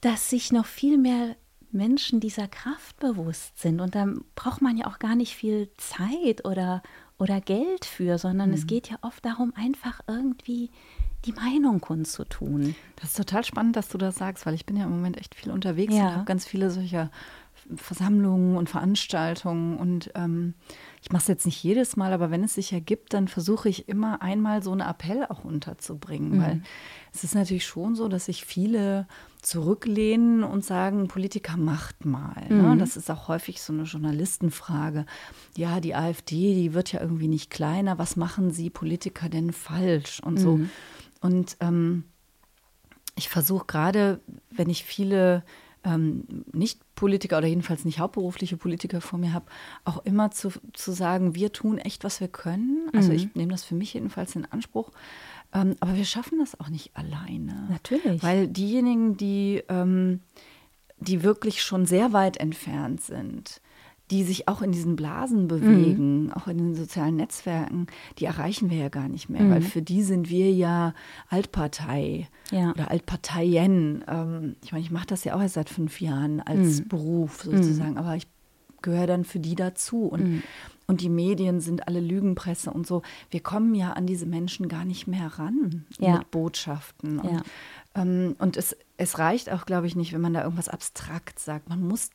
dass 0.00 0.30
sich 0.30 0.52
noch 0.52 0.64
viel 0.64 0.96
mehr 0.96 1.36
Menschen 1.72 2.20
dieser 2.20 2.48
Kraft 2.48 2.98
bewusst 2.98 3.58
sind. 3.58 3.80
Und 3.80 3.94
da 3.94 4.08
braucht 4.34 4.62
man 4.62 4.76
ja 4.76 4.86
auch 4.86 4.98
gar 4.98 5.14
nicht 5.14 5.34
viel 5.34 5.70
Zeit 5.76 6.44
oder, 6.44 6.82
oder 7.18 7.40
Geld 7.40 7.84
für, 7.84 8.18
sondern 8.18 8.48
mhm. 8.48 8.54
es 8.54 8.66
geht 8.66 8.88
ja 8.88 8.96
oft 9.02 9.24
darum, 9.24 9.52
einfach 9.54 10.00
irgendwie 10.08 10.70
die 11.24 11.32
Meinung 11.32 11.80
kundzutun. 11.80 12.74
Das 12.96 13.10
ist 13.10 13.16
total 13.16 13.44
spannend, 13.44 13.76
dass 13.76 13.88
du 13.88 13.98
das 13.98 14.16
sagst, 14.16 14.46
weil 14.46 14.54
ich 14.54 14.66
bin 14.66 14.76
ja 14.76 14.84
im 14.84 14.90
Moment 14.90 15.18
echt 15.18 15.34
viel 15.34 15.50
unterwegs 15.50 15.94
ja. 15.94 16.00
und 16.00 16.12
habe 16.12 16.24
ganz 16.24 16.46
viele 16.46 16.70
solcher 16.70 17.10
Versammlungen 17.76 18.56
und 18.56 18.68
Veranstaltungen 18.68 19.76
und 19.76 20.10
ähm, 20.14 20.54
ich 21.02 21.12
mache 21.12 21.22
es 21.22 21.28
jetzt 21.28 21.46
nicht 21.46 21.62
jedes 21.62 21.96
Mal, 21.96 22.12
aber 22.12 22.30
wenn 22.30 22.42
es 22.42 22.54
sich 22.54 22.72
ergibt, 22.72 23.14
dann 23.14 23.28
versuche 23.28 23.68
ich 23.68 23.88
immer 23.88 24.22
einmal 24.22 24.62
so 24.62 24.72
einen 24.72 24.80
Appell 24.80 25.26
auch 25.28 25.44
unterzubringen, 25.44 26.38
mhm. 26.38 26.42
weil 26.42 26.62
es 27.12 27.22
ist 27.22 27.34
natürlich 27.34 27.66
schon 27.66 27.94
so, 27.94 28.08
dass 28.08 28.26
sich 28.26 28.44
viele 28.44 29.06
zurücklehnen 29.40 30.44
und 30.44 30.64
sagen, 30.64 31.08
Politiker 31.08 31.56
macht 31.56 32.04
mal. 32.04 32.46
Ne? 32.48 32.54
Mhm. 32.54 32.68
Ne? 32.70 32.76
Das 32.78 32.96
ist 32.96 33.10
auch 33.10 33.28
häufig 33.28 33.62
so 33.62 33.72
eine 33.72 33.84
Journalistenfrage. 33.84 35.06
Ja, 35.56 35.80
die 35.80 35.94
AfD, 35.94 36.54
die 36.54 36.74
wird 36.74 36.92
ja 36.92 37.00
irgendwie 37.00 37.28
nicht 37.28 37.50
kleiner. 37.50 37.98
Was 37.98 38.16
machen 38.16 38.50
Sie 38.50 38.68
Politiker 38.68 39.28
denn 39.28 39.52
falsch 39.52 40.20
und 40.20 40.38
so? 40.38 40.60
Und 41.20 41.56
ähm, 41.60 42.04
ich 43.16 43.28
versuche 43.28 43.66
gerade, 43.66 44.20
wenn 44.50 44.70
ich 44.70 44.84
viele 44.84 45.44
ähm, 45.84 46.24
Nicht-Politiker 46.52 47.38
oder 47.38 47.46
jedenfalls 47.46 47.84
nicht 47.84 47.98
hauptberufliche 47.98 48.56
Politiker 48.56 49.00
vor 49.00 49.18
mir 49.18 49.32
habe, 49.32 49.46
auch 49.84 50.04
immer 50.04 50.30
zu, 50.30 50.52
zu 50.72 50.92
sagen, 50.92 51.34
wir 51.34 51.52
tun 51.52 51.78
echt, 51.78 52.04
was 52.04 52.20
wir 52.20 52.28
können. 52.28 52.88
Also 52.94 53.10
mhm. 53.10 53.16
ich 53.16 53.34
nehme 53.34 53.52
das 53.52 53.64
für 53.64 53.74
mich 53.74 53.94
jedenfalls 53.94 54.36
in 54.36 54.44
Anspruch. 54.46 54.90
Ähm, 55.52 55.76
aber 55.80 55.96
wir 55.96 56.04
schaffen 56.04 56.38
das 56.38 56.58
auch 56.60 56.68
nicht 56.68 56.96
alleine. 56.96 57.66
Natürlich. 57.70 58.22
Weil 58.22 58.46
diejenigen, 58.48 59.16
die, 59.16 59.62
ähm, 59.68 60.20
die 60.98 61.22
wirklich 61.22 61.62
schon 61.62 61.86
sehr 61.86 62.12
weit 62.12 62.36
entfernt 62.36 63.00
sind, 63.00 63.60
die 64.10 64.24
sich 64.24 64.48
auch 64.48 64.60
in 64.62 64.72
diesen 64.72 64.96
Blasen 64.96 65.46
bewegen, 65.46 66.24
mhm. 66.24 66.32
auch 66.32 66.48
in 66.48 66.58
den 66.58 66.74
sozialen 66.74 67.16
Netzwerken, 67.16 67.86
die 68.18 68.24
erreichen 68.24 68.68
wir 68.70 68.76
ja 68.76 68.88
gar 68.88 69.08
nicht 69.08 69.28
mehr, 69.28 69.42
mhm. 69.42 69.50
weil 69.50 69.62
für 69.62 69.82
die 69.82 70.02
sind 70.02 70.28
wir 70.28 70.52
ja 70.52 70.94
Altpartei 71.28 72.28
ja. 72.50 72.70
oder 72.72 72.90
Altparteien. 72.90 74.04
Ähm, 74.08 74.56
ich 74.62 74.72
meine, 74.72 74.84
ich 74.84 74.90
mache 74.90 75.06
das 75.06 75.24
ja 75.24 75.34
auch 75.34 75.40
erst 75.40 75.54
seit 75.54 75.70
fünf 75.70 76.00
Jahren 76.00 76.40
als 76.40 76.80
mhm. 76.80 76.88
Beruf 76.88 77.42
sozusagen, 77.42 77.92
mhm. 77.92 77.98
aber 77.98 78.16
ich 78.16 78.26
gehöre 78.82 79.06
dann 79.06 79.24
für 79.24 79.38
die 79.38 79.54
dazu. 79.54 80.06
Und, 80.06 80.24
mhm. 80.24 80.42
und 80.86 81.00
die 81.00 81.08
Medien 81.08 81.60
sind 81.60 81.86
alle 81.86 82.00
Lügenpresse 82.00 82.70
und 82.72 82.86
so. 82.86 83.02
Wir 83.30 83.40
kommen 83.40 83.74
ja 83.74 83.92
an 83.92 84.06
diese 84.06 84.26
Menschen 84.26 84.68
gar 84.68 84.84
nicht 84.84 85.06
mehr 85.06 85.38
ran 85.38 85.84
ja. 85.98 86.18
mit 86.18 86.30
Botschaften. 86.30 87.20
Und, 87.20 87.32
ja. 87.32 87.42
ähm, 87.94 88.34
und 88.38 88.56
es, 88.56 88.76
es 88.96 89.18
reicht 89.18 89.50
auch, 89.52 89.66
glaube 89.66 89.86
ich, 89.86 89.94
nicht, 89.94 90.12
wenn 90.12 90.20
man 90.20 90.34
da 90.34 90.42
irgendwas 90.42 90.68
abstrakt 90.68 91.38
sagt. 91.38 91.68
Man 91.68 91.86
muss 91.86 92.10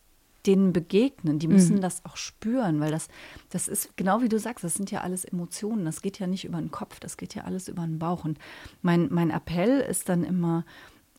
denen 0.48 0.74
begegnen. 0.74 1.40
Die 1.40 1.48
müssen 1.48 1.78
mhm. 1.78 1.82
das 1.82 2.04
auch 2.06 2.18
spüren, 2.18 2.80
weil 2.80 2.92
das, 2.92 3.08
das 3.50 3.68
ist 3.68 3.96
genau 3.98 4.22
wie 4.22 4.30
du 4.30 4.40
sagst, 4.40 4.64
das 4.64 4.76
sind 4.76 4.92
ja 4.92 5.02
alles 5.02 5.26
Emotionen. 5.26 5.86
Das 5.86 6.02
geht 6.02 6.20
ja 6.20 6.28
nicht 6.28 6.46
über 6.46 6.60
den 6.60 6.72
Kopf, 6.72 7.00
das 7.00 7.18
geht 7.18 7.36
ja 7.36 7.44
alles 7.44 7.68
über 7.68 7.84
den 7.84 8.00
Bauch. 8.00 8.26
Und 8.26 8.40
mein, 8.82 9.08
mein 9.12 9.32
Appell 9.32 9.80
ist 9.82 10.10
dann 10.10 10.24
immer, 10.24 10.66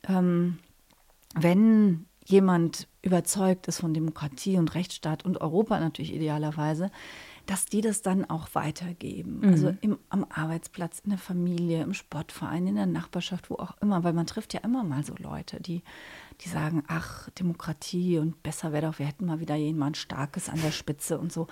ähm, 0.09 0.59
wenn 1.35 2.07
jemand 2.25 2.89
überzeugt 3.03 3.69
ist 3.69 3.81
von 3.81 3.95
Demokratie 3.95 4.59
und 4.59 4.75
Rechtsstaat 4.75 5.25
und 5.25 5.41
Europa 5.41 5.79
natürlich 5.79 6.13
idealerweise, 6.13 6.91
dass 7.47 7.67
die 7.67 7.81
das 7.81 8.03
dann 8.03 8.25
auch 8.25 8.49
weitergeben. 8.55 9.39
Mhm. 9.39 9.49
Also 9.49 9.75
im, 9.81 9.99
am 10.09 10.27
Arbeitsplatz, 10.29 11.01
in 11.01 11.11
der 11.11 11.19
Familie, 11.19 11.83
im 11.83 11.95
Sportverein, 11.95 12.67
in 12.67 12.75
der 12.75 12.87
Nachbarschaft, 12.87 13.51
wo 13.51 13.55
auch 13.55 13.77
immer, 13.81 14.05
weil 14.05 14.13
man 14.13 14.27
trifft 14.27 14.53
ja 14.55 14.61
immer 14.61 14.85
mal 14.85 15.05
so 15.05 15.15
Leute, 15.19 15.61
die 15.61 15.83
die 16.43 16.49
sagen, 16.49 16.83
ach, 16.87 17.31
Demokratie 17.31 18.19
und 18.19 18.43
besser 18.43 18.73
wäre 18.73 18.87
doch, 18.87 18.99
wir 18.99 19.07
hätten 19.07 19.27
mal 19.27 19.41
wieder 19.41 19.55
jemand 19.55 19.97
Starkes 19.97 20.49
an 20.49 20.61
der 20.63 20.71
Spitze 20.71 21.19
und 21.19 21.33
so. 21.33 21.47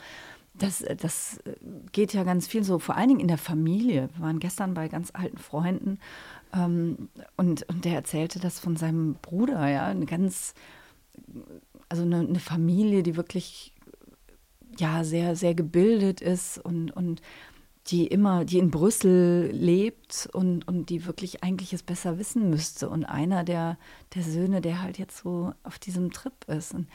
Das, 0.56 0.84
das 1.00 1.40
geht 1.90 2.12
ja 2.12 2.22
ganz 2.22 2.46
viel 2.46 2.62
so, 2.62 2.78
vor 2.78 2.96
allen 2.96 3.08
Dingen 3.08 3.20
in 3.20 3.28
der 3.28 3.38
Familie. 3.38 4.08
Wir 4.14 4.24
waren 4.24 4.38
gestern 4.38 4.74
bei 4.74 4.88
ganz 4.88 5.10
alten 5.12 5.38
Freunden 5.38 5.98
ähm, 6.52 7.08
und, 7.36 7.68
und 7.68 7.84
der 7.84 7.94
erzählte 7.94 8.38
das 8.38 8.60
von 8.60 8.76
seinem 8.76 9.14
Bruder, 9.14 9.68
ja, 9.68 9.86
eine 9.86 10.06
ganz, 10.06 10.54
also 11.88 12.04
eine, 12.04 12.20
eine 12.20 12.38
Familie, 12.38 13.02
die 13.02 13.16
wirklich 13.16 13.73
ja 14.80 15.04
sehr, 15.04 15.36
sehr 15.36 15.54
gebildet 15.54 16.20
ist 16.20 16.58
und, 16.58 16.90
und 16.90 17.20
die 17.88 18.06
immer, 18.06 18.44
die 18.44 18.58
in 18.58 18.70
Brüssel 18.70 19.50
lebt 19.52 20.28
und, 20.32 20.66
und 20.66 20.88
die 20.88 21.04
wirklich 21.04 21.44
eigentlich 21.44 21.72
es 21.74 21.82
besser 21.82 22.18
wissen 22.18 22.48
müsste. 22.48 22.88
Und 22.88 23.04
einer 23.04 23.44
der, 23.44 23.78
der 24.14 24.22
Söhne, 24.22 24.60
der 24.62 24.80
halt 24.80 24.98
jetzt 24.98 25.18
so 25.18 25.52
auf 25.62 25.78
diesem 25.78 26.10
Trip 26.10 26.32
ist. 26.46 26.72
Und 26.72 26.88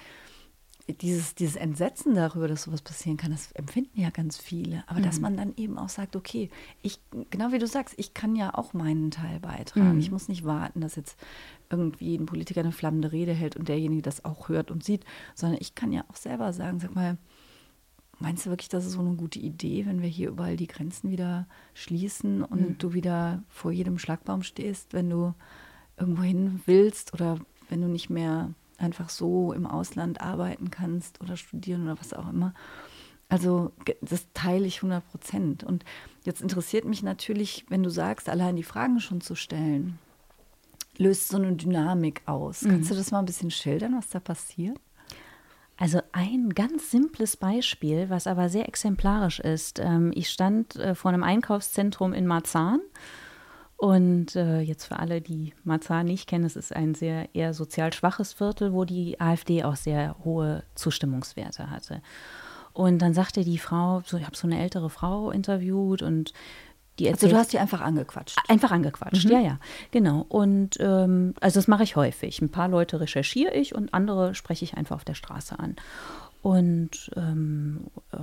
dieses, 0.96 1.36
dieses 1.36 1.56
Entsetzen 1.56 2.16
darüber, 2.16 2.48
dass 2.48 2.64
sowas 2.64 2.82
passieren 2.82 3.18
kann, 3.18 3.32
das 3.32 3.52
empfinden 3.52 4.02
ja 4.02 4.10
ganz 4.10 4.38
viele. 4.38 4.84
Aber 4.88 5.00
mhm. 5.00 5.04
dass 5.04 5.20
man 5.20 5.38
dann 5.38 5.54
eben 5.58 5.78
auch 5.78 5.90
sagt, 5.90 6.16
okay, 6.16 6.50
ich, 6.82 7.00
genau 7.30 7.52
wie 7.52 7.60
du 7.60 7.68
sagst, 7.68 7.94
ich 7.98 8.16
kann 8.16 8.36
ja 8.36 8.56
auch 8.56 8.74
meinen 8.74 9.12
Teil 9.12 9.40
beitragen. 9.40 9.94
Mhm. 9.94 10.00
Ich 10.00 10.10
muss 10.10 10.28
nicht 10.28 10.46
warten, 10.46 10.82
dass 10.82 10.96
jetzt 10.96 11.20
irgendwie 11.70 12.16
ein 12.16 12.26
Politiker 12.26 12.62
eine 12.62 12.72
flammende 12.72 13.12
Rede 13.12 13.34
hält 13.34 13.56
und 13.56 13.70
derjenige 13.70 14.02
das 14.02 14.26
auch 14.26 14.50
hört 14.50 14.72
und 14.72 14.84
sieht, 14.84 15.06
sondern 15.36 15.60
ich 15.62 15.76
kann 15.76 15.92
ja 15.92 16.04
auch 16.10 16.16
selber 16.16 16.52
sagen, 16.52 16.80
sag 16.80 16.96
mal, 16.96 17.20
Meinst 18.20 18.46
du 18.46 18.50
wirklich, 18.50 18.70
das 18.70 18.86
ist 18.86 18.94
so 18.94 19.00
eine 19.00 19.16
gute 19.16 19.40
Idee, 19.40 19.86
wenn 19.86 20.02
wir 20.02 20.10
hier 20.10 20.30
überall 20.30 20.58
die 20.58 20.68
Grenzen 20.68 21.10
wieder 21.10 21.48
schließen 21.74 22.44
und 22.44 22.62
mhm. 22.62 22.78
du 22.78 22.94
wieder 22.94 23.44
vor 23.48 23.72
jedem 23.72 23.98
Schlagbaum 23.98 24.44
stehst, 24.44 24.94
wenn 24.94 25.10
du 25.10 25.34
irgendwo 25.98 26.24
hin 26.24 26.62
willst 26.66 27.14
oder 27.14 27.40
wenn 27.70 27.82
du 27.82 27.88
nicht 27.88 28.10
mehr 28.10 28.54
einfach 28.78 29.10
so 29.10 29.54
im 29.54 29.66
Ausland 29.66 30.22
arbeiten 30.22 30.70
kannst 30.70 31.22
oder 31.22 31.38
studieren 31.38 31.84
oder 31.84 32.00
was 32.00 32.14
auch 32.14 32.30
immer? 32.30 32.54
Also 33.30 33.72
das 34.02 34.26
teile 34.34 34.66
ich 34.66 34.78
100 34.78 35.08
Prozent. 35.08 35.64
Und 35.64 35.86
jetzt 36.26 36.42
interessiert 36.42 36.86
mich 36.86 37.04
natürlich, 37.04 37.66
wenn 37.70 37.84
du 37.84 37.90
sagst, 37.90 38.28
allein 38.28 38.56
die 38.56 38.64
Fragen 38.64 39.00
schon 39.00 39.22
zu 39.22 39.36
stellen, 39.36 40.00
löst 40.98 41.30
so 41.30 41.38
eine 41.38 41.54
Dynamik 41.54 42.24
aus. 42.26 42.64
Mhm. 42.64 42.70
Kannst 42.70 42.92
du 42.92 42.96
das 42.96 43.12
mal 43.12 43.20
ein 43.20 43.26
bisschen 43.26 43.52
schildern, 43.52 43.96
was 43.96 44.10
da 44.10 44.20
passiert? 44.20 44.78
Also 45.82 46.02
ein 46.12 46.50
ganz 46.50 46.92
simples 46.92 47.38
Beispiel, 47.38 48.10
was 48.10 48.28
aber 48.28 48.50
sehr 48.50 48.68
exemplarisch 48.68 49.40
ist. 49.40 49.80
Ähm, 49.80 50.12
ich 50.14 50.30
stand 50.30 50.76
äh, 50.76 50.94
vor 50.94 51.10
einem 51.10 51.24
Einkaufszentrum 51.24 52.12
in 52.14 52.28
Marzahn 52.28 52.82
Und 53.78 54.36
äh, 54.36 54.60
jetzt 54.60 54.86
für 54.88 55.00
alle, 55.00 55.22
die 55.22 55.54
Marzahn 55.64 56.06
nicht 56.08 56.28
kennen, 56.28 56.44
es 56.44 56.58
ist 56.58 56.76
ein 56.76 56.96
sehr 56.96 57.34
eher 57.34 57.54
sozial 57.54 57.94
schwaches 57.94 58.34
Viertel, 58.34 58.74
wo 58.74 58.84
die 58.84 59.22
AfD 59.22 59.64
auch 59.64 59.78
sehr 59.78 60.18
hohe 60.26 60.64
Zustimmungswerte 60.76 61.70
hatte. 61.70 62.02
Und 62.74 63.00
dann 63.02 63.14
sagte 63.14 63.46
die 63.46 63.58
Frau, 63.58 64.02
so, 64.06 64.18
ich 64.18 64.26
habe 64.26 64.36
so 64.36 64.48
eine 64.48 64.60
ältere 64.62 64.90
Frau 64.90 65.32
interviewt 65.32 66.02
und 66.02 66.34
die 67.00 67.08
erzählt, 67.08 67.24
Also 67.24 67.36
du 67.36 67.40
hast 67.40 67.54
die 67.54 67.60
einfach 67.60 67.82
angequatscht. 67.82 68.38
Einfach 68.48 68.72
angequatscht, 68.72 69.26
mhm. 69.26 69.32
ja, 69.32 69.40
ja, 69.40 69.60
genau. 69.92 70.26
Und 70.28 70.78
ähm, 70.80 71.34
also 71.40 71.60
das 71.60 71.68
mache 71.68 71.84
ich 71.84 71.96
häufig. 71.96 72.42
Ein 72.42 72.50
paar 72.50 72.68
Leute 72.68 73.00
recherchiere 73.00 73.54
ich 73.54 73.74
und 73.76 73.94
andere 73.94 74.36
spreche 74.36 74.66
ich 74.66 74.76
einfach 74.76 74.96
auf 74.96 75.06
der 75.06 75.16
Straße 75.16 75.58
an. 75.58 75.76
Und, 76.42 77.12
ähm, 77.18 77.88
äh, 78.14 78.18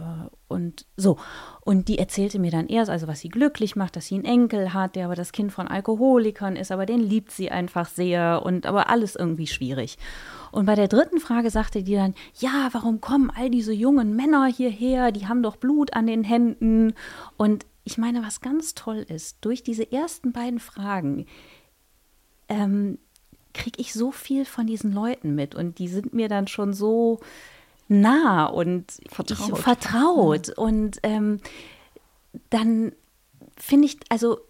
und 0.48 0.86
so. 0.96 1.18
Und 1.60 1.88
die 1.88 1.98
erzählte 1.98 2.38
mir 2.38 2.50
dann 2.50 2.66
erst, 2.66 2.90
also 2.90 3.06
was 3.06 3.20
sie 3.20 3.28
glücklich 3.28 3.76
macht, 3.76 3.94
dass 3.94 4.06
sie 4.06 4.14
einen 4.14 4.24
Enkel 4.24 4.72
hat, 4.72 4.96
der 4.96 5.04
aber 5.04 5.16
das 5.16 5.32
Kind 5.32 5.52
von 5.52 5.68
Alkoholikern 5.68 6.56
ist, 6.56 6.72
aber 6.72 6.86
den 6.86 7.00
liebt 7.00 7.30
sie 7.30 7.50
einfach 7.50 7.86
sehr 7.88 8.40
und 8.42 8.64
aber 8.64 8.88
alles 8.88 9.16
irgendwie 9.16 9.46
schwierig. 9.46 9.98
Und 10.50 10.64
bei 10.64 10.74
der 10.74 10.88
dritten 10.88 11.20
Frage 11.20 11.50
sagte 11.50 11.82
die 11.82 11.94
dann, 11.94 12.14
ja, 12.38 12.70
warum 12.72 13.02
kommen 13.02 13.30
all 13.36 13.50
diese 13.50 13.74
jungen 13.74 14.16
Männer 14.16 14.46
hierher? 14.46 15.12
Die 15.12 15.28
haben 15.28 15.42
doch 15.42 15.56
Blut 15.56 15.92
an 15.92 16.06
den 16.06 16.24
Händen. 16.24 16.94
Und 17.36 17.66
ich 17.86 17.98
meine, 17.98 18.22
was 18.24 18.40
ganz 18.40 18.74
toll 18.74 19.06
ist, 19.08 19.38
durch 19.42 19.62
diese 19.62 19.90
ersten 19.92 20.32
beiden 20.32 20.58
Fragen 20.58 21.26
ähm, 22.48 22.98
kriege 23.54 23.80
ich 23.80 23.92
so 23.92 24.10
viel 24.10 24.44
von 24.44 24.66
diesen 24.66 24.92
Leuten 24.92 25.36
mit 25.36 25.54
und 25.54 25.78
die 25.78 25.86
sind 25.86 26.12
mir 26.12 26.28
dann 26.28 26.48
schon 26.48 26.74
so 26.74 27.20
nah 27.86 28.46
und 28.46 28.92
vertraut. 29.08 29.48
Ich, 29.50 29.58
vertraut. 29.58 30.48
Und 30.50 30.98
ähm, 31.04 31.40
dann 32.50 32.92
finde 33.56 33.86
ich, 33.86 33.98
also 34.08 34.40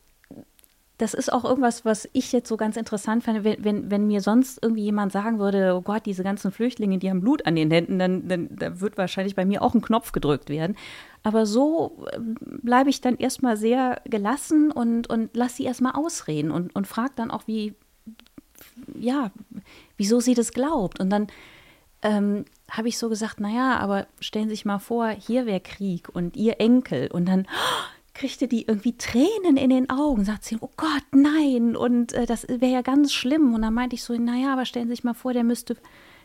das 0.98 1.12
ist 1.12 1.30
auch 1.30 1.44
irgendwas, 1.44 1.84
was 1.84 2.08
ich 2.12 2.32
jetzt 2.32 2.48
so 2.48 2.56
ganz 2.56 2.76
interessant 2.76 3.22
fand, 3.22 3.44
wenn, 3.44 3.62
wenn, 3.62 3.90
wenn, 3.90 4.06
mir 4.06 4.22
sonst 4.22 4.58
irgendwie 4.62 4.84
jemand 4.84 5.12
sagen 5.12 5.38
würde, 5.38 5.74
oh 5.76 5.82
Gott, 5.82 6.06
diese 6.06 6.22
ganzen 6.22 6.50
Flüchtlinge, 6.52 6.98
die 6.98 7.10
haben 7.10 7.20
Blut 7.20 7.44
an 7.46 7.54
den 7.54 7.70
Händen, 7.70 7.98
dann, 7.98 8.28
dann 8.28 8.48
da 8.50 8.80
wird 8.80 8.96
wahrscheinlich 8.96 9.34
bei 9.34 9.44
mir 9.44 9.60
auch 9.60 9.74
ein 9.74 9.82
Knopf 9.82 10.12
gedrückt 10.12 10.48
werden. 10.48 10.76
Aber 11.22 11.44
so 11.44 12.06
ähm, 12.14 12.36
bleibe 12.40 12.88
ich 12.88 13.02
dann 13.02 13.16
erstmal 13.16 13.58
sehr 13.58 14.00
gelassen 14.04 14.70
und, 14.70 15.10
und 15.10 15.36
lasse 15.36 15.56
sie 15.56 15.64
erstmal 15.64 15.92
ausreden 15.92 16.50
und, 16.50 16.74
und 16.74 16.86
frage 16.86 17.12
dann 17.16 17.30
auch, 17.30 17.46
wie, 17.46 17.74
ja, 18.98 19.30
wieso 19.98 20.20
sie 20.20 20.34
das 20.34 20.52
glaubt. 20.52 20.98
Und 20.98 21.10
dann 21.10 21.26
ähm, 22.02 22.46
habe 22.70 22.88
ich 22.88 22.96
so 22.96 23.08
gesagt, 23.08 23.40
naja, 23.40 23.76
aber 23.78 24.06
stellen 24.20 24.48
Sie 24.48 24.54
sich 24.54 24.64
mal 24.64 24.78
vor, 24.78 25.08
hier 25.08 25.44
wäre 25.44 25.60
Krieg 25.60 26.08
und 26.12 26.36
Ihr 26.36 26.60
Enkel 26.60 27.10
und 27.10 27.26
dann 27.26 27.46
oh, 27.46 27.95
kriegte 28.16 28.48
die 28.48 28.66
irgendwie 28.66 28.96
Tränen 28.96 29.56
in 29.56 29.70
den 29.70 29.90
Augen, 29.90 30.24
sagt 30.24 30.44
sie, 30.44 30.56
oh 30.60 30.70
Gott, 30.76 31.04
nein 31.12 31.76
und 31.76 32.12
äh, 32.12 32.26
das 32.26 32.48
wäre 32.48 32.72
ja 32.72 32.82
ganz 32.82 33.12
schlimm 33.12 33.54
und 33.54 33.62
dann 33.62 33.74
meinte 33.74 33.94
ich 33.94 34.02
so, 34.02 34.14
naja, 34.14 34.52
aber 34.52 34.64
stellen 34.64 34.88
Sie 34.88 34.94
sich 34.94 35.04
mal 35.04 35.14
vor, 35.14 35.32
der 35.32 35.44
müsste 35.44 35.76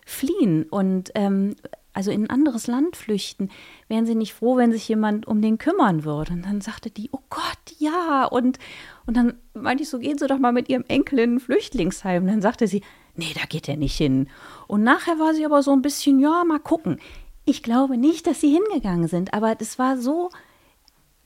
fliehen 0.06 0.64
und 0.64 1.12
ähm, 1.16 1.56
also 1.94 2.12
in 2.12 2.24
ein 2.24 2.30
anderes 2.30 2.68
Land 2.68 2.96
flüchten, 2.96 3.50
wären 3.88 4.06
sie 4.06 4.16
nicht 4.16 4.34
froh, 4.34 4.56
wenn 4.56 4.72
sich 4.72 4.88
jemand 4.88 5.28
um 5.28 5.42
den 5.42 5.58
kümmern 5.58 6.06
würde. 6.06 6.34
Und 6.34 6.46
dann 6.46 6.62
sagte 6.62 6.90
die, 6.90 7.10
oh 7.12 7.20
Gott, 7.30 7.76
ja. 7.80 8.26
Und, 8.26 8.60
und 9.06 9.18
dann 9.18 9.34
meinte 9.54 9.84
ich 9.84 9.90
so, 9.90 10.00
gehen 10.00 10.18
Sie 10.18 10.28
doch 10.28 10.40
mal 10.40 10.54
mit 10.54 10.70
Ihrem 10.70 10.86
Enkel 10.88 11.20
in 11.20 11.36
ein 11.36 11.40
Flüchtlingsheim. 11.40 12.24
Und 12.24 12.30
dann 12.30 12.42
sagte 12.42 12.68
sie, 12.68 12.82
nee, 13.16 13.34
da 13.36 13.46
geht 13.46 13.68
er 13.68 13.76
nicht 13.76 13.98
hin. 13.98 14.30
Und 14.68 14.84
nachher 14.84 15.20
war 15.20 15.34
sie 15.34 15.46
aber 15.46 15.64
so 15.64 15.74
ein 15.74 15.82
bisschen, 15.82 16.20
ja, 16.20 16.44
mal 16.46 16.60
gucken. 16.60 16.98
Ich 17.44 17.62
glaube 17.62 17.98
nicht, 17.98 18.26
dass 18.26 18.40
sie 18.40 18.54
hingegangen 18.54 19.10
sind, 19.10 19.34
aber 19.34 19.56
das 19.56 19.78
war 19.78 19.98
so 19.98 20.30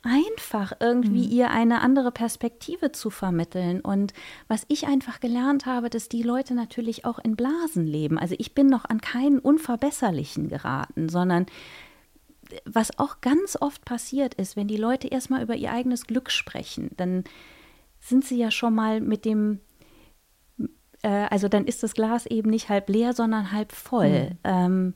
einfach, 0.06 0.74
irgendwie 0.80 1.26
mhm. 1.26 1.32
ihr 1.32 1.50
eine 1.50 1.82
andere 1.82 2.12
Perspektive 2.12 2.92
zu 2.92 3.10
vermitteln. 3.10 3.82
Und 3.82 4.14
was 4.48 4.66
ich 4.70 4.88
einfach 4.88 5.20
gelernt 5.20 5.66
habe, 5.66 5.90
dass 5.90 6.08
die 6.08 6.24
Leute 6.24 6.54
natürlich 6.54 7.06
auch 7.06 7.20
in 7.20 7.36
Blasen 7.36 7.86
leben. 7.86 8.18
Also 8.18 8.36
ich 8.38 8.54
bin 8.54 8.68
noch 8.68 8.86
an 8.86 9.02
keinen 9.02 9.40
Unverbesserlichen 9.40 10.48
geraten, 10.48 11.10
sondern 11.10 11.48
was 12.66 13.00
auch 13.00 13.22
ganz 13.22 13.58
oft 13.60 13.84
passiert 13.86 14.36
ist, 14.36 14.56
wenn 14.56 14.68
die 14.68 14.78
Leute 14.78 15.08
erstmal 15.08 15.42
über 15.42 15.56
ihr 15.56 15.72
eigenes 15.72 16.06
Glück 16.06 16.30
sprechen, 16.32 16.92
dann 16.96 17.24
sind 18.00 18.24
sie 18.24 18.38
ja 18.38 18.52
schon 18.52 18.76
mal 18.76 19.02
mit 19.02 19.26
dem 19.26 19.60
äh, 21.06 21.28
also 21.30 21.48
dann 21.48 21.66
ist 21.66 21.84
das 21.84 21.94
Glas 21.94 22.26
eben 22.26 22.50
nicht 22.50 22.70
halb 22.70 22.90
leer, 22.90 23.14
sondern 23.14 23.52
halb 23.52 23.72
voll. 23.72 24.32
Mhm. 24.44 24.94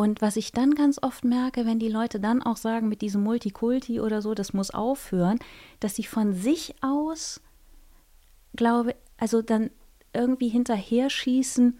Und 0.00 0.22
was 0.22 0.36
ich 0.36 0.52
dann 0.52 0.74
ganz 0.74 0.98
oft 1.02 1.26
merke, 1.26 1.66
wenn 1.66 1.78
die 1.78 1.90
Leute 1.90 2.20
dann 2.20 2.42
auch 2.42 2.56
sagen, 2.56 2.88
mit 2.88 3.02
diesem 3.02 3.22
Multikulti 3.22 4.00
oder 4.00 4.22
so, 4.22 4.32
das 4.32 4.54
muss 4.54 4.70
aufhören, 4.70 5.38
dass 5.78 5.94
sie 5.94 6.04
von 6.04 6.32
sich 6.32 6.74
aus, 6.80 7.42
glaube, 8.56 8.96
also 9.18 9.42
dann 9.42 9.68
irgendwie 10.14 10.48
hinterher 10.48 11.10
schießen, 11.10 11.76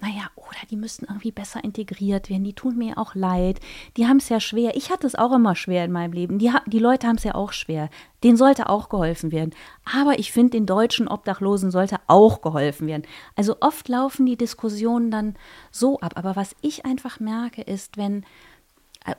naja, 0.00 0.28
oder 0.36 0.58
die 0.70 0.76
müssten 0.76 1.06
irgendwie 1.06 1.32
besser 1.32 1.64
integriert 1.64 2.28
werden, 2.28 2.44
die 2.44 2.52
tun 2.52 2.76
mir 2.76 2.98
auch 2.98 3.14
leid, 3.14 3.60
die 3.96 4.06
haben 4.06 4.18
es 4.18 4.28
ja 4.28 4.40
schwer. 4.40 4.76
Ich 4.76 4.90
hatte 4.90 5.06
es 5.06 5.14
auch 5.14 5.32
immer 5.32 5.54
schwer 5.56 5.84
in 5.84 5.92
meinem 5.92 6.12
Leben. 6.12 6.38
Die, 6.38 6.52
die 6.66 6.78
Leute 6.78 7.06
haben 7.06 7.16
es 7.16 7.24
ja 7.24 7.34
auch 7.34 7.52
schwer. 7.52 7.88
Denen 8.22 8.36
sollte 8.36 8.68
auch 8.68 8.88
geholfen 8.88 9.32
werden. 9.32 9.54
Aber 9.84 10.18
ich 10.18 10.32
finde, 10.32 10.50
den 10.50 10.66
deutschen 10.66 11.08
Obdachlosen 11.08 11.70
sollte 11.70 11.96
auch 12.06 12.42
geholfen 12.42 12.86
werden. 12.86 13.04
Also 13.36 13.56
oft 13.60 13.88
laufen 13.88 14.26
die 14.26 14.36
Diskussionen 14.36 15.10
dann 15.10 15.36
so 15.70 16.00
ab. 16.00 16.12
Aber 16.16 16.36
was 16.36 16.54
ich 16.60 16.84
einfach 16.84 17.20
merke, 17.20 17.62
ist, 17.62 17.96
wenn, 17.96 18.24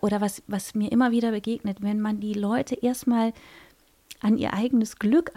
oder 0.01 0.21
was, 0.21 0.43
was 0.47 0.75
mir 0.75 0.91
immer 0.91 1.11
wieder 1.11 1.31
begegnet, 1.31 1.81
wenn 1.81 2.01
man 2.01 2.19
die 2.19 2.33
Leute 2.33 2.75
erstmal 2.75 3.33
an 4.21 4.37
ihr 4.37 4.53
eigenes 4.53 4.97
Glück 4.97 5.31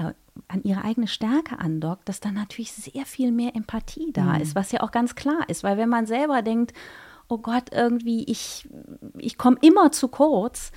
an 0.47 0.63
ihre 0.63 0.85
eigene 0.85 1.09
Stärke 1.09 1.59
andockt, 1.59 2.09
dass 2.09 2.21
dann 2.21 2.35
natürlich 2.35 2.73
sehr 2.73 3.05
viel 3.07 3.33
mehr 3.33 3.57
Empathie 3.57 4.13
da 4.13 4.35
mhm. 4.35 4.43
ist, 4.43 4.55
was 4.55 4.73
ja 4.73 4.81
auch 4.81 4.93
ganz 4.93 5.15
klar 5.15 5.49
ist, 5.49 5.65
weil 5.65 5.77
wenn 5.77 5.89
man 5.89 6.07
selber 6.07 6.43
denkt, 6.43 6.73
oh 7.29 7.39
Gott, 7.39 7.73
irgendwie, 7.73 8.25
ich, 8.25 8.69
ich 9.19 9.37
komme 9.37 9.59
immer 9.61 9.93
zu 9.93 10.09
kurz, 10.09 10.73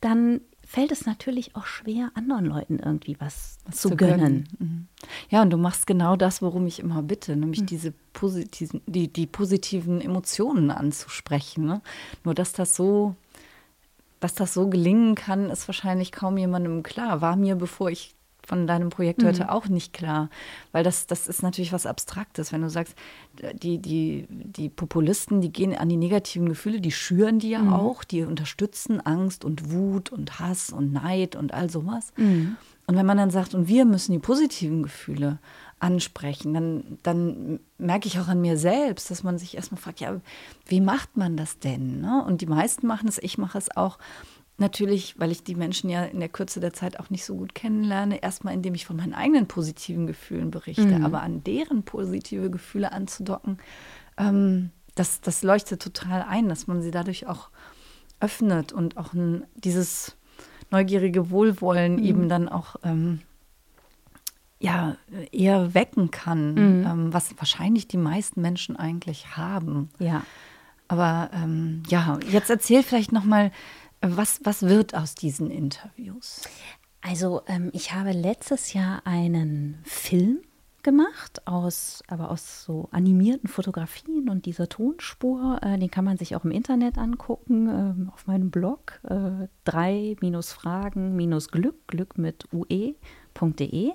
dann 0.00 0.40
fällt 0.70 0.92
es 0.92 1.04
natürlich 1.04 1.56
auch 1.56 1.66
schwer, 1.66 2.12
anderen 2.14 2.46
Leuten 2.46 2.78
irgendwie 2.78 3.16
was, 3.18 3.58
was 3.64 3.78
zu, 3.78 3.88
zu, 3.88 3.96
gönnen. 3.96 4.18
gönnen. 4.18 4.48
Mhm. 4.58 4.88
Ja, 5.28 5.42
und 5.42 5.50
du 5.50 5.56
machst 5.56 5.88
genau 5.88 6.14
das, 6.14 6.42
worum 6.42 6.66
ich 6.68 6.78
immer 6.78 7.02
bitte, 7.02 7.34
nämlich 7.34 7.62
mhm. 7.62 7.66
diese 7.66 7.92
positiven, 8.12 8.80
die, 8.86 9.12
die 9.12 9.26
positiven 9.26 10.00
Emotionen 10.00 10.70
anzusprechen. 10.70 11.66
Ne? 11.66 11.82
Nur 12.22 12.34
dass 12.34 12.52
das 12.52 12.76
so, 12.76 13.16
dass 14.20 14.34
das 14.34 14.54
so 14.54 14.68
gelingen 14.68 15.16
kann, 15.16 15.50
ist 15.50 15.66
wahrscheinlich 15.66 16.12
kaum 16.12 16.38
jemandem 16.38 16.84
klar. 16.84 17.20
War 17.20 17.34
mir, 17.34 17.56
bevor 17.56 17.90
ich 17.90 18.14
von 18.50 18.66
deinem 18.66 18.90
Projekt 18.90 19.22
heute 19.22 19.44
mhm. 19.44 19.48
auch 19.50 19.68
nicht 19.68 19.92
klar. 19.92 20.28
Weil 20.72 20.82
das, 20.82 21.06
das 21.06 21.28
ist 21.28 21.40
natürlich 21.44 21.72
was 21.72 21.86
Abstraktes. 21.86 22.52
Wenn 22.52 22.62
du 22.62 22.68
sagst, 22.68 22.96
die, 23.54 23.78
die, 23.78 24.26
die 24.28 24.68
Populisten, 24.68 25.40
die 25.40 25.52
gehen 25.52 25.72
an 25.72 25.88
die 25.88 25.96
negativen 25.96 26.48
Gefühle, 26.48 26.80
die 26.80 26.90
schüren 26.90 27.38
die 27.38 27.50
ja 27.50 27.60
mhm. 27.60 27.72
auch, 27.72 28.02
die 28.02 28.24
unterstützen 28.24 29.00
Angst 29.00 29.44
und 29.44 29.70
Wut 29.70 30.10
und 30.10 30.40
Hass 30.40 30.70
und 30.70 30.92
Neid 30.92 31.36
und 31.36 31.54
all 31.54 31.70
sowas. 31.70 32.12
Mhm. 32.16 32.56
Und 32.88 32.96
wenn 32.96 33.06
man 33.06 33.18
dann 33.18 33.30
sagt, 33.30 33.54
und 33.54 33.68
wir 33.68 33.84
müssen 33.84 34.10
die 34.10 34.18
positiven 34.18 34.82
Gefühle 34.82 35.38
ansprechen, 35.78 36.52
dann, 36.52 36.98
dann 37.04 37.60
merke 37.78 38.08
ich 38.08 38.18
auch 38.18 38.26
an 38.26 38.40
mir 38.40 38.58
selbst, 38.58 39.12
dass 39.12 39.22
man 39.22 39.38
sich 39.38 39.54
erstmal 39.54 39.80
fragt, 39.80 40.00
ja, 40.00 40.20
wie 40.66 40.80
macht 40.80 41.16
man 41.16 41.36
das 41.36 41.60
denn? 41.60 42.00
Ne? 42.00 42.24
Und 42.26 42.40
die 42.40 42.46
meisten 42.46 42.88
machen 42.88 43.08
es, 43.08 43.18
ich 43.18 43.38
mache 43.38 43.58
es 43.58 43.76
auch 43.76 43.98
natürlich, 44.60 45.18
weil 45.18 45.30
ich 45.30 45.42
die 45.42 45.54
Menschen 45.54 45.90
ja 45.90 46.04
in 46.04 46.20
der 46.20 46.28
Kürze 46.28 46.60
der 46.60 46.72
Zeit 46.72 47.00
auch 47.00 47.10
nicht 47.10 47.24
so 47.24 47.36
gut 47.36 47.54
kennenlerne, 47.54 48.22
erstmal 48.22 48.54
indem 48.54 48.74
ich 48.74 48.86
von 48.86 48.96
meinen 48.96 49.14
eigenen 49.14 49.46
positiven 49.46 50.06
Gefühlen 50.06 50.50
berichte, 50.50 50.98
mhm. 50.98 51.04
aber 51.04 51.22
an 51.22 51.42
deren 51.44 51.82
positive 51.82 52.50
Gefühle 52.50 52.92
anzudocken, 52.92 53.58
ähm, 54.18 54.70
das, 54.94 55.20
das 55.20 55.42
leuchtet 55.42 55.82
total 55.82 56.22
ein, 56.22 56.48
dass 56.48 56.66
man 56.66 56.82
sie 56.82 56.90
dadurch 56.90 57.26
auch 57.26 57.50
öffnet 58.20 58.72
und 58.72 58.96
auch 58.96 59.14
ein, 59.14 59.44
dieses 59.54 60.16
neugierige 60.70 61.30
Wohlwollen 61.30 61.96
mhm. 61.96 62.04
eben 62.04 62.28
dann 62.28 62.48
auch 62.48 62.76
ähm, 62.82 63.20
ja, 64.58 64.96
eher 65.32 65.72
wecken 65.74 66.10
kann, 66.10 66.52
mhm. 66.52 66.86
ähm, 66.86 67.12
was 67.12 67.36
wahrscheinlich 67.38 67.88
die 67.88 67.96
meisten 67.96 68.42
Menschen 68.42 68.76
eigentlich 68.76 69.36
haben. 69.36 69.88
Ja. 69.98 70.22
Aber 70.86 71.30
ähm, 71.32 71.82
ja, 71.88 72.18
jetzt 72.30 72.50
erzähl 72.50 72.82
vielleicht 72.82 73.12
noch 73.12 73.24
mal, 73.24 73.52
was, 74.00 74.40
was 74.44 74.62
wird 74.62 74.94
aus 74.94 75.14
diesen 75.14 75.50
Interviews? 75.50 76.42
Also 77.02 77.42
ähm, 77.46 77.70
ich 77.72 77.94
habe 77.94 78.12
letztes 78.12 78.72
Jahr 78.72 79.06
einen 79.06 79.78
Film 79.84 80.40
gemacht, 80.82 81.46
aus, 81.46 82.02
aber 82.08 82.30
aus 82.30 82.64
so 82.64 82.88
animierten 82.90 83.48
Fotografien 83.48 84.28
und 84.28 84.44
dieser 84.46 84.68
Tonspur. 84.68 85.60
Äh, 85.62 85.78
den 85.78 85.90
kann 85.90 86.04
man 86.04 86.16
sich 86.16 86.34
auch 86.36 86.44
im 86.44 86.50
Internet 86.50 86.98
angucken, 86.98 87.68
äh, 87.68 87.94
auf 88.12 88.26
meinem 88.26 88.50
Blog 88.50 88.98
äh, 89.04 89.46
3-Fragen-Glück, 89.68 91.86
Glück 91.86 92.18
mit 92.18 92.48
ue.de. 92.52 93.92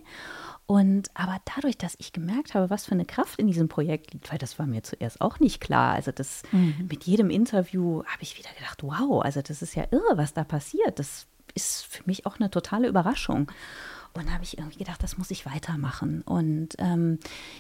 Und 0.68 1.12
aber 1.14 1.40
dadurch, 1.56 1.78
dass 1.78 1.96
ich 2.00 2.12
gemerkt 2.12 2.56
habe, 2.56 2.72
was 2.72 2.86
für 2.86 2.94
eine 2.94 3.06
Kraft 3.06 3.40
in 3.40 3.46
diesem 3.48 3.68
Projekt 3.68 4.14
liegt, 4.14 4.32
weil 4.32 4.40
das 4.40 4.58
war 4.58 4.66
mir 4.66 4.82
zuerst 4.82 5.22
auch 5.22 5.40
nicht 5.40 5.62
klar. 5.62 5.94
Also 5.94 6.12
das 6.12 6.42
mhm. 6.52 6.88
mit 6.90 7.04
jedem 7.04 7.30
Interview 7.30 8.04
habe 8.06 8.24
ich 8.24 8.38
wieder 8.38 8.50
gedacht, 8.58 8.82
wow, 8.82 9.24
also 9.24 9.42
das 9.42 9.62
ist 9.62 9.76
ja 9.76 9.86
irre, 9.92 10.18
was 10.18 10.34
da 10.34 10.44
passiert. 10.44 10.98
Das 10.98 11.28
ist 11.54 11.86
für 11.86 12.04
mich 12.06 12.26
auch 12.26 12.40
eine 12.40 12.50
totale 12.50 12.88
Überraschung. 12.88 13.52
Und 14.14 14.34
habe 14.34 14.46
ich 14.46 14.58
irgendwie 14.58 14.78
gedacht, 14.78 15.04
das 15.04 15.18
muss 15.18 15.30
ich 15.30 15.46
weitermachen. 15.46 16.22
Und 16.22 16.70
ähm, 16.78 17.20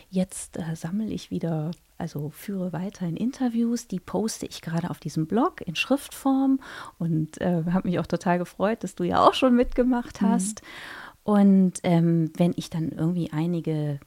jetzt 0.09 0.57
äh, 0.57 0.73
sammle 0.73 1.07
ich 1.07 1.29
wieder, 1.29 1.71
also 1.97 2.29
führe 2.29 2.71
weiterhin 2.71 3.17
Interviews. 3.17 3.87
Die 3.89 3.99
poste 3.99 4.45
ich 4.45 4.61
gerade 4.61 4.89
auf 4.89 4.99
diesem 4.99 5.27
Blog 5.27 5.59
in 5.59 5.75
Schriftform 5.75 6.61
und 6.97 7.41
äh, 7.41 7.63
habe 7.71 7.89
mich 7.89 7.99
auch 7.99 8.07
total 8.07 8.37
gefreut, 8.37 8.85
dass 8.85 8.95
du 8.95 9.03
ja 9.03 9.19
auch 9.19 9.33
schon 9.33 9.53
mitgemacht 9.53 10.21
mhm. 10.21 10.29
hast. 10.29 10.61
Mhm. 10.61 10.67
Und 11.25 11.79
ähm, 11.81 12.31
wenn 12.37 12.53
ich 12.55 12.69
dann 12.69 12.89
irgendwie 12.89 13.31
einige 13.33 13.99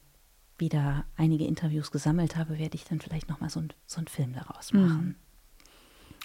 wieder 0.57 1.03
einige 1.17 1.45
Interviews 1.45 1.91
gesammelt 1.91 2.37
habe, 2.37 2.57
werde 2.57 2.75
ich 2.75 2.85
dann 2.85 3.01
vielleicht 3.01 3.29
nochmal 3.29 3.49
so, 3.49 3.59
ein, 3.59 3.73
so 3.85 3.97
einen 3.97 4.07
Film 4.07 4.33
daraus 4.33 4.71
mhm. 4.71 4.81
machen. 4.81 5.15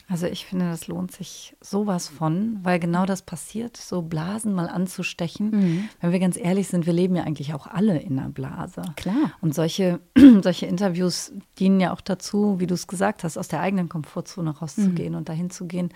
Also 0.06 0.26
ich 0.26 0.44
finde, 0.44 0.66
das 0.66 0.86
lohnt 0.86 1.12
sich 1.12 1.56
sowas 1.60 2.08
von, 2.08 2.58
weil 2.62 2.78
genau 2.78 3.06
das 3.06 3.22
passiert, 3.22 3.76
so 3.76 4.02
Blasen 4.02 4.52
mal 4.52 4.68
anzustechen. 4.68 5.50
Mhm. 5.50 5.88
Wenn 6.00 6.12
wir 6.12 6.20
ganz 6.20 6.36
ehrlich 6.36 6.68
sind, 6.68 6.86
wir 6.86 6.92
leben 6.92 7.16
ja 7.16 7.24
eigentlich 7.24 7.54
auch 7.54 7.66
alle 7.66 7.98
in 7.98 8.18
einer 8.18 8.28
Blase. 8.28 8.82
Klar. 8.96 9.32
Und 9.40 9.54
solche, 9.54 10.00
solche 10.42 10.66
Interviews 10.66 11.32
dienen 11.58 11.80
ja 11.80 11.92
auch 11.92 12.02
dazu, 12.02 12.60
wie 12.60 12.66
du 12.66 12.74
es 12.74 12.86
gesagt 12.86 13.24
hast, 13.24 13.36
aus 13.36 13.48
der 13.48 13.60
eigenen 13.60 13.88
Komfortzone 13.88 14.50
rauszugehen 14.50 15.12
mhm. 15.12 15.18
und 15.18 15.28
dahin 15.28 15.50
zu 15.50 15.66
gehen, 15.66 15.88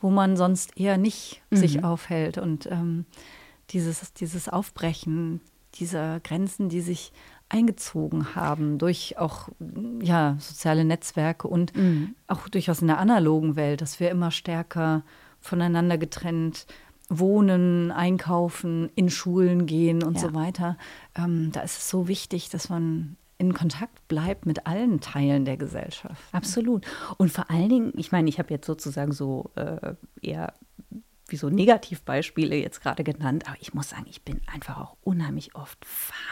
wo 0.00 0.10
man 0.10 0.36
sonst 0.36 0.76
eher 0.76 0.96
nicht 0.96 1.42
mhm. 1.50 1.56
sich 1.56 1.84
aufhält. 1.84 2.38
Und 2.38 2.66
ähm, 2.70 3.04
dieses, 3.70 4.12
dieses 4.12 4.48
Aufbrechen 4.48 5.40
dieser 5.74 6.20
Grenzen, 6.20 6.68
die 6.68 6.80
sich 6.80 7.12
eingezogen 7.48 8.34
haben 8.34 8.78
durch 8.78 9.18
auch 9.18 9.48
ja, 10.02 10.36
soziale 10.38 10.84
Netzwerke 10.84 11.48
und 11.48 11.76
mhm. 11.76 12.14
auch 12.28 12.48
durchaus 12.48 12.80
in 12.80 12.86
der 12.86 12.98
analogen 12.98 13.56
Welt, 13.56 13.80
dass 13.80 14.00
wir 14.00 14.10
immer 14.10 14.30
stärker 14.30 15.02
voneinander 15.40 15.98
getrennt 15.98 16.66
wohnen, 17.08 17.90
einkaufen, 17.90 18.88
in 18.94 19.10
Schulen 19.10 19.66
gehen 19.66 20.04
und 20.04 20.14
ja. 20.14 20.20
so 20.20 20.34
weiter. 20.34 20.76
Ähm, 21.16 21.50
da 21.52 21.60
ist 21.62 21.78
es 21.78 21.90
so 21.90 22.06
wichtig, 22.06 22.50
dass 22.50 22.68
man 22.68 23.16
in 23.36 23.52
Kontakt 23.52 24.06
bleibt 24.06 24.46
mit 24.46 24.66
allen 24.66 25.00
Teilen 25.00 25.44
der 25.44 25.56
Gesellschaft. 25.56 26.22
Absolut. 26.30 26.86
Und 27.16 27.32
vor 27.32 27.50
allen 27.50 27.68
Dingen, 27.68 27.92
ich 27.96 28.12
meine, 28.12 28.28
ich 28.28 28.38
habe 28.38 28.50
jetzt 28.50 28.66
sozusagen 28.66 29.12
so 29.12 29.50
äh, 29.56 29.94
eher 30.20 30.52
wie 31.30 31.36
so 31.36 31.48
Negativbeispiele 31.48 32.56
jetzt 32.56 32.80
gerade 32.80 33.04
genannt, 33.04 33.44
aber 33.46 33.56
ich 33.60 33.74
muss 33.74 33.90
sagen, 33.90 34.06
ich 34.08 34.22
bin 34.22 34.40
einfach 34.52 34.78
auch 34.78 34.96
unheimlich 35.02 35.54
oft 35.54 35.78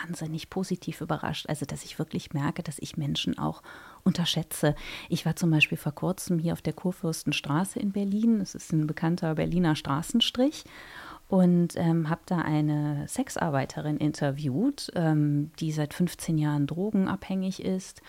wahnsinnig 0.03 0.51
positiv 0.51 1.01
überrascht. 1.01 1.47
Also, 1.49 1.67
dass 1.67 1.85
ich 1.85 1.99
wirklich 1.99 2.33
merke, 2.33 2.63
dass 2.63 2.79
ich 2.79 2.97
Menschen 2.97 3.39
auch 3.39 3.63
unterschätze. 4.05 4.75
Ich 5.09 5.27
war 5.27 5.37
zum 5.37 5.51
Beispiel 5.51 5.79
vor 5.79 5.93
kurzem 5.93 6.39
hier 6.39 6.53
auf 6.53 6.63
der 6.63 6.73
Kurfürstenstraße 6.73 7.79
in 7.79 7.93
Berlin. 7.93 8.39
Das 8.39 8.55
ist 8.55 8.73
ein 8.73 8.87
bekannter 8.87 9.35
Berliner 9.35 9.77
Straßenstrich 9.77 10.65
und 11.29 11.77
ähm, 11.77 12.09
habe 12.09 12.23
da 12.27 12.39
eine 12.39 13.07
Sexarbeiterin 13.07 13.99
interviewt, 13.99 14.91
ähm, 14.95 15.53
die 15.61 15.73
seit 15.73 15.93
15 15.93 16.39
Jahren 16.39 16.67
drogenabhängig 16.67 17.63
ist 17.63 18.03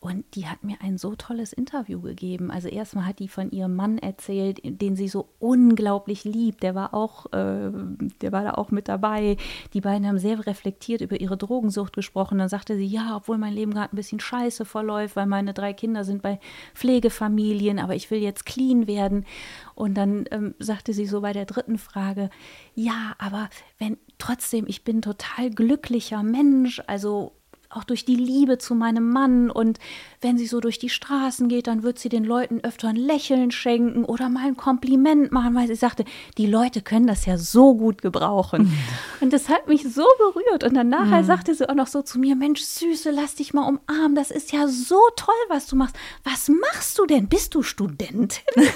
und 0.00 0.24
die 0.36 0.46
hat 0.46 0.62
mir 0.62 0.76
ein 0.80 0.96
so 0.96 1.16
tolles 1.16 1.52
Interview 1.52 2.00
gegeben. 2.00 2.52
Also 2.52 2.68
erstmal 2.68 3.04
hat 3.04 3.18
die 3.18 3.26
von 3.26 3.50
ihrem 3.50 3.74
Mann 3.74 3.98
erzählt, 3.98 4.60
den 4.62 4.94
sie 4.94 5.08
so 5.08 5.30
unglaublich 5.40 6.22
liebt. 6.22 6.62
Der 6.62 6.76
war 6.76 6.94
auch, 6.94 7.26
äh, 7.32 7.72
der 8.20 8.30
war 8.30 8.44
da 8.44 8.54
auch 8.54 8.70
mit 8.70 8.86
dabei. 8.86 9.36
Die 9.72 9.80
beiden 9.80 10.06
haben 10.06 10.18
sehr 10.18 10.46
reflektiert 10.46 11.00
über 11.00 11.20
ihre 11.20 11.36
Drogensucht 11.36 11.94
gesprochen. 11.94 12.38
Dann 12.38 12.48
sagte 12.48 12.76
sie, 12.76 12.86
ja, 12.86 13.16
obwohl 13.16 13.38
mein 13.38 13.52
Leben 13.52 13.74
gerade 13.74 13.92
ein 13.92 13.96
bisschen 13.96 14.20
scheiße 14.20 14.64
verläuft, 14.64 15.16
weil 15.16 15.26
meine 15.26 15.52
drei 15.52 15.72
Kinder 15.72 16.04
sind 16.04 16.22
bei 16.22 16.38
Pflegefamilien, 16.74 17.80
aber 17.80 17.96
ich 17.96 18.08
will 18.12 18.20
jetzt 18.20 18.46
clean 18.46 18.86
werden. 18.86 19.26
Und 19.74 19.94
dann 19.94 20.26
ähm, 20.30 20.54
sagte 20.60 20.92
sie 20.92 21.06
so 21.06 21.22
bei 21.22 21.32
der 21.32 21.44
dritten 21.44 21.76
Frage, 21.76 22.30
ja, 22.76 23.16
aber 23.18 23.48
wenn 23.78 23.98
trotzdem, 24.18 24.66
ich 24.68 24.84
bin 24.84 25.02
total 25.02 25.50
glücklicher 25.50 26.22
Mensch, 26.22 26.80
also 26.86 27.32
auch 27.70 27.84
durch 27.84 28.04
die 28.04 28.14
Liebe 28.14 28.58
zu 28.58 28.74
meinem 28.74 29.10
Mann. 29.10 29.50
Und 29.50 29.78
wenn 30.20 30.38
sie 30.38 30.46
so 30.46 30.60
durch 30.60 30.78
die 30.78 30.88
Straßen 30.88 31.48
geht, 31.48 31.66
dann 31.66 31.82
wird 31.82 31.98
sie 31.98 32.08
den 32.08 32.24
Leuten 32.24 32.60
öfter 32.62 32.88
ein 32.88 32.96
Lächeln 32.96 33.50
schenken 33.50 34.04
oder 34.04 34.28
mal 34.28 34.46
ein 34.46 34.56
Kompliment 34.56 35.32
machen, 35.32 35.54
weil 35.54 35.66
sie 35.66 35.74
sagte, 35.74 36.04
die 36.38 36.46
Leute 36.46 36.80
können 36.82 37.06
das 37.06 37.26
ja 37.26 37.36
so 37.36 37.74
gut 37.74 38.00
gebrauchen. 38.00 38.72
und 39.20 39.32
das 39.32 39.48
hat 39.48 39.68
mich 39.68 39.82
so 39.82 40.04
berührt. 40.18 40.64
Und 40.64 40.74
dann 40.74 40.88
nachher 40.88 41.22
mhm. 41.22 41.26
sagte 41.26 41.54
sie 41.54 41.68
auch 41.68 41.74
noch 41.74 41.88
so 41.88 42.02
zu 42.02 42.18
mir, 42.18 42.36
Mensch, 42.36 42.62
Süße, 42.62 43.10
lass 43.10 43.34
dich 43.34 43.52
mal 43.52 43.68
umarmen. 43.68 44.14
Das 44.14 44.30
ist 44.30 44.52
ja 44.52 44.66
so 44.68 45.00
toll, 45.16 45.34
was 45.48 45.66
du 45.66 45.76
machst. 45.76 45.96
Was 46.24 46.48
machst 46.48 46.98
du 46.98 47.06
denn? 47.06 47.28
Bist 47.28 47.54
du 47.54 47.62
Studentin? 47.62 48.40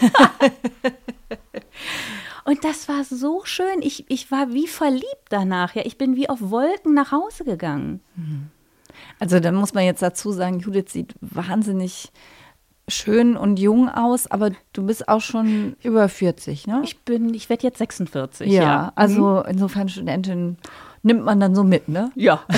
Und 2.44 2.64
das 2.64 2.88
war 2.88 3.04
so 3.04 3.42
schön. 3.44 3.82
Ich, 3.82 4.04
ich 4.08 4.30
war 4.30 4.52
wie 4.52 4.66
verliebt 4.66 5.06
danach. 5.28 5.74
Ja, 5.74 5.82
ich 5.84 5.96
bin 5.96 6.16
wie 6.16 6.28
auf 6.28 6.38
Wolken 6.40 6.92
nach 6.94 7.12
Hause 7.12 7.44
gegangen. 7.44 8.00
Mhm. 8.16 8.41
Also 9.18 9.40
da 9.40 9.52
muss 9.52 9.74
man 9.74 9.84
jetzt 9.84 10.02
dazu 10.02 10.32
sagen, 10.32 10.60
Judith 10.60 10.92
sieht 10.92 11.14
wahnsinnig 11.20 12.12
schön 12.88 13.36
und 13.36 13.58
jung 13.58 13.88
aus, 13.88 14.30
aber 14.30 14.50
du 14.72 14.84
bist 14.84 15.08
auch 15.08 15.20
schon 15.20 15.76
über 15.82 16.08
40, 16.08 16.66
ne? 16.66 16.82
Ich 16.84 17.00
bin, 17.00 17.32
ich 17.32 17.48
werde 17.48 17.62
jetzt 17.64 17.78
46. 17.78 18.50
Ja, 18.50 18.62
ja. 18.62 18.92
also 18.96 19.42
mhm. 19.44 19.50
insofern 19.50 19.88
Studentin 19.88 20.56
nimmt 21.02 21.24
man 21.24 21.40
dann 21.40 21.54
so 21.54 21.64
mit, 21.64 21.88
ne? 21.88 22.10
Ja. 22.14 22.42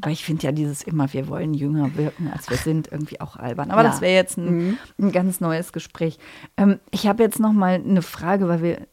Aber 0.00 0.10
ich 0.10 0.24
finde 0.24 0.42
ja 0.42 0.52
dieses 0.52 0.82
immer, 0.82 1.12
wir 1.12 1.28
wollen 1.28 1.54
jünger 1.54 1.96
wirken, 1.96 2.30
als 2.32 2.50
wir 2.50 2.56
sind, 2.56 2.90
irgendwie 2.90 3.20
auch 3.20 3.36
albern. 3.36 3.70
Aber 3.70 3.82
ja. 3.82 3.88
das 3.88 4.00
wäre 4.00 4.14
jetzt 4.14 4.36
ein, 4.36 4.56
mhm. 4.56 4.78
ein, 4.98 5.12
ganz 5.12 5.40
neues 5.40 5.72
Gespräch. 5.72 6.18
Ähm, 6.56 6.80
ich 6.90 7.06
habe 7.06 7.22
jetzt 7.22 7.38
noch 7.38 7.52
mal 7.52 7.74
eine 7.74 8.02
Frage, 8.02 8.48
weil 8.48 8.62
wir 8.62 8.86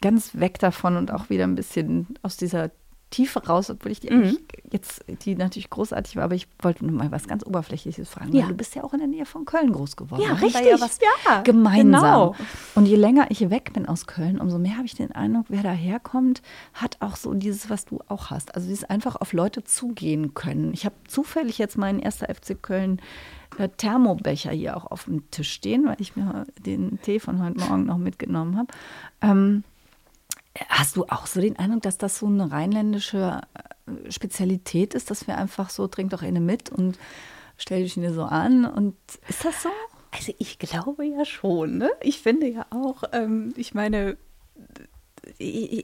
ganz 0.00 0.38
weg 0.38 0.58
davon 0.58 0.96
und 0.96 1.12
auch 1.12 1.28
wieder 1.28 1.44
ein 1.44 1.56
bisschen 1.56 2.14
aus 2.22 2.36
dieser 2.36 2.70
Tiefe 3.14 3.46
raus, 3.46 3.70
obwohl 3.70 3.92
ich 3.92 4.00
die 4.00 4.12
mhm. 4.12 4.36
jetzt, 4.72 5.04
die 5.24 5.36
natürlich 5.36 5.70
großartig 5.70 6.16
war, 6.16 6.24
aber 6.24 6.34
ich 6.34 6.48
wollte 6.60 6.84
nur 6.84 6.96
mal 6.96 7.12
was 7.12 7.28
ganz 7.28 7.46
Oberflächliches 7.46 8.08
fragen. 8.08 8.34
Ja. 8.34 8.48
du 8.48 8.54
bist 8.54 8.74
ja 8.74 8.82
auch 8.82 8.92
in 8.92 8.98
der 8.98 9.06
Nähe 9.06 9.24
von 9.24 9.44
Köln 9.44 9.72
groß 9.72 9.94
geworden. 9.94 10.20
Ja, 10.20 10.32
richtig. 10.32 10.64
Ja, 10.64 10.76
ja, 11.24 11.42
gemeinsam. 11.42 12.02
Genau. 12.02 12.34
Und 12.74 12.86
je 12.86 12.96
länger 12.96 13.30
ich 13.30 13.50
weg 13.50 13.72
bin 13.72 13.86
aus 13.86 14.08
Köln, 14.08 14.40
umso 14.40 14.58
mehr 14.58 14.76
habe 14.76 14.86
ich 14.86 14.96
den 14.96 15.12
Eindruck, 15.12 15.46
wer 15.48 15.62
daherkommt, 15.62 16.42
hat 16.72 16.96
auch 16.98 17.14
so 17.14 17.34
dieses, 17.34 17.70
was 17.70 17.84
du 17.84 18.00
auch 18.08 18.30
hast. 18.30 18.52
Also 18.56 18.66
dieses 18.66 18.82
einfach 18.82 19.14
auf 19.14 19.32
Leute 19.32 19.62
zugehen 19.62 20.34
können. 20.34 20.72
Ich 20.72 20.84
habe 20.84 20.96
zufällig 21.06 21.58
jetzt 21.58 21.78
meinen 21.78 22.00
erster 22.00 22.26
FC 22.34 22.60
Köln 22.60 23.00
äh, 23.58 23.68
Thermobecher 23.68 24.50
hier 24.50 24.76
auch 24.76 24.90
auf 24.90 25.04
dem 25.04 25.30
Tisch 25.30 25.52
stehen, 25.52 25.86
weil 25.86 26.00
ich 26.00 26.16
mir 26.16 26.46
den 26.58 27.00
Tee 27.02 27.20
von 27.20 27.40
heute 27.40 27.60
Morgen 27.60 27.84
noch 27.84 27.98
mitgenommen 27.98 28.58
habe. 28.58 28.72
Ähm, 29.20 29.62
Hast 30.68 30.96
du 30.96 31.04
auch 31.04 31.26
so 31.26 31.40
den 31.40 31.58
Eindruck, 31.58 31.82
dass 31.82 31.98
das 31.98 32.18
so 32.18 32.26
eine 32.26 32.50
rheinländische 32.50 33.40
äh, 33.86 34.10
Spezialität 34.10 34.94
ist, 34.94 35.10
dass 35.10 35.26
wir 35.26 35.36
einfach 35.36 35.70
so, 35.70 35.88
trink 35.88 36.10
doch 36.10 36.22
eine 36.22 36.40
mit 36.40 36.70
und 36.70 36.98
stell 37.56 37.82
dich 37.82 37.96
mir 37.96 38.12
so 38.12 38.22
an? 38.22 38.64
Und 38.64 38.96
ist 39.28 39.44
das 39.44 39.62
so? 39.62 39.68
Also 40.12 40.32
ich 40.38 40.60
glaube 40.60 41.04
ja 41.04 41.24
schon. 41.24 41.78
Ne? 41.78 41.90
Ich 42.00 42.20
finde 42.20 42.48
ja 42.48 42.66
auch, 42.70 43.02
ähm, 43.12 43.52
ich 43.56 43.74
meine, 43.74 44.16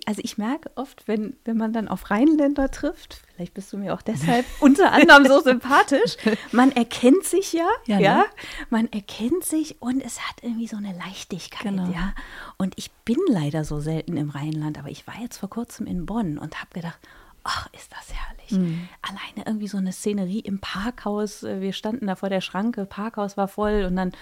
also 0.07 0.21
ich 0.23 0.39
merke 0.39 0.71
oft, 0.75 1.07
wenn, 1.07 1.37
wenn 1.45 1.57
man 1.57 1.73
dann 1.73 1.89
auf 1.89 2.11
Rheinländer 2.11 2.71
trifft, 2.71 3.23
vielleicht 3.35 3.55
bist 3.55 3.73
du 3.73 3.79
mir 3.79 3.95
auch 3.95 4.03
deshalb 4.03 4.45
unter 4.61 4.93
anderem 4.93 5.27
so 5.27 5.41
sympathisch, 5.41 6.17
man 6.53 6.73
erkennt 6.73 7.25
sich 7.25 7.53
ja, 7.53 7.69
ja, 7.87 7.99
ja, 7.99 8.17
ne? 8.19 8.25
man 8.71 8.93
erkennt 8.93 9.45
sich 9.45 9.81
und 9.81 10.01
es 10.01 10.21
hat 10.21 10.37
irgendwie 10.43 10.67
so 10.67 10.77
eine 10.77 10.93
Leichtigkeit, 10.97 11.63
genau. 11.63 11.91
ja. 11.91 12.15
Und 12.59 12.75
ich 12.77 12.91
bin 13.05 13.19
leider 13.29 13.65
so 13.65 13.81
selten 13.81 14.17
im 14.17 14.31
Rheinland, 14.31 14.79
aber 14.79 14.89
ich 14.89 15.07
war 15.07 15.21
jetzt 15.21 15.39
vor 15.39 15.51
kurzem 15.51 15.87
in 15.87 16.07
Bonn 16.07 16.39
und 16.39 16.61
habe 16.61 16.71
gedacht, 16.73 16.99
ach, 17.45 17.69
ist 17.73 17.93
das 17.93 18.13
herrlich. 18.15 18.53
Mhm. 18.53 18.89
Alleine 19.03 19.47
irgendwie 19.47 19.69
so 19.69 19.79
eine 19.79 19.93
Szenerie 19.93 20.41
im 20.41 20.61
Parkhaus. 20.61 21.43
Äh, 21.43 21.61
wir 21.61 21.73
standen 21.73 22.07
da 22.07 22.15
vor 22.15 22.29
der 22.29 22.41
Schranke, 22.41 22.85
Parkhaus 22.85 23.37
war 23.37 23.49
voll 23.49 23.85
und 23.85 23.97
dann 23.97 24.13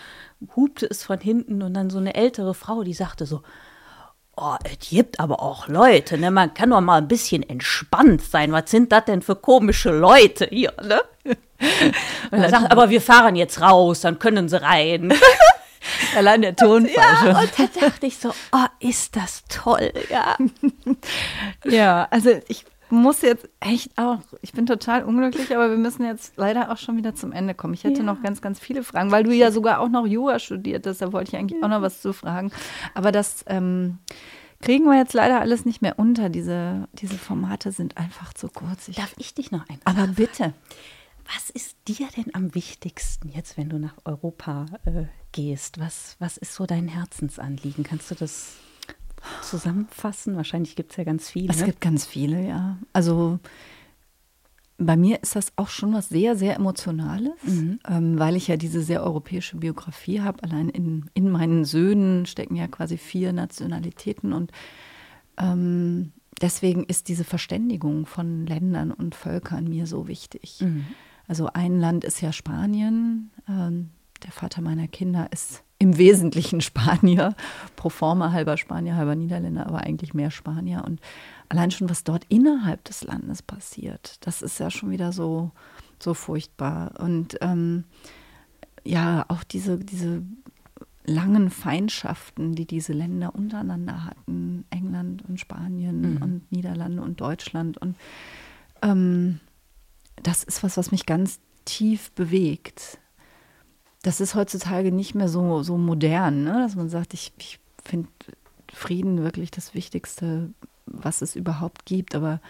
hupte 0.54 0.86
es 0.86 1.02
von 1.02 1.20
hinten 1.20 1.62
und 1.62 1.74
dann 1.74 1.90
so 1.90 1.98
eine 1.98 2.14
ältere 2.14 2.54
Frau, 2.54 2.84
die 2.84 2.94
sagte 2.94 3.26
so, 3.26 3.42
Oh, 4.40 4.54
es 4.62 4.88
gibt 4.88 5.18
aber 5.18 5.42
auch 5.42 5.66
Leute, 5.66 6.16
ne? 6.16 6.30
Man 6.30 6.54
kann 6.54 6.70
doch 6.70 6.80
mal 6.80 6.98
ein 6.98 7.08
bisschen 7.08 7.42
entspannt 7.42 8.22
sein. 8.22 8.52
Was 8.52 8.70
sind 8.70 8.92
das 8.92 9.06
denn 9.06 9.20
für 9.20 9.34
komische 9.34 9.90
Leute 9.90 10.46
hier, 10.48 10.72
ne? 10.80 11.02
Und 12.30 12.38
er 12.38 12.48
sagt, 12.48 12.70
aber 12.70 12.88
wir 12.88 13.00
fahren 13.00 13.34
jetzt 13.34 13.60
raus, 13.60 14.02
dann 14.02 14.20
können 14.20 14.48
sie 14.48 14.62
rein. 14.62 15.12
Allein 16.16 16.42
der 16.42 16.54
Tonfall 16.54 16.94
ja, 16.94 17.40
Und 17.40 17.50
da 17.58 17.80
dachte 17.80 18.06
ich 18.06 18.18
so, 18.18 18.30
oh, 18.52 18.66
ist 18.78 19.16
das 19.16 19.42
toll, 19.48 19.92
ja. 20.08 20.36
ja, 21.64 22.06
also 22.08 22.30
ich 22.46 22.64
muss 22.90 23.22
jetzt 23.22 23.48
echt 23.60 23.96
auch, 23.98 24.18
ich 24.42 24.52
bin 24.52 24.66
total 24.66 25.04
unglücklich, 25.04 25.54
aber 25.54 25.70
wir 25.70 25.76
müssen 25.76 26.04
jetzt 26.04 26.34
leider 26.36 26.70
auch 26.70 26.76
schon 26.76 26.96
wieder 26.96 27.14
zum 27.14 27.32
Ende 27.32 27.54
kommen. 27.54 27.74
Ich 27.74 27.84
hätte 27.84 27.98
ja. 28.00 28.04
noch 28.04 28.22
ganz, 28.22 28.40
ganz 28.40 28.58
viele 28.58 28.82
Fragen, 28.82 29.10
weil 29.10 29.24
du 29.24 29.32
ja 29.32 29.50
sogar 29.50 29.80
auch 29.80 29.88
noch 29.88 30.06
Jura 30.06 30.38
studiert 30.38 30.86
hast, 30.86 31.02
da 31.02 31.12
wollte 31.12 31.30
ich 31.30 31.38
eigentlich 31.38 31.60
ja. 31.60 31.66
auch 31.66 31.70
noch 31.70 31.82
was 31.82 32.00
zu 32.00 32.12
fragen. 32.12 32.50
Aber 32.94 33.12
das 33.12 33.44
ähm, 33.46 33.98
kriegen 34.60 34.84
wir 34.84 34.96
jetzt 34.96 35.14
leider 35.14 35.40
alles 35.40 35.64
nicht 35.64 35.82
mehr 35.82 35.98
unter. 35.98 36.28
Diese, 36.28 36.88
diese 36.94 37.18
Formate 37.18 37.72
sind 37.72 37.96
einfach 37.96 38.32
zu 38.32 38.48
kurz. 38.48 38.88
Ich, 38.88 38.96
Darf 38.96 39.14
ich 39.18 39.34
dich 39.34 39.50
noch 39.50 39.68
ein? 39.68 39.78
Aber 39.84 40.06
bitte. 40.06 40.54
Was 41.34 41.50
ist 41.50 41.76
dir 41.86 42.08
denn 42.16 42.34
am 42.34 42.54
wichtigsten 42.54 43.28
jetzt, 43.28 43.58
wenn 43.58 43.68
du 43.68 43.78
nach 43.78 43.96
Europa 44.06 44.64
äh, 44.86 45.04
gehst? 45.32 45.78
Was, 45.78 46.16
was 46.18 46.38
ist 46.38 46.54
so 46.54 46.64
dein 46.64 46.88
Herzensanliegen? 46.88 47.84
Kannst 47.84 48.10
du 48.10 48.14
das 48.14 48.56
zusammenfassen? 49.42 50.36
Wahrscheinlich 50.36 50.76
gibt 50.76 50.92
es 50.92 50.96
ja 50.96 51.04
ganz 51.04 51.30
viele. 51.30 51.52
Es 51.52 51.64
gibt 51.64 51.80
ganz 51.80 52.06
viele, 52.06 52.46
ja. 52.46 52.78
Also 52.92 53.38
bei 54.78 54.96
mir 54.96 55.20
ist 55.22 55.34
das 55.34 55.52
auch 55.56 55.68
schon 55.68 55.92
was 55.92 56.08
sehr, 56.08 56.36
sehr 56.36 56.54
Emotionales, 56.54 57.32
mhm. 57.42 57.80
ähm, 57.88 58.18
weil 58.18 58.36
ich 58.36 58.46
ja 58.46 58.56
diese 58.56 58.80
sehr 58.80 59.02
europäische 59.02 59.56
Biografie 59.56 60.20
habe. 60.20 60.42
Allein 60.44 60.68
in, 60.68 61.10
in 61.14 61.30
meinen 61.30 61.64
Söhnen 61.64 62.26
stecken 62.26 62.54
ja 62.54 62.68
quasi 62.68 62.96
vier 62.96 63.32
Nationalitäten 63.32 64.32
und 64.32 64.52
ähm, 65.36 66.12
deswegen 66.40 66.84
ist 66.84 67.08
diese 67.08 67.24
Verständigung 67.24 68.06
von 68.06 68.46
Ländern 68.46 68.92
und 68.92 69.16
Völkern 69.16 69.68
mir 69.68 69.86
so 69.86 70.06
wichtig. 70.06 70.60
Mhm. 70.60 70.86
Also 71.26 71.48
ein 71.52 71.80
Land 71.80 72.04
ist 72.04 72.20
ja 72.20 72.32
Spanien. 72.32 73.30
Ähm, 73.48 73.90
der 74.22 74.32
Vater 74.32 74.62
meiner 74.62 74.88
Kinder 74.88 75.28
ist 75.32 75.64
im 75.78 75.96
Wesentlichen 75.96 76.60
Spanier, 76.60 77.34
pro 77.76 77.88
forma 77.88 78.32
halber 78.32 78.56
Spanier, 78.56 78.96
halber 78.96 79.14
Niederländer, 79.14 79.66
aber 79.66 79.78
eigentlich 79.80 80.14
mehr 80.14 80.30
Spanier. 80.30 80.82
Und 80.84 81.00
allein 81.48 81.70
schon, 81.70 81.88
was 81.88 82.04
dort 82.04 82.24
innerhalb 82.28 82.84
des 82.84 83.04
Landes 83.04 83.42
passiert, 83.42 84.16
das 84.26 84.42
ist 84.42 84.58
ja 84.58 84.70
schon 84.70 84.90
wieder 84.90 85.12
so, 85.12 85.52
so 86.00 86.14
furchtbar. 86.14 86.92
Und 86.98 87.38
ähm, 87.40 87.84
ja, 88.84 89.24
auch 89.28 89.44
diese, 89.44 89.78
diese 89.78 90.22
langen 91.04 91.50
Feindschaften, 91.50 92.54
die 92.54 92.66
diese 92.66 92.92
Länder 92.92 93.34
untereinander 93.34 94.04
hatten, 94.04 94.64
England 94.70 95.24
und 95.28 95.38
Spanien 95.38 96.14
mhm. 96.14 96.22
und 96.22 96.52
Niederlande 96.52 97.02
und 97.02 97.20
Deutschland. 97.20 97.78
Und 97.78 97.96
ähm, 98.82 99.40
das 100.22 100.42
ist 100.42 100.62
was, 100.62 100.76
was 100.76 100.90
mich 100.90 101.06
ganz 101.06 101.38
tief 101.64 102.10
bewegt. 102.12 102.98
Das 104.08 104.20
ist 104.20 104.34
heutzutage 104.34 104.90
nicht 104.90 105.14
mehr 105.14 105.28
so, 105.28 105.62
so 105.62 105.76
modern, 105.76 106.44
ne? 106.44 106.52
dass 106.62 106.76
man 106.76 106.88
sagt, 106.88 107.12
ich, 107.12 107.32
ich 107.38 107.60
finde 107.84 108.08
Frieden 108.72 109.22
wirklich 109.22 109.50
das 109.50 109.74
Wichtigste 109.74 110.50
was 110.92 111.22
es 111.22 111.36
überhaupt 111.36 111.84
gibt. 111.84 112.14
Aber 112.14 112.40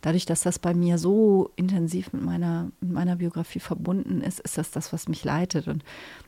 dadurch, 0.00 0.26
dass 0.26 0.42
das 0.42 0.58
bei 0.58 0.74
mir 0.74 0.98
so 0.98 1.50
intensiv 1.56 2.12
mit 2.12 2.22
meiner, 2.22 2.70
mit 2.80 2.92
meiner 2.92 3.16
Biografie 3.16 3.60
verbunden 3.60 4.20
ist, 4.20 4.40
ist 4.40 4.58
das 4.58 4.70
das, 4.70 4.92
was 4.92 5.08
mich 5.08 5.24
leitet. 5.24 5.68
Und 5.68 5.84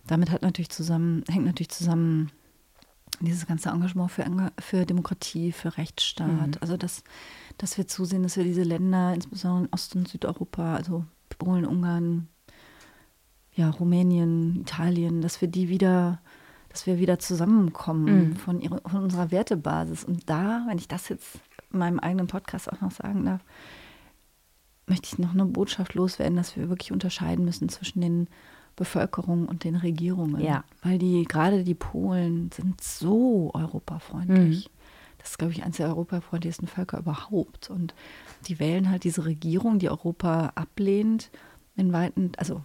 damit 0.07 0.31
hat 0.31 0.43
natürlich 0.43 0.71
zusammen, 0.71 1.25
hängt 1.29 1.45
natürlich 1.45 1.71
zusammen 1.71 2.31
dieses 3.21 3.47
ganze 3.47 3.71
Engagement 3.71 4.11
für, 4.11 4.25
für 4.59 4.87
Demokratie, 4.87 5.53
für 5.53 5.77
Rechtsstaat. 5.77 6.49
Mhm. 6.49 6.53
Also, 6.61 6.77
dass, 6.77 7.03
dass 7.57 7.79
wir 7.79 7.89
zusehen, 7.89 8.23
dass 8.23 8.37
wir 8.37 8.45
diese 8.45 8.63
Länder, 8.63 9.15
insbesondere 9.15 9.65
in 9.65 9.73
Ost- 9.73 9.97
und 9.97 10.09
Südeuropa, 10.09 10.77
also 10.77 11.05
Polen, 11.39 11.67
Ungarn, 11.67 12.29
ja, 13.59 13.71
Rumänien, 13.71 14.61
Italien, 14.61 15.21
dass 15.21 15.41
wir 15.41 15.49
die 15.49 15.69
wieder 15.69 16.21
dass 16.69 16.87
wir 16.87 16.99
wieder 16.99 17.19
zusammenkommen 17.19 18.29
mhm. 18.29 18.37
von, 18.37 18.61
ihre, 18.61 18.81
von, 18.83 19.03
unserer 19.03 19.31
Wertebasis. 19.31 20.05
Und 20.05 20.29
da, 20.29 20.65
wenn 20.69 20.79
ich 20.79 20.87
das 20.87 21.09
jetzt 21.09 21.41
in 21.73 21.79
meinem 21.79 21.99
eigenen 21.99 22.27
Podcast 22.27 22.71
auch 22.71 22.81
noch 22.83 22.93
sagen 22.93 23.25
darf, 23.25 23.41
möchte 24.87 25.09
ich 25.11 25.19
noch 25.19 25.33
eine 25.33 25.47
Botschaft 25.47 25.95
loswerden, 25.95 26.37
dass 26.37 26.57
wir 26.57 26.69
wirklich 26.69 26.93
unterscheiden 26.93 27.45
müssen 27.45 27.69
zwischen 27.71 28.03
den 28.03 28.29
Bevölkerungen 28.77 29.47
und 29.47 29.65
den 29.65 29.77
Regierungen. 29.77 30.43
Ja. 30.43 30.63
Weil 30.83 30.99
die, 30.99 31.25
gerade 31.25 31.65
die 31.65 31.75
Polen 31.75 32.51
sind 32.53 32.81
so 32.83 33.51
europafreundlich. 33.55 34.67
Mhm. 34.67 34.73
Das 35.19 35.31
ist, 35.31 35.39
glaube 35.39 35.53
ich, 35.53 35.65
eines 35.65 35.79
der 35.79 35.89
europafreundlichsten 35.89 36.69
Völker 36.69 36.99
überhaupt. 36.99 37.71
Und 37.71 37.95
die 38.47 38.61
wählen 38.61 38.89
halt 38.89 39.05
diese 39.05 39.25
Regierung, 39.25 39.79
die 39.79 39.91
Europa 39.91 40.53
ablehnt, 40.55 41.31
in 41.77 41.93
weiten, 41.93 42.33
also 42.37 42.63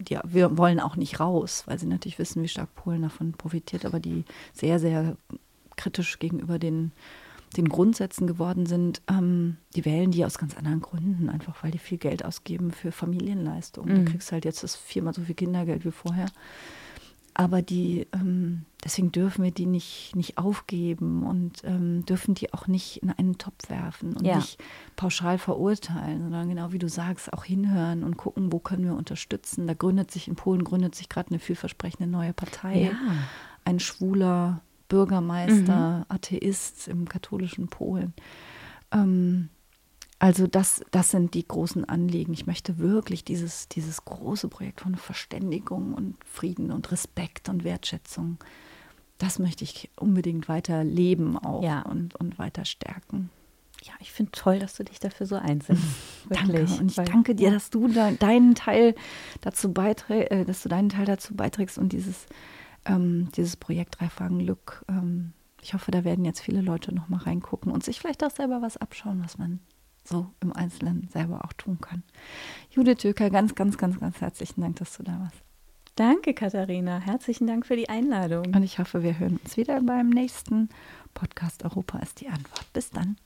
die, 0.00 0.18
wir 0.24 0.56
wollen 0.58 0.80
auch 0.80 0.96
nicht 0.96 1.20
raus, 1.20 1.64
weil 1.66 1.78
sie 1.78 1.86
natürlich 1.86 2.18
wissen, 2.18 2.42
wie 2.42 2.48
stark 2.48 2.74
Polen 2.74 3.02
davon 3.02 3.32
profitiert, 3.32 3.84
aber 3.84 4.00
die 4.00 4.24
sehr, 4.52 4.78
sehr 4.78 5.16
kritisch 5.76 6.18
gegenüber 6.18 6.58
den 6.58 6.92
den 7.56 7.68
Grundsätzen 7.68 8.26
geworden 8.26 8.66
sind, 8.66 9.02
ähm, 9.08 9.56
die 9.74 9.84
wählen 9.84 10.10
die 10.10 10.24
aus 10.24 10.38
ganz 10.38 10.56
anderen 10.56 10.80
Gründen, 10.80 11.28
einfach 11.28 11.62
weil 11.62 11.70
die 11.70 11.78
viel 11.78 11.98
Geld 11.98 12.24
ausgeben 12.24 12.70
für 12.70 12.92
Familienleistungen. 12.92 13.92
Mhm. 14.00 14.04
Du 14.04 14.10
kriegst 14.12 14.32
halt 14.32 14.44
jetzt 14.44 14.62
das 14.62 14.76
viermal 14.76 15.14
so 15.14 15.22
viel 15.22 15.34
Kindergeld 15.34 15.84
wie 15.84 15.90
vorher. 15.90 16.26
Aber 17.38 17.60
die, 17.60 18.06
ähm, 18.14 18.64
deswegen 18.82 19.12
dürfen 19.12 19.44
wir 19.44 19.50
die 19.50 19.66
nicht, 19.66 20.16
nicht 20.16 20.38
aufgeben 20.38 21.22
und 21.22 21.62
ähm, 21.64 22.02
dürfen 22.06 22.34
die 22.34 22.54
auch 22.54 22.66
nicht 22.66 23.02
in 23.02 23.10
einen 23.10 23.36
Topf 23.36 23.68
werfen 23.68 24.16
und 24.16 24.26
ja. 24.26 24.36
nicht 24.36 24.58
pauschal 24.96 25.36
verurteilen, 25.36 26.22
sondern 26.22 26.48
genau 26.48 26.72
wie 26.72 26.78
du 26.78 26.88
sagst, 26.88 27.30
auch 27.34 27.44
hinhören 27.44 28.04
und 28.04 28.16
gucken, 28.16 28.52
wo 28.52 28.58
können 28.58 28.86
wir 28.86 28.94
unterstützen. 28.94 29.66
Da 29.66 29.74
gründet 29.74 30.10
sich 30.10 30.28
in 30.28 30.34
Polen 30.34 30.64
gründet 30.64 30.94
sich 30.94 31.10
gerade 31.10 31.28
eine 31.28 31.38
vielversprechende 31.38 32.10
neue 32.10 32.32
Partei. 32.32 32.84
Ja. 32.84 32.92
Ein 33.66 33.80
schwuler 33.80 34.62
Bürgermeister, 34.88 35.98
mhm. 35.98 36.04
Atheist 36.08 36.88
im 36.88 37.06
katholischen 37.06 37.68
Polen. 37.68 38.14
Ähm, 38.92 39.50
also 40.18 40.46
das, 40.46 40.82
das 40.90 41.10
sind 41.10 41.34
die 41.34 41.46
großen 41.46 41.84
Anliegen. 41.84 42.32
Ich 42.32 42.46
möchte 42.46 42.78
wirklich 42.78 43.24
dieses, 43.24 43.68
dieses 43.68 44.04
große 44.04 44.48
Projekt 44.48 44.80
von 44.80 44.94
Verständigung 44.94 45.92
und 45.94 46.16
Frieden 46.24 46.72
und 46.72 46.90
Respekt 46.90 47.48
und 47.48 47.64
Wertschätzung, 47.64 48.38
das 49.18 49.38
möchte 49.38 49.64
ich 49.64 49.90
unbedingt 49.96 50.48
weiter 50.48 50.84
leben 50.84 51.38
auch 51.38 51.62
ja. 51.62 51.82
und, 51.82 52.14
und 52.16 52.38
weiter 52.38 52.64
stärken. 52.64 53.30
Ja, 53.82 53.92
ich 54.00 54.12
finde 54.12 54.32
toll, 54.32 54.58
dass 54.58 54.74
du 54.74 54.84
dich 54.84 54.98
dafür 54.98 55.26
so 55.26 55.36
einsetzt. 55.36 55.82
danke. 56.28 56.60
Und 56.62 56.90
ich 56.90 56.96
Weil, 56.96 57.04
danke 57.04 57.34
dir, 57.34 57.50
dass 57.50 57.70
du 57.70 57.88
da, 57.88 58.10
deinen 58.10 58.54
Teil 58.54 58.94
dazu 59.42 59.72
beiträgst, 59.72 60.30
äh, 60.30 60.44
dass 60.44 60.62
du 60.62 60.68
deinen 60.68 60.88
Teil 60.88 61.04
dazu 61.04 61.34
beiträgst 61.34 61.78
und 61.78 61.92
dieses 61.92 62.26
ähm, 62.86 63.28
dieses 63.36 63.56
Projekt 63.56 64.00
Drei 64.00 64.08
Fragen 64.08 64.38
Glück. 64.38 64.84
Ähm, 64.88 65.32
ich 65.62 65.74
hoffe, 65.74 65.90
da 65.90 66.04
werden 66.04 66.24
jetzt 66.24 66.40
viele 66.40 66.60
Leute 66.60 66.94
noch 66.94 67.08
mal 67.08 67.18
reingucken 67.18 67.72
und 67.72 67.84
sich 67.84 67.98
vielleicht 67.98 68.24
auch 68.24 68.30
selber 68.30 68.62
was 68.62 68.76
abschauen, 68.76 69.20
was 69.22 69.38
man 69.38 69.60
so 70.06 70.30
im 70.40 70.52
Einzelnen 70.52 71.08
selber 71.12 71.44
auch 71.44 71.52
tun 71.52 71.78
kann. 71.80 72.02
Judith 72.70 72.98
Döker, 72.98 73.30
ganz, 73.30 73.54
ganz, 73.54 73.78
ganz, 73.78 73.98
ganz 74.00 74.20
herzlichen 74.20 74.60
Dank, 74.60 74.76
dass 74.76 74.96
du 74.96 75.02
da 75.02 75.18
warst. 75.20 75.42
Danke, 75.96 76.34
Katharina. 76.34 76.98
Herzlichen 76.98 77.46
Dank 77.46 77.66
für 77.66 77.76
die 77.76 77.88
Einladung. 77.88 78.54
Und 78.54 78.62
ich 78.62 78.78
hoffe, 78.78 79.02
wir 79.02 79.18
hören 79.18 79.38
uns 79.42 79.56
wieder 79.56 79.80
beim 79.80 80.10
nächsten 80.10 80.68
Podcast 81.14 81.64
Europa 81.64 81.98
ist 82.00 82.20
die 82.20 82.28
Antwort. 82.28 82.70
Bis 82.74 82.90
dann. 82.90 83.16